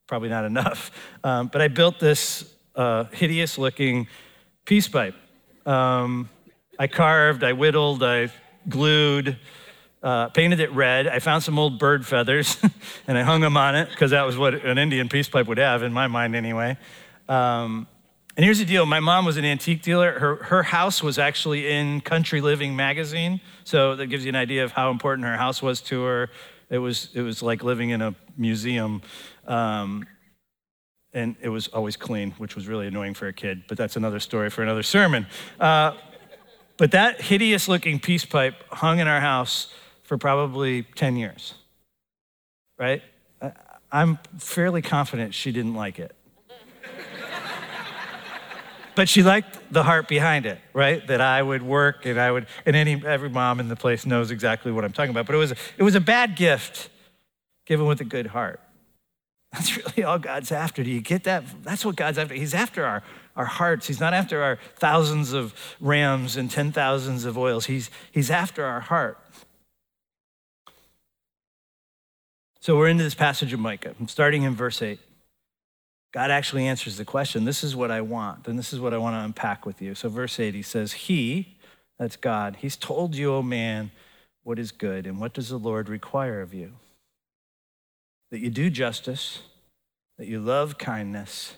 probably 0.06 0.30
not 0.30 0.46
enough. 0.46 0.92
Um, 1.22 1.48
but 1.48 1.62
I 1.62 1.68
built 1.68 2.00
this 2.00 2.50
uh, 2.78 3.04
hideous 3.12 3.58
looking 3.58 4.08
peace 4.64 4.88
pipe. 4.88 5.16
Um, 5.66 6.30
I 6.80 6.88
carved, 6.88 7.44
I 7.44 7.52
whittled, 7.52 8.04
I 8.04 8.30
glued, 8.70 9.38
uh, 10.02 10.30
painted 10.30 10.60
it 10.60 10.72
red. 10.72 11.08
I 11.08 11.20
found 11.20 11.44
some 11.44 11.60
old 11.60 11.80
bird 11.80 12.06
feathers 12.06 12.58
and 13.08 13.18
I 13.18 13.24
hung 13.24 13.42
them 13.42 13.58
on 13.58 13.76
it 13.76 13.90
because 13.90 14.12
that 14.12 14.26
was 14.26 14.38
what 14.38 14.54
an 14.66 14.78
Indian 14.78 15.10
peace 15.10 15.28
pipe 15.28 15.48
would 15.48 15.58
have, 15.58 15.84
in 15.84 15.92
my 15.92 16.08
mind 16.08 16.36
anyway. 16.36 16.78
Um, 17.28 17.88
and 18.38 18.46
here's 18.46 18.60
the 18.60 18.66
deal 18.66 18.86
my 18.86 19.02
mom 19.02 19.26
was 19.26 19.36
an 19.36 19.44
antique 19.44 19.82
dealer. 19.82 20.18
Her, 20.18 20.36
her 20.44 20.64
house 20.64 21.04
was 21.04 21.20
actually 21.20 21.68
in 21.68 22.00
Country 22.00 22.40
Living 22.40 22.76
magazine. 22.76 23.42
So 23.66 23.96
that 23.98 24.08
gives 24.08 24.24
you 24.24 24.30
an 24.30 24.36
idea 24.36 24.64
of 24.64 24.72
how 24.72 24.92
important 24.92 25.28
her 25.28 25.36
house 25.36 25.62
was 25.62 25.82
to 25.82 26.04
her. 26.04 26.30
It 26.70 26.78
was, 26.78 27.10
it 27.14 27.22
was 27.22 27.44
like 27.44 27.64
living 27.64 27.90
in 27.90 28.02
a 28.02 28.16
museum. 28.38 29.02
Um, 29.46 30.06
and 31.12 31.36
it 31.42 31.50
was 31.50 31.68
always 31.70 31.98
clean, 31.98 32.32
which 32.38 32.56
was 32.56 32.68
really 32.68 32.88
annoying 32.88 33.16
for 33.16 33.28
a 33.28 33.34
kid, 33.34 33.64
but 33.68 33.78
that's 33.78 33.96
another 33.96 34.20
story 34.20 34.50
for 34.50 34.62
another 34.62 34.84
sermon. 34.84 35.26
Uh, 35.60 35.94
but 36.78 36.92
that 36.92 37.20
hideous 37.20 37.68
looking 37.68 38.00
peace 38.00 38.24
pipe 38.24 38.64
hung 38.72 39.00
in 39.00 39.08
our 39.08 39.20
house 39.20 39.74
for 40.10 40.18
probably 40.18 40.82
10 40.82 41.18
years, 41.18 41.54
right? 42.80 43.04
I'm 43.92 44.18
fairly 44.40 44.82
confident 44.82 45.36
she 45.36 45.52
didn't 45.52 45.76
like 45.76 46.00
it 46.00 46.16
but 48.96 49.08
she 49.08 49.22
liked 49.22 49.72
the 49.72 49.84
heart 49.84 50.08
behind 50.08 50.48
it, 50.48 50.58
right? 50.74 51.06
That 51.06 51.22
I 51.22 51.44
would 51.44 51.62
work 51.62 52.08
and 52.08 52.20
I 52.20 52.32
would, 52.32 52.48
and 52.66 52.76
any 52.76 53.00
every 53.06 53.30
mom 53.30 53.60
in 53.60 53.68
the 53.68 53.76
place 53.76 54.04
knows 54.04 54.32
exactly 54.32 54.72
what 54.72 54.84
I'm 54.84 54.92
talking 54.92 55.12
about. 55.12 55.28
But 55.28 55.36
it 55.36 55.38
was 55.38 55.54
it 55.78 55.84
was 55.84 55.94
a 55.94 56.02
bad 56.02 56.36
gift 56.36 56.90
given 57.68 57.86
with 57.86 58.02
a 58.02 58.04
good 58.04 58.26
heart. 58.26 58.60
That's 59.54 59.78
really 59.78 60.04
all 60.04 60.20
God's 60.20 60.52
after. 60.52 60.84
Do 60.84 60.92
you 60.92 61.02
get 61.02 61.24
that? 61.26 61.44
That's 61.64 61.86
what 61.86 61.96
God's 61.96 62.18
after. 62.18 62.34
He's 62.34 62.54
after 62.54 62.86
our, 62.86 63.04
our 63.36 63.46
hearts. 63.46 63.88
He's 63.88 64.00
not 64.00 64.14
after 64.14 64.44
our 64.44 64.60
thousands 64.76 65.34
of 65.34 65.54
rams 65.80 66.38
and 66.38 66.52
ten 66.52 66.72
thousands 66.72 67.26
of 67.26 67.38
oils. 67.38 67.66
He's, 67.66 67.90
he's 68.12 68.30
after 68.30 68.66
our 68.66 68.80
heart. 68.80 69.18
So 72.70 72.78
we're 72.78 72.88
into 72.88 73.04
this 73.04 73.16
passage 73.16 73.52
of 73.52 73.60
Micah. 73.60 73.96
I'm 74.00 74.08
starting 74.08 74.44
in 74.44 74.54
verse 74.54 74.80
8. 74.84 75.00
God 76.14 76.30
actually 76.30 76.68
answers 76.68 76.98
the 76.98 77.04
question 77.04 77.44
this 77.44 77.64
is 77.64 77.76
what 77.76 77.90
I 77.90 78.02
want, 78.02 78.48
and 78.48 78.60
this 78.60 78.74
is 78.74 78.80
what 78.80 78.94
I 78.94 79.00
want 79.00 79.16
to 79.16 79.22
unpack 79.22 79.66
with 79.66 79.82
you. 79.82 79.96
So, 79.96 80.08
verse 80.08 80.40
8, 80.40 80.54
he 80.54 80.62
says, 80.62 80.92
He, 80.94 81.58
that's 81.98 82.16
God, 82.16 82.58
He's 82.58 82.78
told 82.78 83.16
you, 83.16 83.34
O 83.34 83.42
man, 83.42 83.90
what 84.44 84.60
is 84.60 84.72
good, 84.72 85.08
and 85.08 85.20
what 85.20 85.34
does 85.34 85.50
the 85.50 85.58
Lord 85.58 85.90
require 85.90 86.42
of 86.42 86.54
you? 86.54 86.74
That 88.30 88.38
you 88.38 88.52
do 88.52 88.70
justice, 88.70 89.40
that 90.20 90.28
you 90.28 90.40
love 90.40 90.78
kindness, 90.78 91.56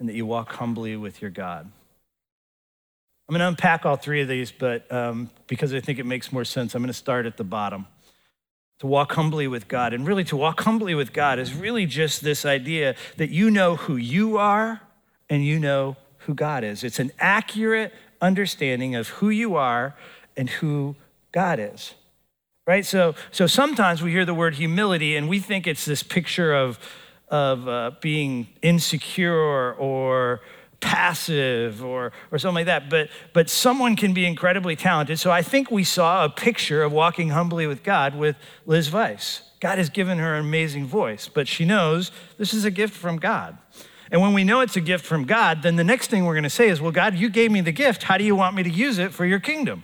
and 0.00 0.08
that 0.08 0.14
you 0.14 0.24
walk 0.24 0.54
humbly 0.54 0.96
with 0.96 1.20
your 1.20 1.30
God. 1.30 1.70
I'm 3.28 3.34
going 3.34 3.40
to 3.40 3.48
unpack 3.48 3.84
all 3.84 3.96
three 3.96 4.22
of 4.22 4.28
these, 4.28 4.50
but 4.50 4.90
um, 4.90 5.28
because 5.48 5.74
I 5.74 5.80
think 5.80 5.98
it 5.98 6.06
makes 6.06 6.32
more 6.32 6.46
sense, 6.46 6.74
I'm 6.74 6.80
going 6.80 6.86
to 6.86 6.94
start 6.94 7.26
at 7.26 7.36
the 7.36 7.44
bottom 7.44 7.84
to 8.84 8.88
walk 8.88 9.12
humbly 9.14 9.48
with 9.48 9.66
God. 9.66 9.94
And 9.94 10.06
really, 10.06 10.24
to 10.24 10.36
walk 10.36 10.60
humbly 10.60 10.94
with 10.94 11.14
God 11.14 11.38
is 11.38 11.54
really 11.54 11.86
just 11.86 12.20
this 12.20 12.44
idea 12.44 12.96
that 13.16 13.30
you 13.30 13.50
know 13.50 13.76
who 13.76 13.96
you 13.96 14.36
are 14.36 14.82
and 15.30 15.42
you 15.42 15.58
know 15.58 15.96
who 16.18 16.34
God 16.34 16.64
is. 16.64 16.84
It's 16.84 16.98
an 16.98 17.10
accurate 17.18 17.94
understanding 18.20 18.94
of 18.94 19.08
who 19.08 19.30
you 19.30 19.54
are 19.54 19.94
and 20.36 20.50
who 20.50 20.96
God 21.32 21.58
is. 21.58 21.94
Right? 22.66 22.84
So, 22.84 23.14
so 23.30 23.46
sometimes 23.46 24.02
we 24.02 24.10
hear 24.10 24.26
the 24.26 24.34
word 24.34 24.56
humility 24.56 25.16
and 25.16 25.30
we 25.30 25.40
think 25.40 25.66
it's 25.66 25.86
this 25.86 26.02
picture 26.02 26.52
of, 26.52 26.78
of 27.28 27.66
uh, 27.66 27.92
being 28.02 28.48
insecure 28.60 29.72
or 29.72 30.42
passive 30.80 31.84
or, 31.84 32.12
or 32.30 32.38
something 32.38 32.56
like 32.56 32.66
that. 32.66 32.90
But, 32.90 33.08
but 33.32 33.48
someone 33.48 33.96
can 33.96 34.12
be 34.12 34.26
incredibly 34.26 34.76
talented. 34.76 35.18
So 35.18 35.30
I 35.30 35.42
think 35.42 35.70
we 35.70 35.84
saw 35.84 36.24
a 36.24 36.28
picture 36.28 36.82
of 36.82 36.92
walking 36.92 37.30
humbly 37.30 37.66
with 37.66 37.82
God 37.82 38.14
with 38.14 38.36
Liz 38.66 38.92
Weiss. 38.92 39.42
God 39.60 39.78
has 39.78 39.88
given 39.88 40.18
her 40.18 40.34
an 40.34 40.44
amazing 40.44 40.86
voice, 40.86 41.28
but 41.28 41.48
she 41.48 41.64
knows 41.64 42.10
this 42.36 42.52
is 42.52 42.64
a 42.64 42.70
gift 42.70 42.94
from 42.94 43.16
God. 43.16 43.56
And 44.10 44.20
when 44.20 44.34
we 44.34 44.44
know 44.44 44.60
it's 44.60 44.76
a 44.76 44.80
gift 44.80 45.04
from 45.04 45.24
God, 45.24 45.62
then 45.62 45.76
the 45.76 45.84
next 45.84 46.08
thing 46.08 46.24
we're 46.24 46.34
going 46.34 46.44
to 46.44 46.50
say 46.50 46.68
is, 46.68 46.80
Well, 46.80 46.92
God, 46.92 47.14
you 47.14 47.28
gave 47.28 47.50
me 47.50 47.62
the 47.62 47.72
gift. 47.72 48.02
How 48.04 48.18
do 48.18 48.24
you 48.24 48.36
want 48.36 48.54
me 48.54 48.62
to 48.62 48.70
use 48.70 48.98
it 48.98 49.12
for 49.12 49.24
your 49.24 49.40
kingdom? 49.40 49.82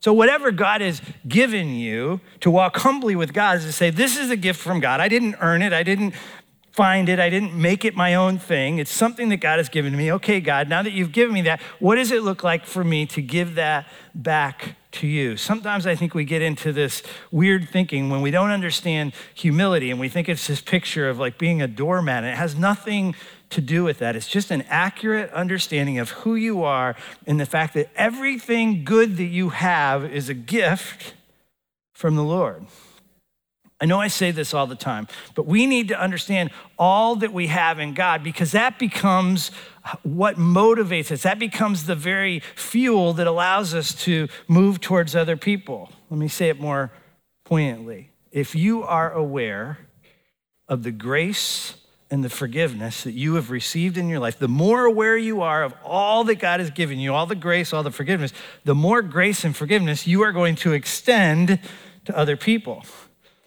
So, 0.00 0.12
whatever 0.12 0.52
God 0.52 0.80
has 0.80 1.02
given 1.26 1.74
you 1.74 2.20
to 2.40 2.52
walk 2.52 2.76
humbly 2.76 3.16
with 3.16 3.32
God 3.32 3.58
is 3.58 3.64
to 3.64 3.72
say, 3.72 3.90
This 3.90 4.16
is 4.16 4.30
a 4.30 4.36
gift 4.36 4.60
from 4.60 4.78
God. 4.78 5.00
I 5.00 5.08
didn't 5.08 5.36
earn 5.40 5.62
it. 5.62 5.72
I 5.72 5.82
didn't 5.82 6.14
find 6.78 7.08
it. 7.08 7.18
I 7.18 7.28
didn't 7.28 7.54
make 7.54 7.84
it 7.84 7.96
my 7.96 8.14
own 8.14 8.38
thing. 8.38 8.78
It's 8.78 8.92
something 8.92 9.30
that 9.30 9.38
God 9.38 9.58
has 9.58 9.68
given 9.68 9.90
to 9.90 9.98
me. 9.98 10.12
Okay, 10.12 10.40
God, 10.40 10.68
now 10.68 10.80
that 10.80 10.92
you've 10.92 11.10
given 11.10 11.34
me 11.34 11.42
that, 11.42 11.60
what 11.80 11.96
does 11.96 12.12
it 12.12 12.22
look 12.22 12.44
like 12.44 12.64
for 12.64 12.84
me 12.84 13.04
to 13.06 13.20
give 13.20 13.56
that 13.56 13.88
back 14.14 14.76
to 14.92 15.08
you? 15.08 15.36
Sometimes 15.36 15.88
I 15.88 15.96
think 15.96 16.14
we 16.14 16.24
get 16.24 16.40
into 16.40 16.72
this 16.72 17.02
weird 17.32 17.68
thinking 17.68 18.10
when 18.10 18.22
we 18.22 18.30
don't 18.30 18.50
understand 18.50 19.12
humility 19.34 19.90
and 19.90 19.98
we 19.98 20.08
think 20.08 20.28
it's 20.28 20.46
this 20.46 20.60
picture 20.60 21.08
of 21.08 21.18
like 21.18 21.36
being 21.36 21.60
a 21.60 21.66
doormat. 21.66 22.22
And 22.22 22.32
it 22.32 22.36
has 22.36 22.54
nothing 22.54 23.16
to 23.50 23.60
do 23.60 23.82
with 23.82 23.98
that. 23.98 24.14
It's 24.14 24.28
just 24.28 24.52
an 24.52 24.62
accurate 24.68 25.32
understanding 25.32 25.98
of 25.98 26.10
who 26.10 26.36
you 26.36 26.62
are 26.62 26.94
and 27.26 27.40
the 27.40 27.46
fact 27.46 27.74
that 27.74 27.90
everything 27.96 28.84
good 28.84 29.16
that 29.16 29.24
you 29.24 29.48
have 29.48 30.04
is 30.04 30.28
a 30.28 30.34
gift 30.34 31.14
from 31.92 32.14
the 32.14 32.22
Lord. 32.22 32.66
I 33.80 33.86
know 33.86 34.00
I 34.00 34.08
say 34.08 34.32
this 34.32 34.54
all 34.54 34.66
the 34.66 34.74
time, 34.74 35.06
but 35.36 35.46
we 35.46 35.64
need 35.66 35.88
to 35.88 36.00
understand 36.00 36.50
all 36.78 37.14
that 37.16 37.32
we 37.32 37.46
have 37.46 37.78
in 37.78 37.94
God 37.94 38.24
because 38.24 38.50
that 38.50 38.76
becomes 38.78 39.52
what 40.02 40.36
motivates 40.36 41.12
us. 41.12 41.22
That 41.22 41.38
becomes 41.38 41.86
the 41.86 41.94
very 41.94 42.40
fuel 42.56 43.12
that 43.14 43.28
allows 43.28 43.74
us 43.74 43.94
to 44.04 44.28
move 44.48 44.80
towards 44.80 45.14
other 45.14 45.36
people. 45.36 45.92
Let 46.10 46.18
me 46.18 46.26
say 46.26 46.48
it 46.48 46.60
more 46.60 46.90
poignantly. 47.44 48.10
If 48.32 48.56
you 48.56 48.82
are 48.82 49.12
aware 49.12 49.78
of 50.66 50.82
the 50.82 50.90
grace 50.90 51.74
and 52.10 52.24
the 52.24 52.30
forgiveness 52.30 53.04
that 53.04 53.12
you 53.12 53.34
have 53.34 53.48
received 53.48 53.96
in 53.96 54.08
your 54.08 54.18
life, 54.18 54.40
the 54.40 54.48
more 54.48 54.86
aware 54.86 55.16
you 55.16 55.40
are 55.42 55.62
of 55.62 55.72
all 55.84 56.24
that 56.24 56.40
God 56.40 56.58
has 56.58 56.70
given 56.70 56.98
you, 56.98 57.14
all 57.14 57.26
the 57.26 57.36
grace, 57.36 57.72
all 57.72 57.84
the 57.84 57.92
forgiveness, 57.92 58.32
the 58.64 58.74
more 58.74 59.02
grace 59.02 59.44
and 59.44 59.56
forgiveness 59.56 60.06
you 60.06 60.22
are 60.22 60.32
going 60.32 60.56
to 60.56 60.72
extend 60.72 61.60
to 62.06 62.16
other 62.16 62.36
people 62.36 62.84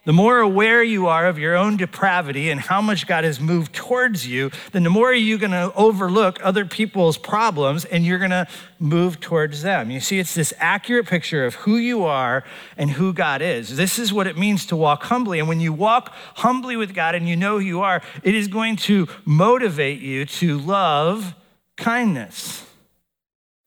the 0.04 0.12
more 0.12 0.40
aware 0.40 0.82
you 0.82 1.06
are 1.06 1.26
of 1.26 1.38
your 1.38 1.54
own 1.56 1.76
depravity 1.76 2.50
and 2.50 2.60
how 2.60 2.80
much 2.82 3.06
God 3.06 3.22
has 3.22 3.38
moved 3.38 3.72
towards 3.72 4.26
you, 4.26 4.50
then 4.72 4.82
the 4.82 4.90
more 4.90 5.12
you're 5.12 5.38
going 5.38 5.52
to 5.52 5.72
overlook 5.76 6.40
other 6.42 6.64
people's 6.64 7.16
problems 7.16 7.84
and 7.84 8.04
you're 8.04 8.18
going 8.18 8.32
to 8.32 8.48
move 8.80 9.20
towards 9.20 9.62
them. 9.62 9.92
You 9.92 10.00
see, 10.00 10.18
it's 10.18 10.34
this 10.34 10.52
accurate 10.58 11.06
picture 11.06 11.44
of 11.44 11.54
who 11.54 11.76
you 11.76 12.02
are 12.02 12.42
and 12.76 12.90
who 12.90 13.12
God 13.12 13.42
is. 13.42 13.76
This 13.76 13.96
is 13.96 14.12
what 14.12 14.26
it 14.26 14.36
means 14.36 14.66
to 14.66 14.76
walk 14.76 15.04
humbly. 15.04 15.38
And 15.38 15.48
when 15.48 15.60
you 15.60 15.72
walk 15.72 16.12
humbly 16.34 16.76
with 16.76 16.94
God 16.94 17.14
and 17.14 17.28
you 17.28 17.36
know 17.36 17.60
who 17.60 17.64
you 17.64 17.80
are, 17.82 18.02
it 18.24 18.34
is 18.34 18.48
going 18.48 18.76
to 18.76 19.06
motivate 19.24 20.00
you 20.00 20.24
to 20.24 20.58
love 20.58 21.34
kindness. 21.76 22.66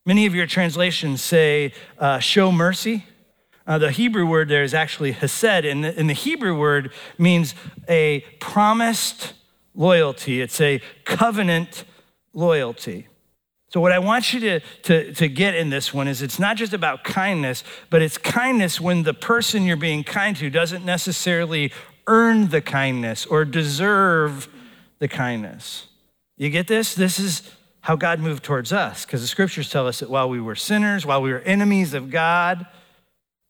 Many 0.06 0.26
of 0.26 0.36
your 0.36 0.48
translations 0.48 1.24
say, 1.24 1.74
uh, 1.98 2.20
show 2.20 2.52
mercy. 2.52 3.06
Uh, 3.68 3.80
the 3.80 3.92
Hebrew 3.92 4.26
word 4.26 4.48
there 4.48 4.64
is 4.64 4.74
actually 4.74 5.12
hesed, 5.12 5.66
and 5.66 5.84
the, 5.84 5.98
and 5.98 6.10
the 6.10 6.14
Hebrew 6.14 6.58
word 6.58 6.92
means 7.18 7.56
a 7.90 8.22
promised 8.40 9.34
loyalty. 9.74 10.42
It's 10.42 10.62
a 10.62 10.82
covenant 11.04 11.84
loyalty. 12.34 13.08
So, 13.70 13.82
what 13.82 13.92
I 13.92 14.00
want 14.00 14.34
you 14.34 14.40
to, 14.40 14.60
to, 14.84 15.14
to 15.16 15.28
get 15.28 15.56
in 15.56 15.70
this 15.70 15.94
one 15.94 16.08
is 16.08 16.22
it's 16.22 16.40
not 16.40 16.58
just 16.58 16.74
about 16.74 17.04
kindness, 17.04 17.64
but 17.90 18.02
it's 18.02 18.18
kindness 18.18 18.80
when 18.80 19.04
the 19.04 19.14
person 19.14 19.64
you're 19.64 19.76
being 19.76 20.04
kind 20.04 20.38
to 20.38 20.50
doesn't 20.50 20.86
necessarily 20.86 21.74
earn 22.08 22.50
the 22.50 22.62
kindness 22.62 23.26
or 23.26 23.44
deserve 23.44 24.48
the 25.00 25.08
kindness. 25.08 25.88
You 26.38 26.50
get 26.50 26.68
this? 26.68 26.94
This 26.94 27.20
is 27.20 27.52
how 27.82 27.96
God 27.96 28.20
moved 28.20 28.44
towards 28.44 28.72
us, 28.72 29.06
because 29.06 29.22
the 29.22 29.28
scriptures 29.28 29.70
tell 29.70 29.88
us 29.88 30.00
that 30.00 30.10
while 30.10 30.30
we 30.30 30.40
were 30.40 30.56
sinners, 30.56 31.06
while 31.06 31.22
we 31.22 31.32
were 31.32 31.42
enemies 31.42 31.94
of 31.94 32.10
God, 32.10 32.66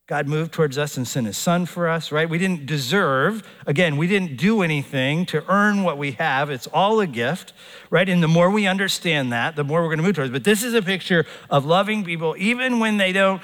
God 0.08 0.28
moved 0.28 0.52
towards 0.52 0.78
us 0.78 0.98
and 0.98 1.08
sent 1.08 1.26
his 1.26 1.36
son 1.36 1.66
for 1.66 1.90
us, 1.90 2.12
right? 2.12 2.30
We 2.30 2.38
didn't 2.38 2.68
deserve, 2.68 3.42
again, 3.66 3.98
we 3.98 4.06
didn't 4.06 4.38
do 4.38 4.62
anything 4.62 5.26
to 5.28 5.44
earn 5.52 5.82
what 5.82 5.98
we 5.98 6.12
have. 6.12 6.52
It's 6.52 6.68
all 6.68 7.00
a 7.00 7.08
gift, 7.08 7.54
right? 7.90 8.08
And 8.08 8.22
the 8.22 8.28
more 8.28 8.52
we 8.52 8.68
understand 8.68 9.32
that, 9.32 9.56
the 9.56 9.64
more 9.64 9.82
we're 9.82 9.88
going 9.88 9.98
to 9.98 10.04
move 10.04 10.14
towards. 10.14 10.32
But 10.32 10.44
this 10.44 10.62
is 10.62 10.76
a 10.76 10.84
picture 10.84 11.26
of 11.50 11.66
loving 11.66 12.04
people 12.04 12.36
even 12.38 12.80
when 12.80 12.98
they 12.98 13.14
don't 13.14 13.42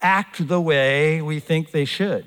act 0.00 0.48
the 0.48 0.58
way 0.58 1.20
we 1.20 1.38
think 1.38 1.70
they 1.70 1.84
should. 1.84 2.24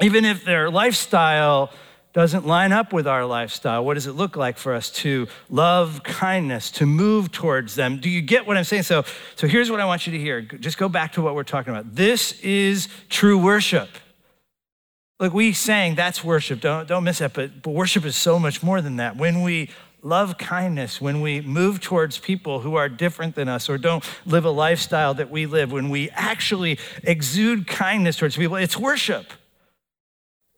Even 0.00 0.24
if 0.24 0.44
their 0.44 0.68
lifestyle 0.68 1.70
doesn't 2.12 2.46
line 2.46 2.72
up 2.72 2.92
with 2.92 3.06
our 3.06 3.24
lifestyle, 3.24 3.84
what 3.84 3.94
does 3.94 4.06
it 4.06 4.12
look 4.12 4.36
like 4.36 4.58
for 4.58 4.74
us 4.74 4.90
to 4.90 5.28
love 5.48 6.02
kindness, 6.02 6.70
to 6.72 6.86
move 6.86 7.30
towards 7.30 7.76
them? 7.76 8.00
Do 8.00 8.10
you 8.10 8.20
get 8.20 8.46
what 8.46 8.56
I'm 8.56 8.64
saying? 8.64 8.82
So, 8.82 9.04
so 9.36 9.46
here's 9.46 9.70
what 9.70 9.80
I 9.80 9.84
want 9.84 10.06
you 10.06 10.12
to 10.12 10.18
hear. 10.18 10.40
Just 10.40 10.76
go 10.76 10.88
back 10.88 11.12
to 11.12 11.22
what 11.22 11.34
we're 11.34 11.44
talking 11.44 11.72
about. 11.72 11.94
This 11.94 12.32
is 12.40 12.88
true 13.08 13.38
worship. 13.38 13.88
Like 15.20 15.32
we 15.32 15.52
sang, 15.52 15.94
that's 15.94 16.24
worship. 16.24 16.60
Don't, 16.60 16.88
don't 16.88 17.04
miss 17.04 17.18
that. 17.18 17.32
But, 17.32 17.62
but 17.62 17.70
worship 17.70 18.04
is 18.04 18.16
so 18.16 18.38
much 18.38 18.62
more 18.62 18.80
than 18.80 18.96
that. 18.96 19.16
When 19.16 19.42
we 19.42 19.70
love 20.02 20.38
kindness, 20.38 21.00
when 21.00 21.20
we 21.20 21.42
move 21.42 21.80
towards 21.80 22.18
people 22.18 22.60
who 22.60 22.74
are 22.74 22.88
different 22.88 23.36
than 23.36 23.48
us 23.48 23.68
or 23.68 23.78
don't 23.78 24.02
live 24.26 24.44
a 24.46 24.50
lifestyle 24.50 25.14
that 25.14 25.30
we 25.30 25.46
live, 25.46 25.70
when 25.70 25.90
we 25.90 26.10
actually 26.10 26.78
exude 27.04 27.68
kindness 27.68 28.16
towards 28.16 28.36
people, 28.36 28.56
it's 28.56 28.76
worship 28.76 29.26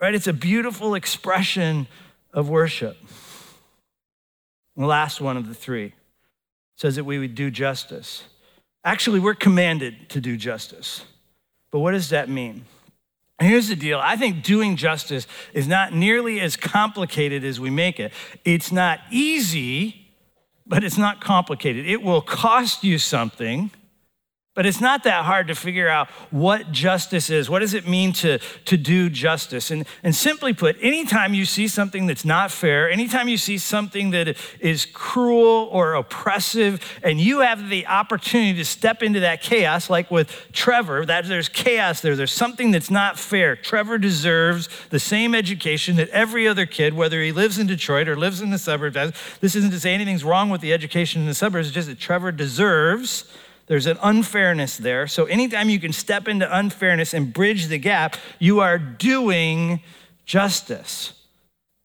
right? 0.02 0.16
It's 0.16 0.26
a 0.26 0.32
beautiful 0.32 0.96
expression 0.96 1.86
of 2.34 2.48
worship. 2.48 2.96
The 4.76 4.84
last 4.84 5.20
one 5.20 5.36
of 5.36 5.46
the 5.46 5.54
three 5.54 5.94
says 6.76 6.96
that 6.96 7.04
we 7.04 7.20
would 7.20 7.36
do 7.36 7.52
justice. 7.52 8.24
Actually, 8.84 9.20
we're 9.20 9.34
commanded 9.34 10.10
to 10.10 10.20
do 10.20 10.36
justice. 10.36 11.04
But 11.70 11.78
what 11.78 11.92
does 11.92 12.08
that 12.08 12.28
mean? 12.28 12.64
Here's 13.38 13.68
the 13.68 13.76
deal 13.76 14.00
I 14.02 14.16
think 14.16 14.42
doing 14.42 14.76
justice 14.76 15.26
is 15.52 15.68
not 15.68 15.94
nearly 15.94 16.40
as 16.40 16.56
complicated 16.56 17.44
as 17.44 17.60
we 17.60 17.70
make 17.70 18.00
it. 18.00 18.12
It's 18.44 18.72
not 18.72 18.98
easy, 19.10 20.08
but 20.66 20.82
it's 20.82 20.98
not 20.98 21.20
complicated. 21.20 21.86
It 21.86 22.02
will 22.02 22.22
cost 22.22 22.82
you 22.82 22.98
something 22.98 23.70
but 24.54 24.66
it's 24.66 24.82
not 24.82 25.04
that 25.04 25.24
hard 25.24 25.48
to 25.48 25.54
figure 25.54 25.88
out 25.88 26.08
what 26.30 26.70
justice 26.72 27.30
is. 27.30 27.48
What 27.48 27.60
does 27.60 27.72
it 27.72 27.88
mean 27.88 28.12
to, 28.14 28.38
to 28.66 28.76
do 28.76 29.08
justice? 29.08 29.70
And, 29.70 29.86
and 30.02 30.14
simply 30.14 30.52
put, 30.52 30.76
anytime 30.82 31.32
you 31.32 31.46
see 31.46 31.66
something 31.66 32.06
that's 32.06 32.24
not 32.24 32.50
fair, 32.50 32.90
anytime 32.90 33.28
you 33.28 33.38
see 33.38 33.56
something 33.56 34.10
that 34.10 34.36
is 34.60 34.84
cruel 34.84 35.70
or 35.72 35.94
oppressive, 35.94 37.00
and 37.02 37.18
you 37.18 37.40
have 37.40 37.70
the 37.70 37.86
opportunity 37.86 38.52
to 38.58 38.64
step 38.64 39.02
into 39.02 39.20
that 39.20 39.40
chaos, 39.40 39.88
like 39.88 40.10
with 40.10 40.30
Trevor, 40.52 41.06
that 41.06 41.26
there's 41.26 41.48
chaos 41.48 42.02
there, 42.02 42.14
there's 42.14 42.32
something 42.32 42.72
that's 42.72 42.90
not 42.90 43.18
fair. 43.18 43.56
Trevor 43.56 43.96
deserves 43.96 44.68
the 44.90 45.00
same 45.00 45.34
education 45.34 45.96
that 45.96 46.10
every 46.10 46.46
other 46.46 46.66
kid, 46.66 46.92
whether 46.92 47.22
he 47.22 47.32
lives 47.32 47.58
in 47.58 47.66
Detroit 47.66 48.06
or 48.06 48.16
lives 48.16 48.42
in 48.42 48.50
the 48.50 48.58
suburbs. 48.58 48.96
This 49.40 49.54
isn't 49.54 49.70
to 49.70 49.80
say 49.80 49.94
anything's 49.94 50.24
wrong 50.24 50.50
with 50.50 50.60
the 50.60 50.74
education 50.74 51.22
in 51.22 51.26
the 51.26 51.34
suburbs, 51.34 51.68
it's 51.68 51.74
just 51.74 51.88
that 51.88 51.98
Trevor 51.98 52.32
deserves 52.32 53.24
there's 53.66 53.86
an 53.86 53.98
unfairness 54.02 54.76
there. 54.76 55.06
So, 55.06 55.24
anytime 55.26 55.70
you 55.70 55.78
can 55.78 55.92
step 55.92 56.28
into 56.28 56.56
unfairness 56.56 57.14
and 57.14 57.32
bridge 57.32 57.66
the 57.66 57.78
gap, 57.78 58.16
you 58.38 58.60
are 58.60 58.78
doing 58.78 59.80
justice, 60.24 61.12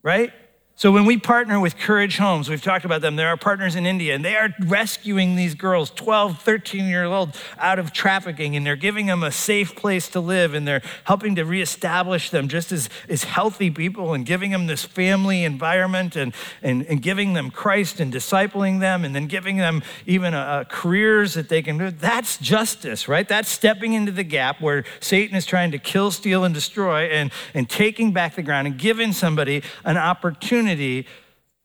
right? 0.04 0.34
So 0.80 0.92
when 0.92 1.06
we 1.06 1.18
partner 1.18 1.60
with 1.60 1.76
Courage 1.76 2.18
Homes, 2.18 2.50
we've 2.50 2.62
talked 2.62 2.86
about 2.86 3.02
them, 3.02 3.16
they're 3.16 3.30
our 3.30 3.36
partners 3.36 3.76
in 3.76 3.88
India, 3.88 4.14
and 4.14 4.24
they 4.24 4.36
are 4.36 4.54
rescuing 4.60 5.36
these 5.36 5.56
girls, 5.56 5.90
12, 5.90 6.40
13 6.40 6.86
year 6.86 7.06
old, 7.06 7.36
out 7.58 7.80
of 7.80 7.92
trafficking, 7.92 8.56
and 8.56 8.64
they're 8.64 8.76
giving 8.76 9.08
them 9.08 9.24
a 9.24 9.32
safe 9.32 9.76
place 9.76 10.08
to 10.10 10.20
live, 10.20 10.54
and 10.54 10.68
they're 10.68 10.84
helping 11.06 11.34
to 11.34 11.46
reestablish 11.46 12.30
them 12.30 12.48
just 12.48 12.72
as, 12.72 12.90
as 13.10 13.24
healthy 13.24 13.72
people 13.72 14.14
and 14.14 14.28
giving 14.28 14.52
them 14.52 14.68
this 14.68 14.86
family 14.86 15.44
environment 15.44 16.16
and, 16.16 16.32
and, 16.62 16.84
and 16.84 17.02
giving 17.02 17.34
them 17.34 17.50
Christ 17.50 18.00
and 18.00 18.14
discipling 18.14 18.80
them, 18.80 19.04
and 19.04 19.16
then 19.16 19.26
giving 19.26 19.58
them 19.58 19.82
even 20.06 20.36
a, 20.36 20.60
a 20.62 20.66
careers 20.66 21.34
that 21.34 21.50
they 21.50 21.64
can 21.64 21.80
do. 21.80 21.90
That's 21.90 22.38
justice, 22.38 23.08
right? 23.08 23.28
That's 23.28 23.50
stepping 23.50 23.94
into 23.94 24.12
the 24.12 24.24
gap 24.24 24.62
where 24.62 24.84
Satan 25.00 25.36
is 25.36 25.48
trying 25.48 25.72
to 25.72 25.80
kill, 25.80 26.12
steal, 26.12 26.44
and 26.44 26.54
destroy, 26.54 27.06
and, 27.06 27.32
and 27.56 27.68
taking 27.68 28.14
back 28.14 28.36
the 28.36 28.44
ground 28.44 28.68
and 28.68 28.78
giving 28.78 29.12
somebody 29.12 29.64
an 29.84 29.98
opportunity 29.98 30.67
opportunity 30.68 31.08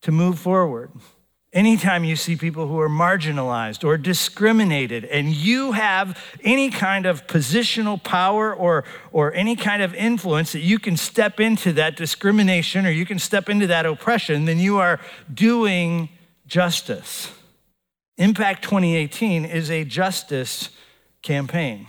to 0.03 0.13
move 0.13 0.39
forward. 0.39 0.91
Anytime 1.53 2.03
you 2.05 2.17
see 2.17 2.35
people 2.37 2.67
who 2.67 2.81
are 2.81 2.89
marginalized 2.89 3.85
or 3.85 3.99
discriminated, 3.99 5.05
and 5.05 5.29
you 5.29 5.73
have 5.73 6.19
any 6.43 6.71
kind 6.71 7.05
of 7.05 7.27
positional 7.27 8.03
power 8.03 8.55
or, 8.55 8.85
or 9.13 9.35
any 9.35 9.55
kind 9.55 9.83
of 9.83 9.95
influence 9.95 10.53
that 10.53 10.61
you 10.61 10.79
can 10.79 10.97
step 10.97 11.41
into 11.41 11.73
that 11.75 11.95
discrimination 11.95 12.87
or 12.87 12.91
you 12.91 13.05
can 13.05 13.19
step 13.19 13.51
into 13.51 13.67
that 13.67 13.85
oppression, 13.85 14.47
then 14.47 14.59
you 14.59 14.79
are 14.79 14.99
doing 15.33 16.09
justice. 16.47 17.31
Impact 18.17 18.63
2018 18.63 19.45
is 19.45 19.71
a 19.71 19.85
justice 19.85 20.71
campaign. 21.21 21.87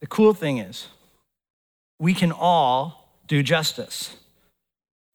The 0.00 0.06
cool 0.06 0.34
thing 0.34 0.58
is, 0.58 0.86
we 1.98 2.14
can 2.14 2.30
all 2.30 3.02
do 3.26 3.42
justice. 3.42 4.16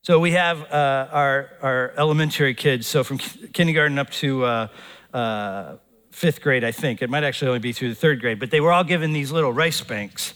So 0.08 0.20
we 0.20 0.32
have 0.32 0.62
uh, 0.72 1.10
our, 1.12 1.49
our 1.62 1.93
elementary 1.97 2.53
kids, 2.53 2.88
so 2.88 3.03
from 3.03 3.18
kindergarten 3.18 3.99
up 3.99 4.10
to 4.12 4.45
uh, 4.45 4.68
uh, 5.14 5.76
fifth 6.12 6.39
grade, 6.39 6.64
I 6.64 6.72
think. 6.72 7.01
It 7.01 7.10
might 7.10 7.26
actually 7.26 7.49
only 7.49 7.60
be 7.60 7.74
through 7.74 7.89
the 7.89 7.95
third 7.95 8.22
grade, 8.22 8.39
but 8.39 8.49
they 8.49 8.62
were 8.62 8.72
all 8.72 8.86
given 8.86 9.12
these 9.12 9.34
little 9.34 9.51
rice 9.51 9.82
banks. 9.82 10.34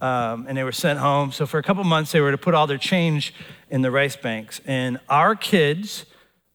Um, 0.00 0.46
and 0.48 0.56
they 0.56 0.64
were 0.64 0.72
sent 0.72 1.00
home. 1.00 1.32
So 1.32 1.44
for 1.44 1.58
a 1.58 1.62
couple 1.62 1.84
months, 1.84 2.12
they 2.12 2.22
were 2.22 2.30
to 2.30 2.38
put 2.38 2.54
all 2.54 2.66
their 2.66 2.78
change 2.78 3.34
in 3.68 3.82
the 3.82 3.90
rice 3.90 4.16
banks. 4.16 4.62
And 4.64 4.98
our 5.06 5.36
kids 5.36 6.06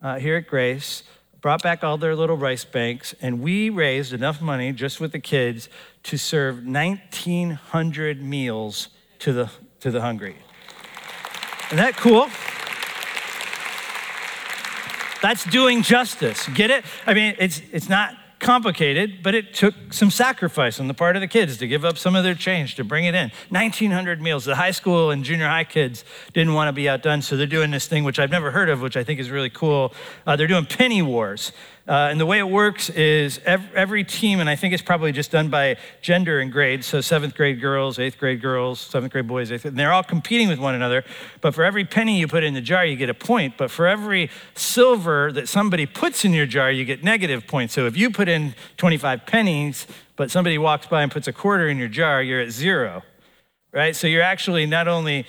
uh, 0.02 0.18
here 0.18 0.38
at 0.38 0.48
Grace 0.48 1.04
brought 1.42 1.62
back 1.62 1.84
all 1.84 1.98
their 1.98 2.16
little 2.16 2.36
rice 2.36 2.66
banks, 2.66 3.14
and 3.22 3.42
we 3.42 3.70
raised 3.70 4.12
enough 4.12 4.42
money 4.42 4.72
just 4.72 5.00
with 5.00 5.12
the 5.12 5.20
kids 5.20 5.70
to 6.02 6.18
serve 6.18 6.66
1,900 6.66 8.24
meals 8.24 8.88
to 9.20 9.34
the, 9.34 9.52
to 9.82 9.92
the 9.92 10.02
hungry. 10.02 10.38
Isn't 11.68 11.78
that 11.78 11.96
cool? 11.98 12.28
That's 15.26 15.44
doing 15.46 15.82
justice. 15.82 16.48
Get 16.50 16.70
it? 16.70 16.86
I 17.08 17.16
mean, 17.16 17.34
it's, 17.40 17.60
it's 17.72 17.90
not 17.90 18.16
complicated, 18.38 19.24
but 19.24 19.34
it 19.34 19.56
took 19.56 19.74
some 19.92 20.12
sacrifice 20.12 20.80
on 20.80 20.88
the 20.88 20.94
part 20.94 21.16
of 21.16 21.20
the 21.20 21.28
kids 21.28 21.58
to 21.58 21.68
give 21.68 21.84
up 21.84 21.98
some 21.98 22.16
of 22.16 22.24
their 22.24 22.36
change 22.36 22.76
to 22.76 22.84
bring 22.84 23.06
it 23.06 23.16
in. 23.16 23.32
1,900 23.50 24.22
meals. 24.22 24.46
The 24.46 24.56
high 24.56 24.70
school 24.70 25.10
and 25.10 25.24
junior 25.24 25.48
high 25.48 25.64
kids 25.64 26.06
didn't 26.34 26.54
want 26.54 26.68
to 26.68 26.74
be 26.74 26.88
outdone, 26.88 27.24
so 27.24 27.38
they're 27.38 27.48
doing 27.48 27.72
this 27.72 27.88
thing, 27.88 28.04
which 28.04 28.20
I've 28.20 28.30
never 28.30 28.52
heard 28.52 28.70
of, 28.70 28.82
which 28.82 28.96
I 28.96 29.04
think 29.04 29.20
is 29.20 29.32
really 29.32 29.50
cool. 29.50 29.96
Uh, 30.28 30.36
they're 30.36 30.46
doing 30.46 30.68
penny 30.68 31.02
wars. 31.02 31.52
Uh, 31.88 32.08
and 32.10 32.20
the 32.20 32.26
way 32.26 32.40
it 32.40 32.50
works 32.50 32.90
is 32.90 33.40
every, 33.46 33.70
every, 33.76 34.04
team, 34.04 34.40
and 34.40 34.50
I 34.50 34.56
think 34.56 34.74
it's 34.74 34.82
probably 34.82 35.12
just 35.12 35.30
done 35.30 35.50
by 35.50 35.78
gender 36.02 36.40
and 36.40 36.52
grade, 36.52 36.84
so 36.84 37.00
seventh 37.00 37.36
grade 37.36 37.62
girls, 37.62 38.00
eighth 38.00 38.18
grade 38.18 38.42
girls, 38.42 38.80
seventh 38.80 39.14
grade 39.14 39.28
boys, 39.28 39.52
eighth, 39.52 39.66
and 39.66 39.78
they're 39.78 39.94
all 39.94 40.04
competing 40.04 40.48
with 40.48 40.58
one 40.58 40.74
another. 40.74 41.04
But 41.42 41.54
for 41.54 41.64
every 41.64 41.86
penny 41.86 42.20
you 42.20 42.28
put 42.28 42.44
in 42.44 42.56
the 42.56 42.62
jar, 42.62 42.84
you 42.84 42.96
get 42.96 43.12
a 43.12 43.14
point. 43.14 43.56
But 43.56 43.70
for 43.70 43.86
every 43.86 44.32
silver 44.56 45.32
that 45.34 45.48
somebody 45.48 45.86
puts 45.86 46.26
in 46.26 46.34
your 46.34 46.48
jar, 46.48 46.72
you 46.72 46.86
get 46.86 47.04
negative 47.04 47.46
points. 47.46 47.76
So 47.76 47.86
if 47.86 47.96
you 47.96 48.10
put 48.10 48.28
in 48.28 48.56
25 48.78 49.28
pennies, 49.28 49.86
but 50.16 50.32
somebody 50.32 50.58
walks 50.58 50.88
by 50.88 51.04
and 51.04 51.12
puts 51.12 51.28
a 51.28 51.34
quarter 51.34 51.68
in 51.70 51.78
your 51.78 51.88
jar, 51.88 52.24
you're 52.24 52.42
at 52.42 52.50
zero, 52.50 53.04
right? 53.72 53.96
So 53.96 54.08
you're 54.08 54.24
actually 54.24 54.66
not 54.66 54.88
only 54.88 55.28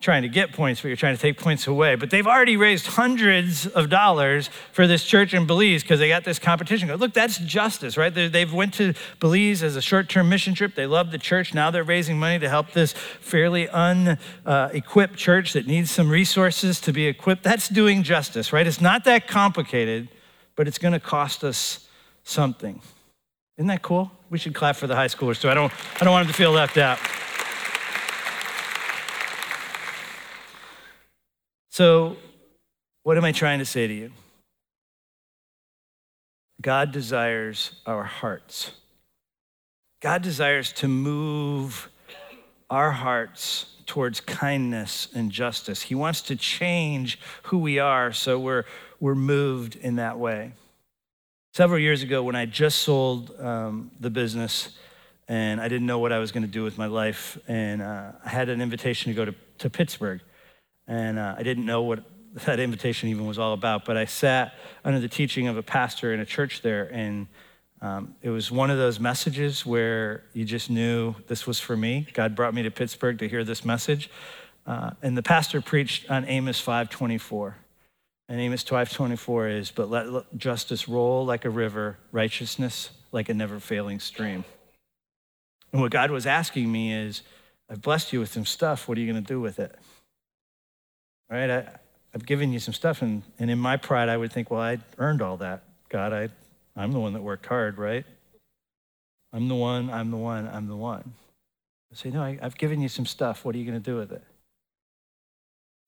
trying 0.00 0.22
to 0.22 0.28
get 0.28 0.52
points, 0.52 0.82
but 0.82 0.88
you're 0.88 0.96
trying 0.96 1.16
to 1.16 1.20
take 1.20 1.38
points 1.38 1.66
away. 1.66 1.94
But 1.94 2.10
they've 2.10 2.26
already 2.26 2.56
raised 2.56 2.86
hundreds 2.86 3.66
of 3.66 3.88
dollars 3.88 4.50
for 4.72 4.86
this 4.86 5.04
church 5.04 5.32
in 5.32 5.46
Belize 5.46 5.82
because 5.82 5.98
they 5.98 6.08
got 6.08 6.22
this 6.22 6.38
competition. 6.38 6.94
Look, 6.96 7.14
that's 7.14 7.38
justice, 7.38 7.96
right? 7.96 8.14
They, 8.14 8.40
have 8.40 8.52
went 8.52 8.74
to 8.74 8.92
Belize 9.20 9.62
as 9.62 9.74
a 9.74 9.80
short-term 9.80 10.28
mission 10.28 10.54
trip. 10.54 10.74
They 10.74 10.86
love 10.86 11.12
the 11.12 11.18
church. 11.18 11.54
Now 11.54 11.70
they're 11.70 11.82
raising 11.82 12.18
money 12.18 12.38
to 12.38 12.48
help 12.48 12.72
this 12.72 12.92
fairly 12.92 13.68
unequipped 13.70 15.14
uh, 15.14 15.16
church 15.16 15.54
that 15.54 15.66
needs 15.66 15.90
some 15.90 16.10
resources 16.10 16.78
to 16.82 16.92
be 16.92 17.06
equipped. 17.06 17.42
That's 17.42 17.68
doing 17.68 18.02
justice, 18.02 18.52
right? 18.52 18.66
It's 18.66 18.82
not 18.82 19.04
that 19.04 19.26
complicated, 19.26 20.08
but 20.56 20.68
it's 20.68 20.78
going 20.78 20.92
to 20.92 21.00
cost 21.00 21.42
us 21.42 21.88
something. 22.22 22.82
Isn't 23.56 23.68
that 23.68 23.80
cool? 23.80 24.10
We 24.28 24.36
should 24.36 24.54
clap 24.54 24.76
for 24.76 24.86
the 24.86 24.94
high 24.94 25.06
schoolers 25.06 25.40
too. 25.40 25.48
I 25.48 25.54
don't, 25.54 25.72
I 25.98 26.04
don't 26.04 26.12
want 26.12 26.26
them 26.26 26.32
to 26.32 26.36
feel 26.36 26.52
left 26.52 26.76
out. 26.76 26.98
So, 31.76 32.16
what 33.02 33.18
am 33.18 33.24
I 33.24 33.32
trying 33.32 33.58
to 33.58 33.66
say 33.66 33.86
to 33.86 33.92
you? 33.92 34.10
God 36.62 36.90
desires 36.90 37.72
our 37.84 38.02
hearts. 38.02 38.70
God 40.00 40.22
desires 40.22 40.72
to 40.72 40.88
move 40.88 41.90
our 42.70 42.92
hearts 42.92 43.66
towards 43.84 44.22
kindness 44.22 45.08
and 45.14 45.30
justice. 45.30 45.82
He 45.82 45.94
wants 45.94 46.22
to 46.22 46.34
change 46.34 47.18
who 47.42 47.58
we 47.58 47.78
are 47.78 48.10
so 48.10 48.38
we're, 48.38 48.64
we're 48.98 49.14
moved 49.14 49.76
in 49.76 49.96
that 49.96 50.18
way. 50.18 50.52
Several 51.52 51.78
years 51.78 52.02
ago, 52.02 52.22
when 52.22 52.36
I 52.36 52.46
just 52.46 52.78
sold 52.78 53.38
um, 53.38 53.90
the 54.00 54.08
business, 54.08 54.70
and 55.28 55.60
I 55.60 55.68
didn't 55.68 55.86
know 55.86 55.98
what 55.98 56.10
I 56.10 56.20
was 56.20 56.32
going 56.32 56.44
to 56.44 56.50
do 56.50 56.62
with 56.62 56.78
my 56.78 56.86
life. 56.86 57.36
And 57.46 57.82
uh, 57.82 58.12
I 58.24 58.30
had 58.30 58.48
an 58.48 58.62
invitation 58.62 59.12
to 59.12 59.14
go 59.14 59.26
to, 59.26 59.34
to 59.58 59.68
Pittsburgh, 59.68 60.22
and 60.86 61.18
uh, 61.18 61.34
I 61.36 61.42
didn't 61.42 61.66
know 61.66 61.82
what 61.82 62.04
that 62.44 62.60
invitation 62.60 63.08
even 63.08 63.26
was 63.26 63.38
all 63.38 63.52
about. 63.52 63.84
But 63.84 63.96
I 63.96 64.04
sat 64.04 64.54
under 64.84 65.00
the 65.00 65.08
teaching 65.08 65.48
of 65.48 65.56
a 65.56 65.62
pastor 65.62 66.12
in 66.12 66.20
a 66.20 66.26
church 66.26 66.62
there, 66.62 66.88
and 66.92 67.26
um, 67.80 68.14
it 68.22 68.30
was 68.30 68.50
one 68.50 68.70
of 68.70 68.78
those 68.78 68.98
messages 68.98 69.66
where 69.66 70.24
you 70.32 70.44
just 70.44 70.70
knew 70.70 71.14
this 71.28 71.46
was 71.46 71.60
for 71.60 71.76
me. 71.76 72.06
God 72.12 72.34
brought 72.34 72.54
me 72.54 72.62
to 72.62 72.70
Pittsburgh 72.70 73.18
to 73.18 73.28
hear 73.28 73.44
this 73.44 73.64
message. 73.64 74.10
Uh, 74.66 74.90
and 75.02 75.16
the 75.16 75.22
pastor 75.22 75.60
preached 75.60 76.10
on 76.10 76.24
Amos 76.24 76.60
5:24. 76.60 77.54
And 78.28 78.40
Amos 78.40 78.64
5:24 78.64 79.48
is, 79.48 79.70
"But 79.70 79.88
let 79.88 80.36
justice 80.36 80.88
roll 80.88 81.24
like 81.24 81.44
a 81.44 81.50
river, 81.50 81.98
righteousness 82.10 82.90
like 83.12 83.28
a 83.28 83.34
never-failing 83.34 84.00
stream." 84.00 84.44
And 85.72 85.80
what 85.80 85.92
God 85.92 86.10
was 86.10 86.26
asking 86.26 86.72
me 86.72 86.92
is, 86.92 87.22
I've 87.70 87.82
blessed 87.82 88.12
you 88.12 88.20
with 88.20 88.32
some 88.32 88.46
stuff. 88.46 88.88
What 88.88 88.98
are 88.98 89.00
you 89.00 89.12
going 89.12 89.22
to 89.22 89.28
do 89.28 89.40
with 89.40 89.58
it? 89.58 89.76
Right? 91.30 91.50
I, 91.50 91.68
I've 92.14 92.24
given 92.24 92.52
you 92.52 92.58
some 92.58 92.74
stuff, 92.74 93.02
and, 93.02 93.22
and 93.38 93.50
in 93.50 93.58
my 93.58 93.76
pride, 93.76 94.08
I 94.08 94.16
would 94.16 94.32
think, 94.32 94.50
well, 94.50 94.60
I 94.60 94.78
earned 94.98 95.20
all 95.20 95.36
that. 95.38 95.64
God, 95.88 96.12
I, 96.12 96.28
I'm 96.74 96.92
the 96.92 97.00
one 97.00 97.12
that 97.12 97.22
worked 97.22 97.46
hard, 97.46 97.78
right? 97.78 98.04
I'm 99.32 99.48
the 99.48 99.54
one, 99.54 99.90
I'm 99.90 100.10
the 100.10 100.16
one, 100.16 100.48
I'm 100.48 100.66
the 100.66 100.76
one. 100.76 101.12
I 101.92 101.94
say, 101.94 102.10
no, 102.10 102.22
I, 102.22 102.38
I've 102.40 102.56
given 102.56 102.80
you 102.80 102.88
some 102.88 103.06
stuff. 103.06 103.44
What 103.44 103.54
are 103.54 103.58
you 103.58 103.64
going 103.64 103.82
to 103.82 103.90
do 103.90 103.96
with 103.96 104.12
it? 104.12 104.22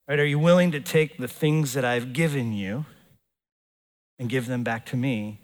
Right? 0.07 0.19
Are 0.19 0.25
you 0.25 0.39
willing 0.39 0.71
to 0.71 0.79
take 0.79 1.17
the 1.17 1.27
things 1.27 1.73
that 1.73 1.85
I've 1.85 2.13
given 2.13 2.53
you 2.53 2.85
and 4.17 4.29
give 4.29 4.47
them 4.47 4.63
back 4.63 4.85
to 4.87 4.97
me 4.97 5.39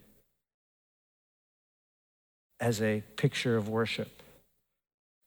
as 2.60 2.82
a 2.82 3.04
picture 3.16 3.58
of 3.58 3.70
worship? 3.70 4.22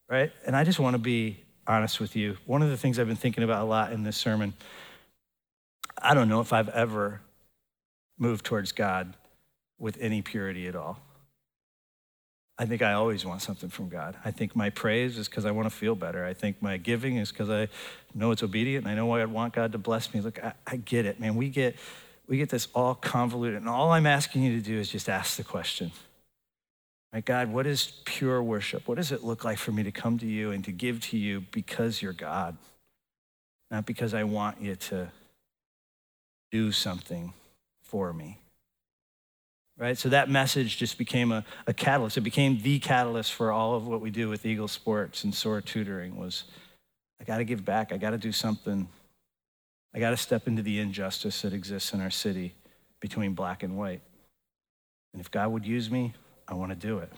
Right? 0.09 0.33
And 0.47 0.57
I 0.57 0.65
just 0.65 0.79
want 0.79 0.95
to 0.95 0.99
be 0.99 1.45
honest 1.69 2.01
with 2.01 2.17
you. 2.17 2.39
One 2.47 2.63
of 2.63 2.71
the 2.71 2.77
things 2.77 2.99
I've 2.99 3.07
been 3.07 3.17
thinking 3.17 3.45
about 3.45 3.63
a 3.63 3.67
lot 3.67 3.93
in 3.93 4.03
this 4.03 4.17
sermon, 4.17 4.55
I 6.01 6.15
don't 6.15 6.29
know 6.29 6.41
if 6.41 6.53
I've 6.53 6.71
ever 6.71 7.21
moved 8.19 8.45
towards 8.45 8.73
God 8.73 9.15
with 9.79 9.99
any 10.01 10.23
purity 10.23 10.67
at 10.67 10.75
all. 10.75 10.99
I 12.61 12.67
think 12.67 12.83
I 12.83 12.95
always 12.95 13.25
want 13.25 13.41
something 13.43 13.69
from 13.69 13.89
God. 13.89 14.17
I 14.25 14.33
think 14.33 14.57
my 14.57 14.71
praise 14.71 15.17
is 15.17 15.29
because 15.29 15.45
I 15.45 15.53
want 15.53 15.71
to 15.71 15.75
feel 15.75 15.95
better. 15.95 16.25
I 16.25 16.35
think 16.35 16.61
my 16.61 16.77
giving 16.77 17.17
is 17.17 17.31
because 17.31 17.51
I 17.51 17.69
know 18.15 18.33
it's 18.33 18.43
obedient 18.43 18.85
and 18.85 18.93
I 18.93 18.97
know 18.97 19.13
I 19.13 19.25
want 19.27 19.55
God 19.55 19.71
to 19.73 19.79
bless 19.79 20.13
me. 20.13 20.21
Look, 20.21 20.43
I, 20.43 20.55
I, 20.67 20.77
get 20.77 21.07
it, 21.07 21.21
man. 21.21 21.37
We 21.37 21.51
get, 21.51 21.77
we 22.27 22.37
get 22.37 22.49
this 22.49 22.67
all 22.75 22.97
convoluted. 22.97 23.61
And 23.61 23.69
all 23.69 23.93
I'm 23.93 24.07
asking 24.07 24.43
you 24.43 24.57
to 24.57 24.63
do 24.63 24.77
is 24.77 24.91
just 24.91 25.09
ask 25.09 25.37
the 25.37 25.45
question. 25.45 25.93
Right, 27.13 27.25
God, 27.25 27.51
what 27.51 27.67
is 27.67 27.93
pure 28.05 28.43
worship? 28.43 28.87
What 28.87 28.97
does 28.97 29.13
it 29.13 29.25
look 29.25 29.45
like 29.45 29.59
for 29.59 29.73
me 29.73 29.83
to 29.83 29.93
come 29.93 30.19
to 30.19 30.27
you 30.27 30.51
and 30.51 30.63
to 30.65 30.73
give 30.73 31.01
to 31.07 31.17
you 31.17 31.41
because 31.53 32.03
you're 32.03 32.13
God? 32.13 32.57
Not 33.71 33.87
because 33.87 34.13
I 34.13 34.25
want 34.25 34.61
you 34.61 34.77
to 34.77 35.11
do 36.51 36.71
something 36.71 37.33
for 37.83 38.13
me 38.13 38.39
right? 39.79 39.97
So 39.97 40.09
that 40.09 40.29
message 40.29 40.77
just 40.77 40.99
became 40.99 41.33
a, 41.33 41.45
a 41.67 41.73
catalyst. 41.73 42.19
It 42.19 42.23
became 42.23 42.61
the 42.61 42.79
catalyst 42.81 43.33
for 43.33 43.53
all 43.53 43.75
of 43.75 43.87
what 43.87 44.01
we 44.01 44.11
do 44.11 44.29
with 44.29 44.45
Eagle 44.45 44.69
Sports 44.69 45.25
and 45.25 45.35
SOAR 45.35 45.61
tutoring 45.61 46.17
was 46.17 46.45
I 47.21 47.25
got 47.25 47.39
to 47.39 47.45
give 47.45 47.65
back. 47.65 47.93
I 47.93 47.97
got 47.97 48.11
to 48.11 48.19
do 48.19 48.33
something. 48.33 48.89
I 49.95 49.99
got 50.01 50.11
to 50.11 50.17
step 50.17 50.47
into 50.47 50.63
the 50.63 50.81
injustice 50.81 51.43
that 51.43 51.53
exists 51.53 51.93
in 51.93 52.01
our 52.01 52.11
city 52.11 52.55
between 53.01 53.35
black 53.35 53.63
and 53.63 53.77
white. 53.77 54.03
And 55.13 55.21
if 55.21 55.31
God 55.31 55.49
would 55.49 55.65
use 55.65 55.91
me, 55.91 56.13
I 56.49 56.55
want 56.55 56.71
to 56.71 56.77
do 56.77 56.99
it. 56.99 57.13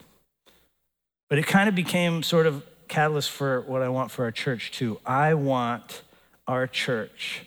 But 1.29 1.39
it 1.39 1.47
kind 1.47 1.69
of 1.69 1.75
became 1.75 2.23
sort 2.23 2.45
of 2.45 2.63
catalyst 2.87 3.31
for 3.31 3.61
what 3.61 3.81
I 3.81 3.89
want 3.89 4.11
for 4.11 4.25
our 4.25 4.31
church 4.31 4.71
too. 4.71 4.99
I 5.05 5.33
want 5.33 6.01
our 6.47 6.67
church 6.67 7.43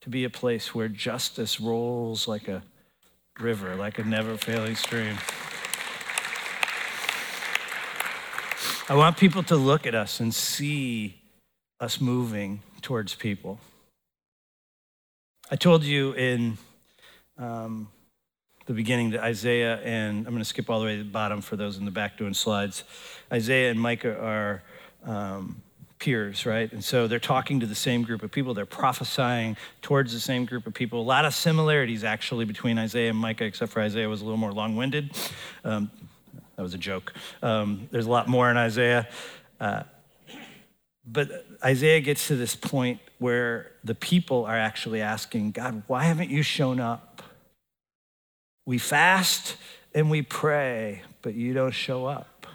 to 0.00 0.08
be 0.08 0.24
a 0.24 0.30
place 0.30 0.74
where 0.74 0.88
justice 0.88 1.60
rolls 1.60 2.26
like 2.26 2.48
a 2.48 2.64
river, 3.38 3.76
like 3.76 3.98
a 4.00 4.04
never 4.04 4.36
failing 4.36 4.74
stream. 4.74 5.16
I 8.88 8.96
want 8.96 9.16
people 9.16 9.44
to 9.44 9.56
look 9.56 9.86
at 9.86 9.94
us 9.94 10.18
and 10.18 10.34
see 10.34 11.22
us 11.78 12.00
moving 12.00 12.62
towards 12.82 13.14
people. 13.14 13.60
I 15.50 15.56
told 15.56 15.84
you 15.84 16.12
in 16.12 16.58
um, 17.38 17.88
the 18.72 18.76
beginning 18.76 19.10
to 19.10 19.22
Isaiah 19.22 19.80
and 19.84 20.26
I'm 20.26 20.32
going 20.32 20.38
to 20.38 20.46
skip 20.46 20.70
all 20.70 20.80
the 20.80 20.86
way 20.86 20.96
to 20.96 21.02
the 21.02 21.10
bottom 21.10 21.42
for 21.42 21.56
those 21.56 21.76
in 21.76 21.84
the 21.84 21.90
back 21.90 22.16
doing 22.16 22.32
slides. 22.32 22.84
Isaiah 23.30 23.70
and 23.70 23.78
Micah 23.78 24.18
are 24.18 24.62
um, 25.04 25.60
peers, 25.98 26.46
right? 26.46 26.72
And 26.72 26.82
so 26.82 27.06
they're 27.06 27.18
talking 27.18 27.60
to 27.60 27.66
the 27.66 27.74
same 27.74 28.02
group 28.02 28.22
of 28.22 28.30
people. 28.30 28.54
They're 28.54 28.64
prophesying 28.64 29.58
towards 29.82 30.14
the 30.14 30.20
same 30.20 30.46
group 30.46 30.66
of 30.66 30.72
people. 30.72 31.02
A 31.02 31.02
lot 31.02 31.26
of 31.26 31.34
similarities 31.34 32.02
actually 32.02 32.46
between 32.46 32.78
Isaiah 32.78 33.10
and 33.10 33.18
Micah, 33.18 33.44
except 33.44 33.72
for 33.72 33.82
Isaiah 33.82 34.08
was 34.08 34.22
a 34.22 34.24
little 34.24 34.38
more 34.38 34.52
long 34.52 34.74
winded. 34.74 35.10
Um, 35.64 35.90
that 36.56 36.62
was 36.62 36.72
a 36.72 36.78
joke. 36.78 37.12
Um, 37.42 37.90
there's 37.90 38.06
a 38.06 38.10
lot 38.10 38.26
more 38.26 38.50
in 38.50 38.56
Isaiah. 38.56 39.06
Uh, 39.60 39.82
but 41.04 41.44
Isaiah 41.62 42.00
gets 42.00 42.28
to 42.28 42.36
this 42.36 42.54
point 42.54 43.00
where 43.18 43.72
the 43.84 43.94
people 43.94 44.46
are 44.46 44.56
actually 44.56 45.02
asking, 45.02 45.50
God, 45.50 45.82
why 45.88 46.04
haven't 46.04 46.30
you 46.30 46.42
shown 46.42 46.80
up? 46.80 47.21
We 48.66 48.78
fast 48.78 49.56
and 49.94 50.10
we 50.10 50.22
pray, 50.22 51.02
but 51.20 51.34
you 51.34 51.52
don't 51.52 51.72
show 51.72 52.06
up, 52.06 52.46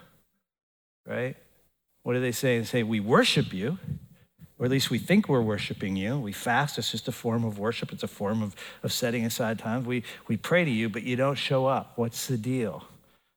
right? 1.06 1.36
what 2.08 2.14
do 2.14 2.22
they 2.22 2.32
say? 2.32 2.58
They 2.58 2.64
say, 2.64 2.84
We 2.84 3.02
worship 3.02 3.52
you, 3.52 3.80
or 4.58 4.66
at 4.66 4.72
least 4.72 4.90
we 4.90 4.98
think 4.98 5.28
we're 5.28 5.42
worshiping 5.42 5.98
you. 5.98 6.18
We 6.18 6.32
fast, 6.32 6.78
it's 6.78 6.90
just 6.90 7.10
a 7.10 7.12
form 7.12 7.44
of 7.44 7.60
worship, 7.60 7.92
it's 7.92 8.02
a 8.02 8.08
form 8.08 8.42
of, 8.42 8.56
of 8.82 8.94
setting 8.94 9.26
aside 9.26 9.60
time. 9.60 9.84
We, 9.84 10.04
we 10.30 10.38
pray 10.38 10.64
to 10.64 10.72
you, 10.72 10.88
but 10.88 11.04
you 11.04 11.18
don't 11.18 11.36
show 11.36 11.66
up. 11.66 11.98
What's 11.98 12.28
the 12.28 12.38
deal? 12.38 12.86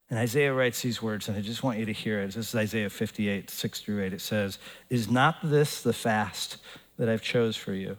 And 0.09 0.21
Isaiah 0.21 0.55
writes 0.55 0.83
these 0.83 1.03
words, 1.03 1.27
and 1.27 1.37
I 1.37 1.41
just 1.41 1.65
want 1.65 1.81
you 1.81 1.85
to 1.85 1.93
hear 1.93 2.21
it. 2.21 2.27
This 2.27 2.51
is 2.51 2.55
Isaiah 2.55 2.89
58, 2.89 3.51
6 3.51 3.81
through 3.81 4.05
8. 4.05 4.13
It 4.13 4.21
says, 4.21 4.61
Is 4.89 5.11
not 5.11 5.39
this 5.43 5.83
the 5.83 5.93
fast 5.93 6.59
that 6.97 7.09
I've 7.09 7.23
chose 7.23 7.57
for 7.57 7.75
you? 7.75 7.97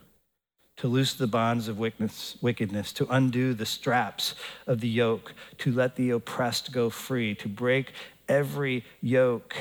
To 0.81 0.87
loose 0.87 1.13
the 1.13 1.27
bonds 1.27 1.67
of 1.67 1.79
wickedness, 1.79 2.93
to 2.93 3.07
undo 3.09 3.53
the 3.53 3.65
straps 3.65 4.35
of 4.67 4.81
the 4.81 4.89
yoke, 4.89 5.33
to 5.59 5.71
let 5.71 5.95
the 5.95 6.11
oppressed 6.11 6.71
go 6.71 6.89
free, 6.89 7.33
to 7.35 7.47
break 7.47 7.93
every 8.27 8.83
yoke 9.01 9.55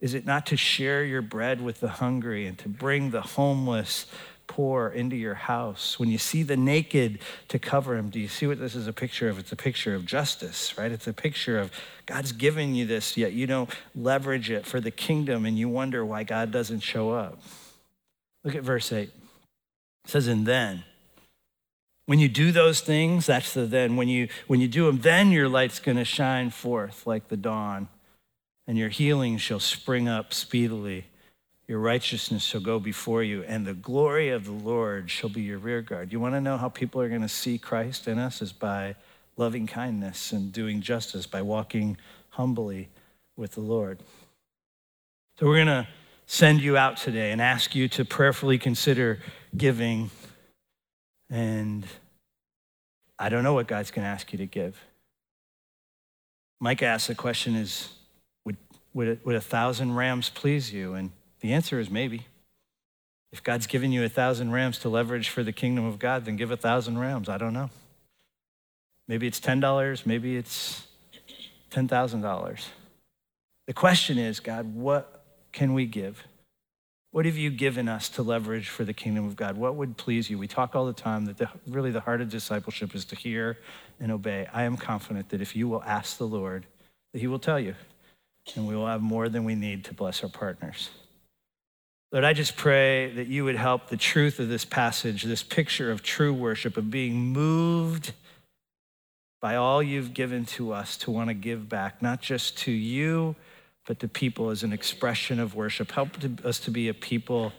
is 0.00 0.14
it 0.14 0.26
not 0.26 0.46
to 0.46 0.56
share 0.56 1.04
your 1.04 1.22
bread 1.22 1.60
with 1.60 1.80
the 1.80 1.88
hungry 1.88 2.46
and 2.46 2.58
to 2.58 2.68
bring 2.68 3.10
the 3.10 3.22
homeless 3.22 4.06
poor 4.46 4.88
into 4.88 5.16
your 5.16 5.34
house? 5.34 5.98
When 5.98 6.10
you 6.10 6.18
see 6.18 6.42
the 6.42 6.56
naked, 6.56 7.18
to 7.48 7.58
cover 7.58 7.96
him. 7.96 8.10
Do 8.10 8.20
you 8.20 8.28
see 8.28 8.46
what 8.46 8.58
this 8.58 8.74
is 8.74 8.86
a 8.86 8.92
picture 8.92 9.28
of? 9.28 9.38
It's 9.38 9.52
a 9.52 9.56
picture 9.56 9.94
of 9.94 10.04
justice, 10.04 10.76
right? 10.76 10.92
It's 10.92 11.06
a 11.06 11.12
picture 11.12 11.58
of 11.58 11.70
God's 12.04 12.32
given 12.32 12.74
you 12.74 12.86
this, 12.86 13.16
yet 13.16 13.32
you 13.32 13.46
don't 13.46 13.70
leverage 13.94 14.50
it 14.50 14.66
for 14.66 14.80
the 14.80 14.90
kingdom 14.90 15.46
and 15.46 15.58
you 15.58 15.68
wonder 15.68 16.04
why 16.04 16.22
God 16.22 16.50
doesn't 16.50 16.80
show 16.80 17.10
up. 17.10 17.40
Look 18.44 18.54
at 18.54 18.62
verse 18.62 18.92
8. 18.92 19.10
It 20.06 20.10
says, 20.10 20.26
And 20.26 20.46
then, 20.46 20.84
when 22.06 22.18
you 22.18 22.28
do 22.28 22.52
those 22.52 22.80
things, 22.80 23.26
that's 23.26 23.52
the 23.52 23.66
then. 23.66 23.96
When 23.96 24.08
you 24.08 24.28
when 24.46 24.60
you 24.60 24.68
do 24.68 24.86
them, 24.86 25.00
then 25.00 25.32
your 25.32 25.48
light's 25.48 25.80
going 25.80 25.98
to 25.98 26.04
shine 26.04 26.50
forth 26.50 27.06
like 27.06 27.28
the 27.28 27.36
dawn 27.36 27.88
and 28.66 28.76
your 28.76 28.88
healing 28.88 29.38
shall 29.38 29.60
spring 29.60 30.08
up 30.08 30.34
speedily. 30.34 31.06
Your 31.68 31.78
righteousness 31.80 32.44
shall 32.44 32.60
go 32.60 32.78
before 32.78 33.22
you, 33.22 33.42
and 33.42 33.66
the 33.66 33.74
glory 33.74 34.28
of 34.28 34.44
the 34.44 34.52
Lord 34.52 35.10
shall 35.10 35.28
be 35.28 35.42
your 35.42 35.58
rear 35.58 35.82
guard. 35.82 36.12
You 36.12 36.20
want 36.20 36.34
to 36.34 36.40
know 36.40 36.56
how 36.56 36.68
people 36.68 37.00
are 37.00 37.08
going 37.08 37.22
to 37.22 37.28
see 37.28 37.58
Christ 37.58 38.06
in 38.06 38.18
us? 38.18 38.40
Is 38.40 38.52
by 38.52 38.94
loving 39.36 39.66
kindness 39.66 40.32
and 40.32 40.52
doing 40.52 40.80
justice, 40.80 41.26
by 41.26 41.42
walking 41.42 41.96
humbly 42.30 42.88
with 43.36 43.52
the 43.52 43.60
Lord. 43.60 43.98
So 45.38 45.46
we're 45.46 45.64
going 45.64 45.66
to 45.66 45.88
send 46.26 46.60
you 46.60 46.76
out 46.76 46.96
today 46.96 47.32
and 47.32 47.40
ask 47.40 47.74
you 47.74 47.88
to 47.88 48.04
prayerfully 48.04 48.58
consider 48.58 49.20
giving. 49.56 50.10
And 51.30 51.86
I 53.18 53.28
don't 53.28 53.42
know 53.42 53.54
what 53.54 53.66
God's 53.66 53.90
going 53.90 54.04
to 54.04 54.10
ask 54.10 54.32
you 54.32 54.38
to 54.38 54.46
give. 54.46 54.78
Micah 56.60 56.86
asked 56.86 57.08
the 57.08 57.14
question 57.14 57.54
is, 57.54 57.90
would 58.96 59.08
a, 59.08 59.18
would 59.24 59.36
a 59.36 59.40
thousand 59.40 59.94
rams 59.94 60.30
please 60.30 60.72
you? 60.72 60.94
And 60.94 61.10
the 61.40 61.52
answer 61.52 61.78
is 61.78 61.90
maybe. 61.90 62.26
If 63.30 63.42
God's 63.42 63.66
given 63.66 63.92
you 63.92 64.02
a 64.02 64.08
thousand 64.08 64.52
rams 64.52 64.78
to 64.78 64.88
leverage 64.88 65.28
for 65.28 65.42
the 65.42 65.52
kingdom 65.52 65.84
of 65.84 65.98
God, 65.98 66.24
then 66.24 66.36
give 66.36 66.50
a 66.50 66.56
thousand 66.56 66.98
rams. 66.98 67.28
I 67.28 67.36
don't 67.36 67.52
know. 67.52 67.68
Maybe 69.06 69.26
it's 69.26 69.38
$10, 69.38 70.06
maybe 70.06 70.36
it's 70.36 70.86
$10,000. 71.70 72.64
The 73.66 73.74
question 73.74 74.16
is, 74.16 74.40
God, 74.40 74.74
what 74.74 75.15
can 75.56 75.72
we 75.72 75.86
give? 75.86 76.22
What 77.12 77.24
have 77.24 77.38
you 77.38 77.48
given 77.48 77.88
us 77.88 78.10
to 78.10 78.22
leverage 78.22 78.68
for 78.68 78.84
the 78.84 78.92
kingdom 78.92 79.26
of 79.26 79.36
God? 79.36 79.56
What 79.56 79.74
would 79.76 79.96
please 79.96 80.28
you? 80.28 80.36
We 80.36 80.46
talk 80.46 80.76
all 80.76 80.84
the 80.84 80.92
time 80.92 81.24
that 81.24 81.38
the, 81.38 81.48
really 81.66 81.90
the 81.90 82.00
heart 82.00 82.20
of 82.20 82.28
discipleship 82.28 82.94
is 82.94 83.06
to 83.06 83.16
hear 83.16 83.56
and 83.98 84.12
obey. 84.12 84.46
I 84.52 84.64
am 84.64 84.76
confident 84.76 85.30
that 85.30 85.40
if 85.40 85.56
you 85.56 85.66
will 85.66 85.82
ask 85.84 86.18
the 86.18 86.26
Lord, 86.26 86.66
that 87.14 87.20
he 87.20 87.26
will 87.26 87.38
tell 87.38 87.58
you. 87.58 87.74
and 88.54 88.68
we 88.68 88.76
will 88.76 88.86
have 88.86 89.00
more 89.00 89.30
than 89.30 89.44
we 89.44 89.54
need 89.54 89.82
to 89.86 89.94
bless 89.94 90.22
our 90.22 90.28
partners. 90.28 90.90
Lord, 92.12 92.24
I 92.24 92.34
just 92.34 92.54
pray 92.58 93.10
that 93.14 93.26
you 93.26 93.44
would 93.44 93.56
help 93.56 93.88
the 93.88 93.96
truth 93.96 94.38
of 94.38 94.50
this 94.50 94.66
passage, 94.66 95.22
this 95.22 95.42
picture 95.42 95.90
of 95.90 96.02
true 96.02 96.34
worship, 96.34 96.76
of 96.76 96.90
being 96.90 97.14
moved 97.32 98.12
by 99.40 99.56
all 99.56 99.82
you've 99.82 100.12
given 100.12 100.44
to 100.44 100.74
us 100.74 100.98
to 100.98 101.10
want 101.10 101.28
to 101.28 101.34
give 101.34 101.66
back, 101.66 102.02
not 102.02 102.20
just 102.20 102.58
to 102.58 102.72
you, 102.72 103.36
but 103.86 104.00
to 104.00 104.08
people 104.08 104.50
as 104.50 104.62
an 104.62 104.72
expression 104.72 105.38
of 105.38 105.54
worship. 105.54 105.92
Help 105.92 106.16
us 106.44 106.58
to 106.60 106.70
be 106.70 106.88
a 106.88 106.94
people 106.94 107.52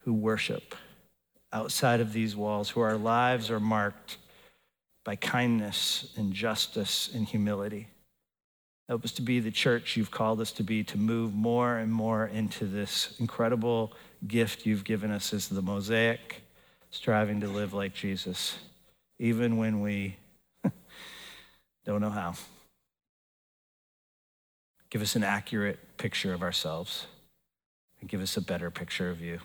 who 0.00 0.12
worship 0.12 0.74
outside 1.52 2.00
of 2.00 2.12
these 2.12 2.34
walls, 2.34 2.70
who 2.70 2.80
our 2.80 2.96
lives 2.96 3.50
are 3.50 3.60
marked 3.60 4.16
by 5.04 5.14
kindness 5.14 6.12
and 6.16 6.32
justice 6.32 7.10
and 7.14 7.26
humility. 7.26 7.88
Help 8.88 9.04
us 9.04 9.12
to 9.12 9.22
be 9.22 9.40
the 9.40 9.50
church 9.50 9.96
you've 9.96 10.10
called 10.10 10.40
us 10.40 10.52
to 10.52 10.62
be, 10.62 10.84
to 10.84 10.96
move 10.96 11.34
more 11.34 11.76
and 11.78 11.92
more 11.92 12.26
into 12.26 12.66
this 12.66 13.14
incredible 13.18 13.92
gift 14.26 14.64
you've 14.64 14.84
given 14.84 15.10
us 15.10 15.32
as 15.32 15.48
the 15.48 15.62
mosaic, 15.62 16.42
striving 16.90 17.40
to 17.40 17.48
live 17.48 17.74
like 17.74 17.94
Jesus, 17.94 18.56
even 19.18 19.56
when 19.56 19.80
we 19.80 20.16
don't 21.84 22.00
know 22.00 22.10
how. 22.10 22.34
Give 24.96 25.02
us 25.02 25.14
an 25.14 25.24
accurate 25.24 25.98
picture 25.98 26.32
of 26.32 26.40
ourselves 26.40 27.06
and 28.00 28.08
give 28.08 28.22
us 28.22 28.34
a 28.38 28.40
better 28.40 28.70
picture 28.70 29.10
of 29.10 29.20
you. 29.20 29.40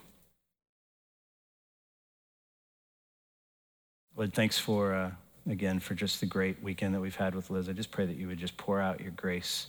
Lord, 4.16 4.34
thanks 4.34 4.58
for. 4.58 4.94
Uh, 4.96 5.12
again 5.50 5.80
for 5.80 5.96
just 5.96 6.20
the 6.20 6.26
great 6.26 6.62
weekend 6.64 6.94
that 6.94 7.02
we've 7.02 7.18
had 7.18 7.36
with 7.36 7.50
Liz. 7.50 7.68
I 7.68 7.74
just 7.74 7.92
pray 7.92 8.06
that 8.06 8.16
you 8.16 8.28
would 8.28 8.38
just 8.38 8.56
pour 8.58 8.80
out 8.80 9.02
your 9.02 9.12
grace 9.12 9.68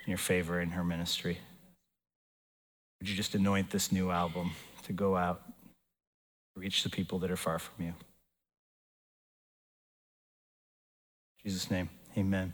and 0.00 0.08
your 0.08 0.18
favor 0.18 0.60
in 0.60 0.70
her 0.70 0.84
ministry. 0.84 1.38
Would 3.00 3.08
you 3.08 3.14
just 3.14 3.34
anoint 3.34 3.70
this 3.70 3.92
new 3.92 4.10
album 4.10 4.52
to 4.82 4.92
go 4.92 5.16
out, 5.16 5.40
reach 6.54 6.82
the 6.82 6.90
people 6.90 7.18
that 7.20 7.30
are 7.30 7.36
far 7.36 7.58
from 7.58 7.86
you? 7.86 7.94
In 11.38 11.44
Jesus' 11.44 11.70
name, 11.70 11.88
amen. 12.18 12.52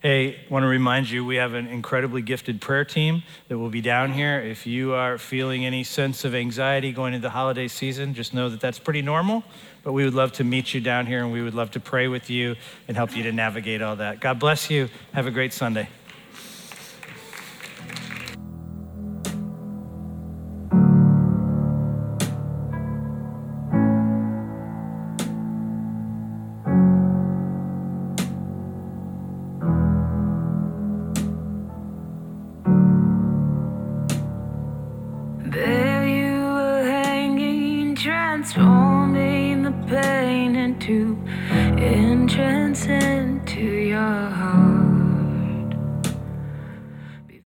Hey, 0.00 0.44
want 0.50 0.62
to 0.62 0.68
remind 0.68 1.10
you 1.10 1.24
we 1.24 1.36
have 1.36 1.54
an 1.54 1.66
incredibly 1.66 2.22
gifted 2.22 2.60
prayer 2.60 2.84
team 2.84 3.22
that 3.48 3.58
will 3.58 3.70
be 3.70 3.80
down 3.80 4.12
here. 4.12 4.38
If 4.38 4.66
you 4.66 4.92
are 4.92 5.18
feeling 5.18 5.64
any 5.64 5.84
sense 5.84 6.24
of 6.24 6.34
anxiety 6.34 6.92
going 6.92 7.14
into 7.14 7.26
the 7.26 7.30
holiday 7.30 7.66
season, 7.66 8.14
just 8.14 8.34
know 8.34 8.48
that 8.48 8.60
that's 8.60 8.78
pretty 8.78 9.02
normal. 9.02 9.42
But 9.82 9.94
we 9.94 10.04
would 10.04 10.14
love 10.14 10.32
to 10.32 10.44
meet 10.44 10.74
you 10.74 10.80
down 10.80 11.06
here 11.06 11.24
and 11.24 11.32
we 11.32 11.42
would 11.42 11.54
love 11.54 11.70
to 11.72 11.80
pray 11.80 12.08
with 12.08 12.28
you 12.28 12.56
and 12.86 12.96
help 12.96 13.16
you 13.16 13.22
to 13.22 13.32
navigate 13.32 13.82
all 13.82 13.96
that. 13.96 14.20
God 14.20 14.38
bless 14.38 14.70
you. 14.70 14.88
Have 15.12 15.26
a 15.26 15.30
great 15.30 15.52
Sunday. 15.52 15.88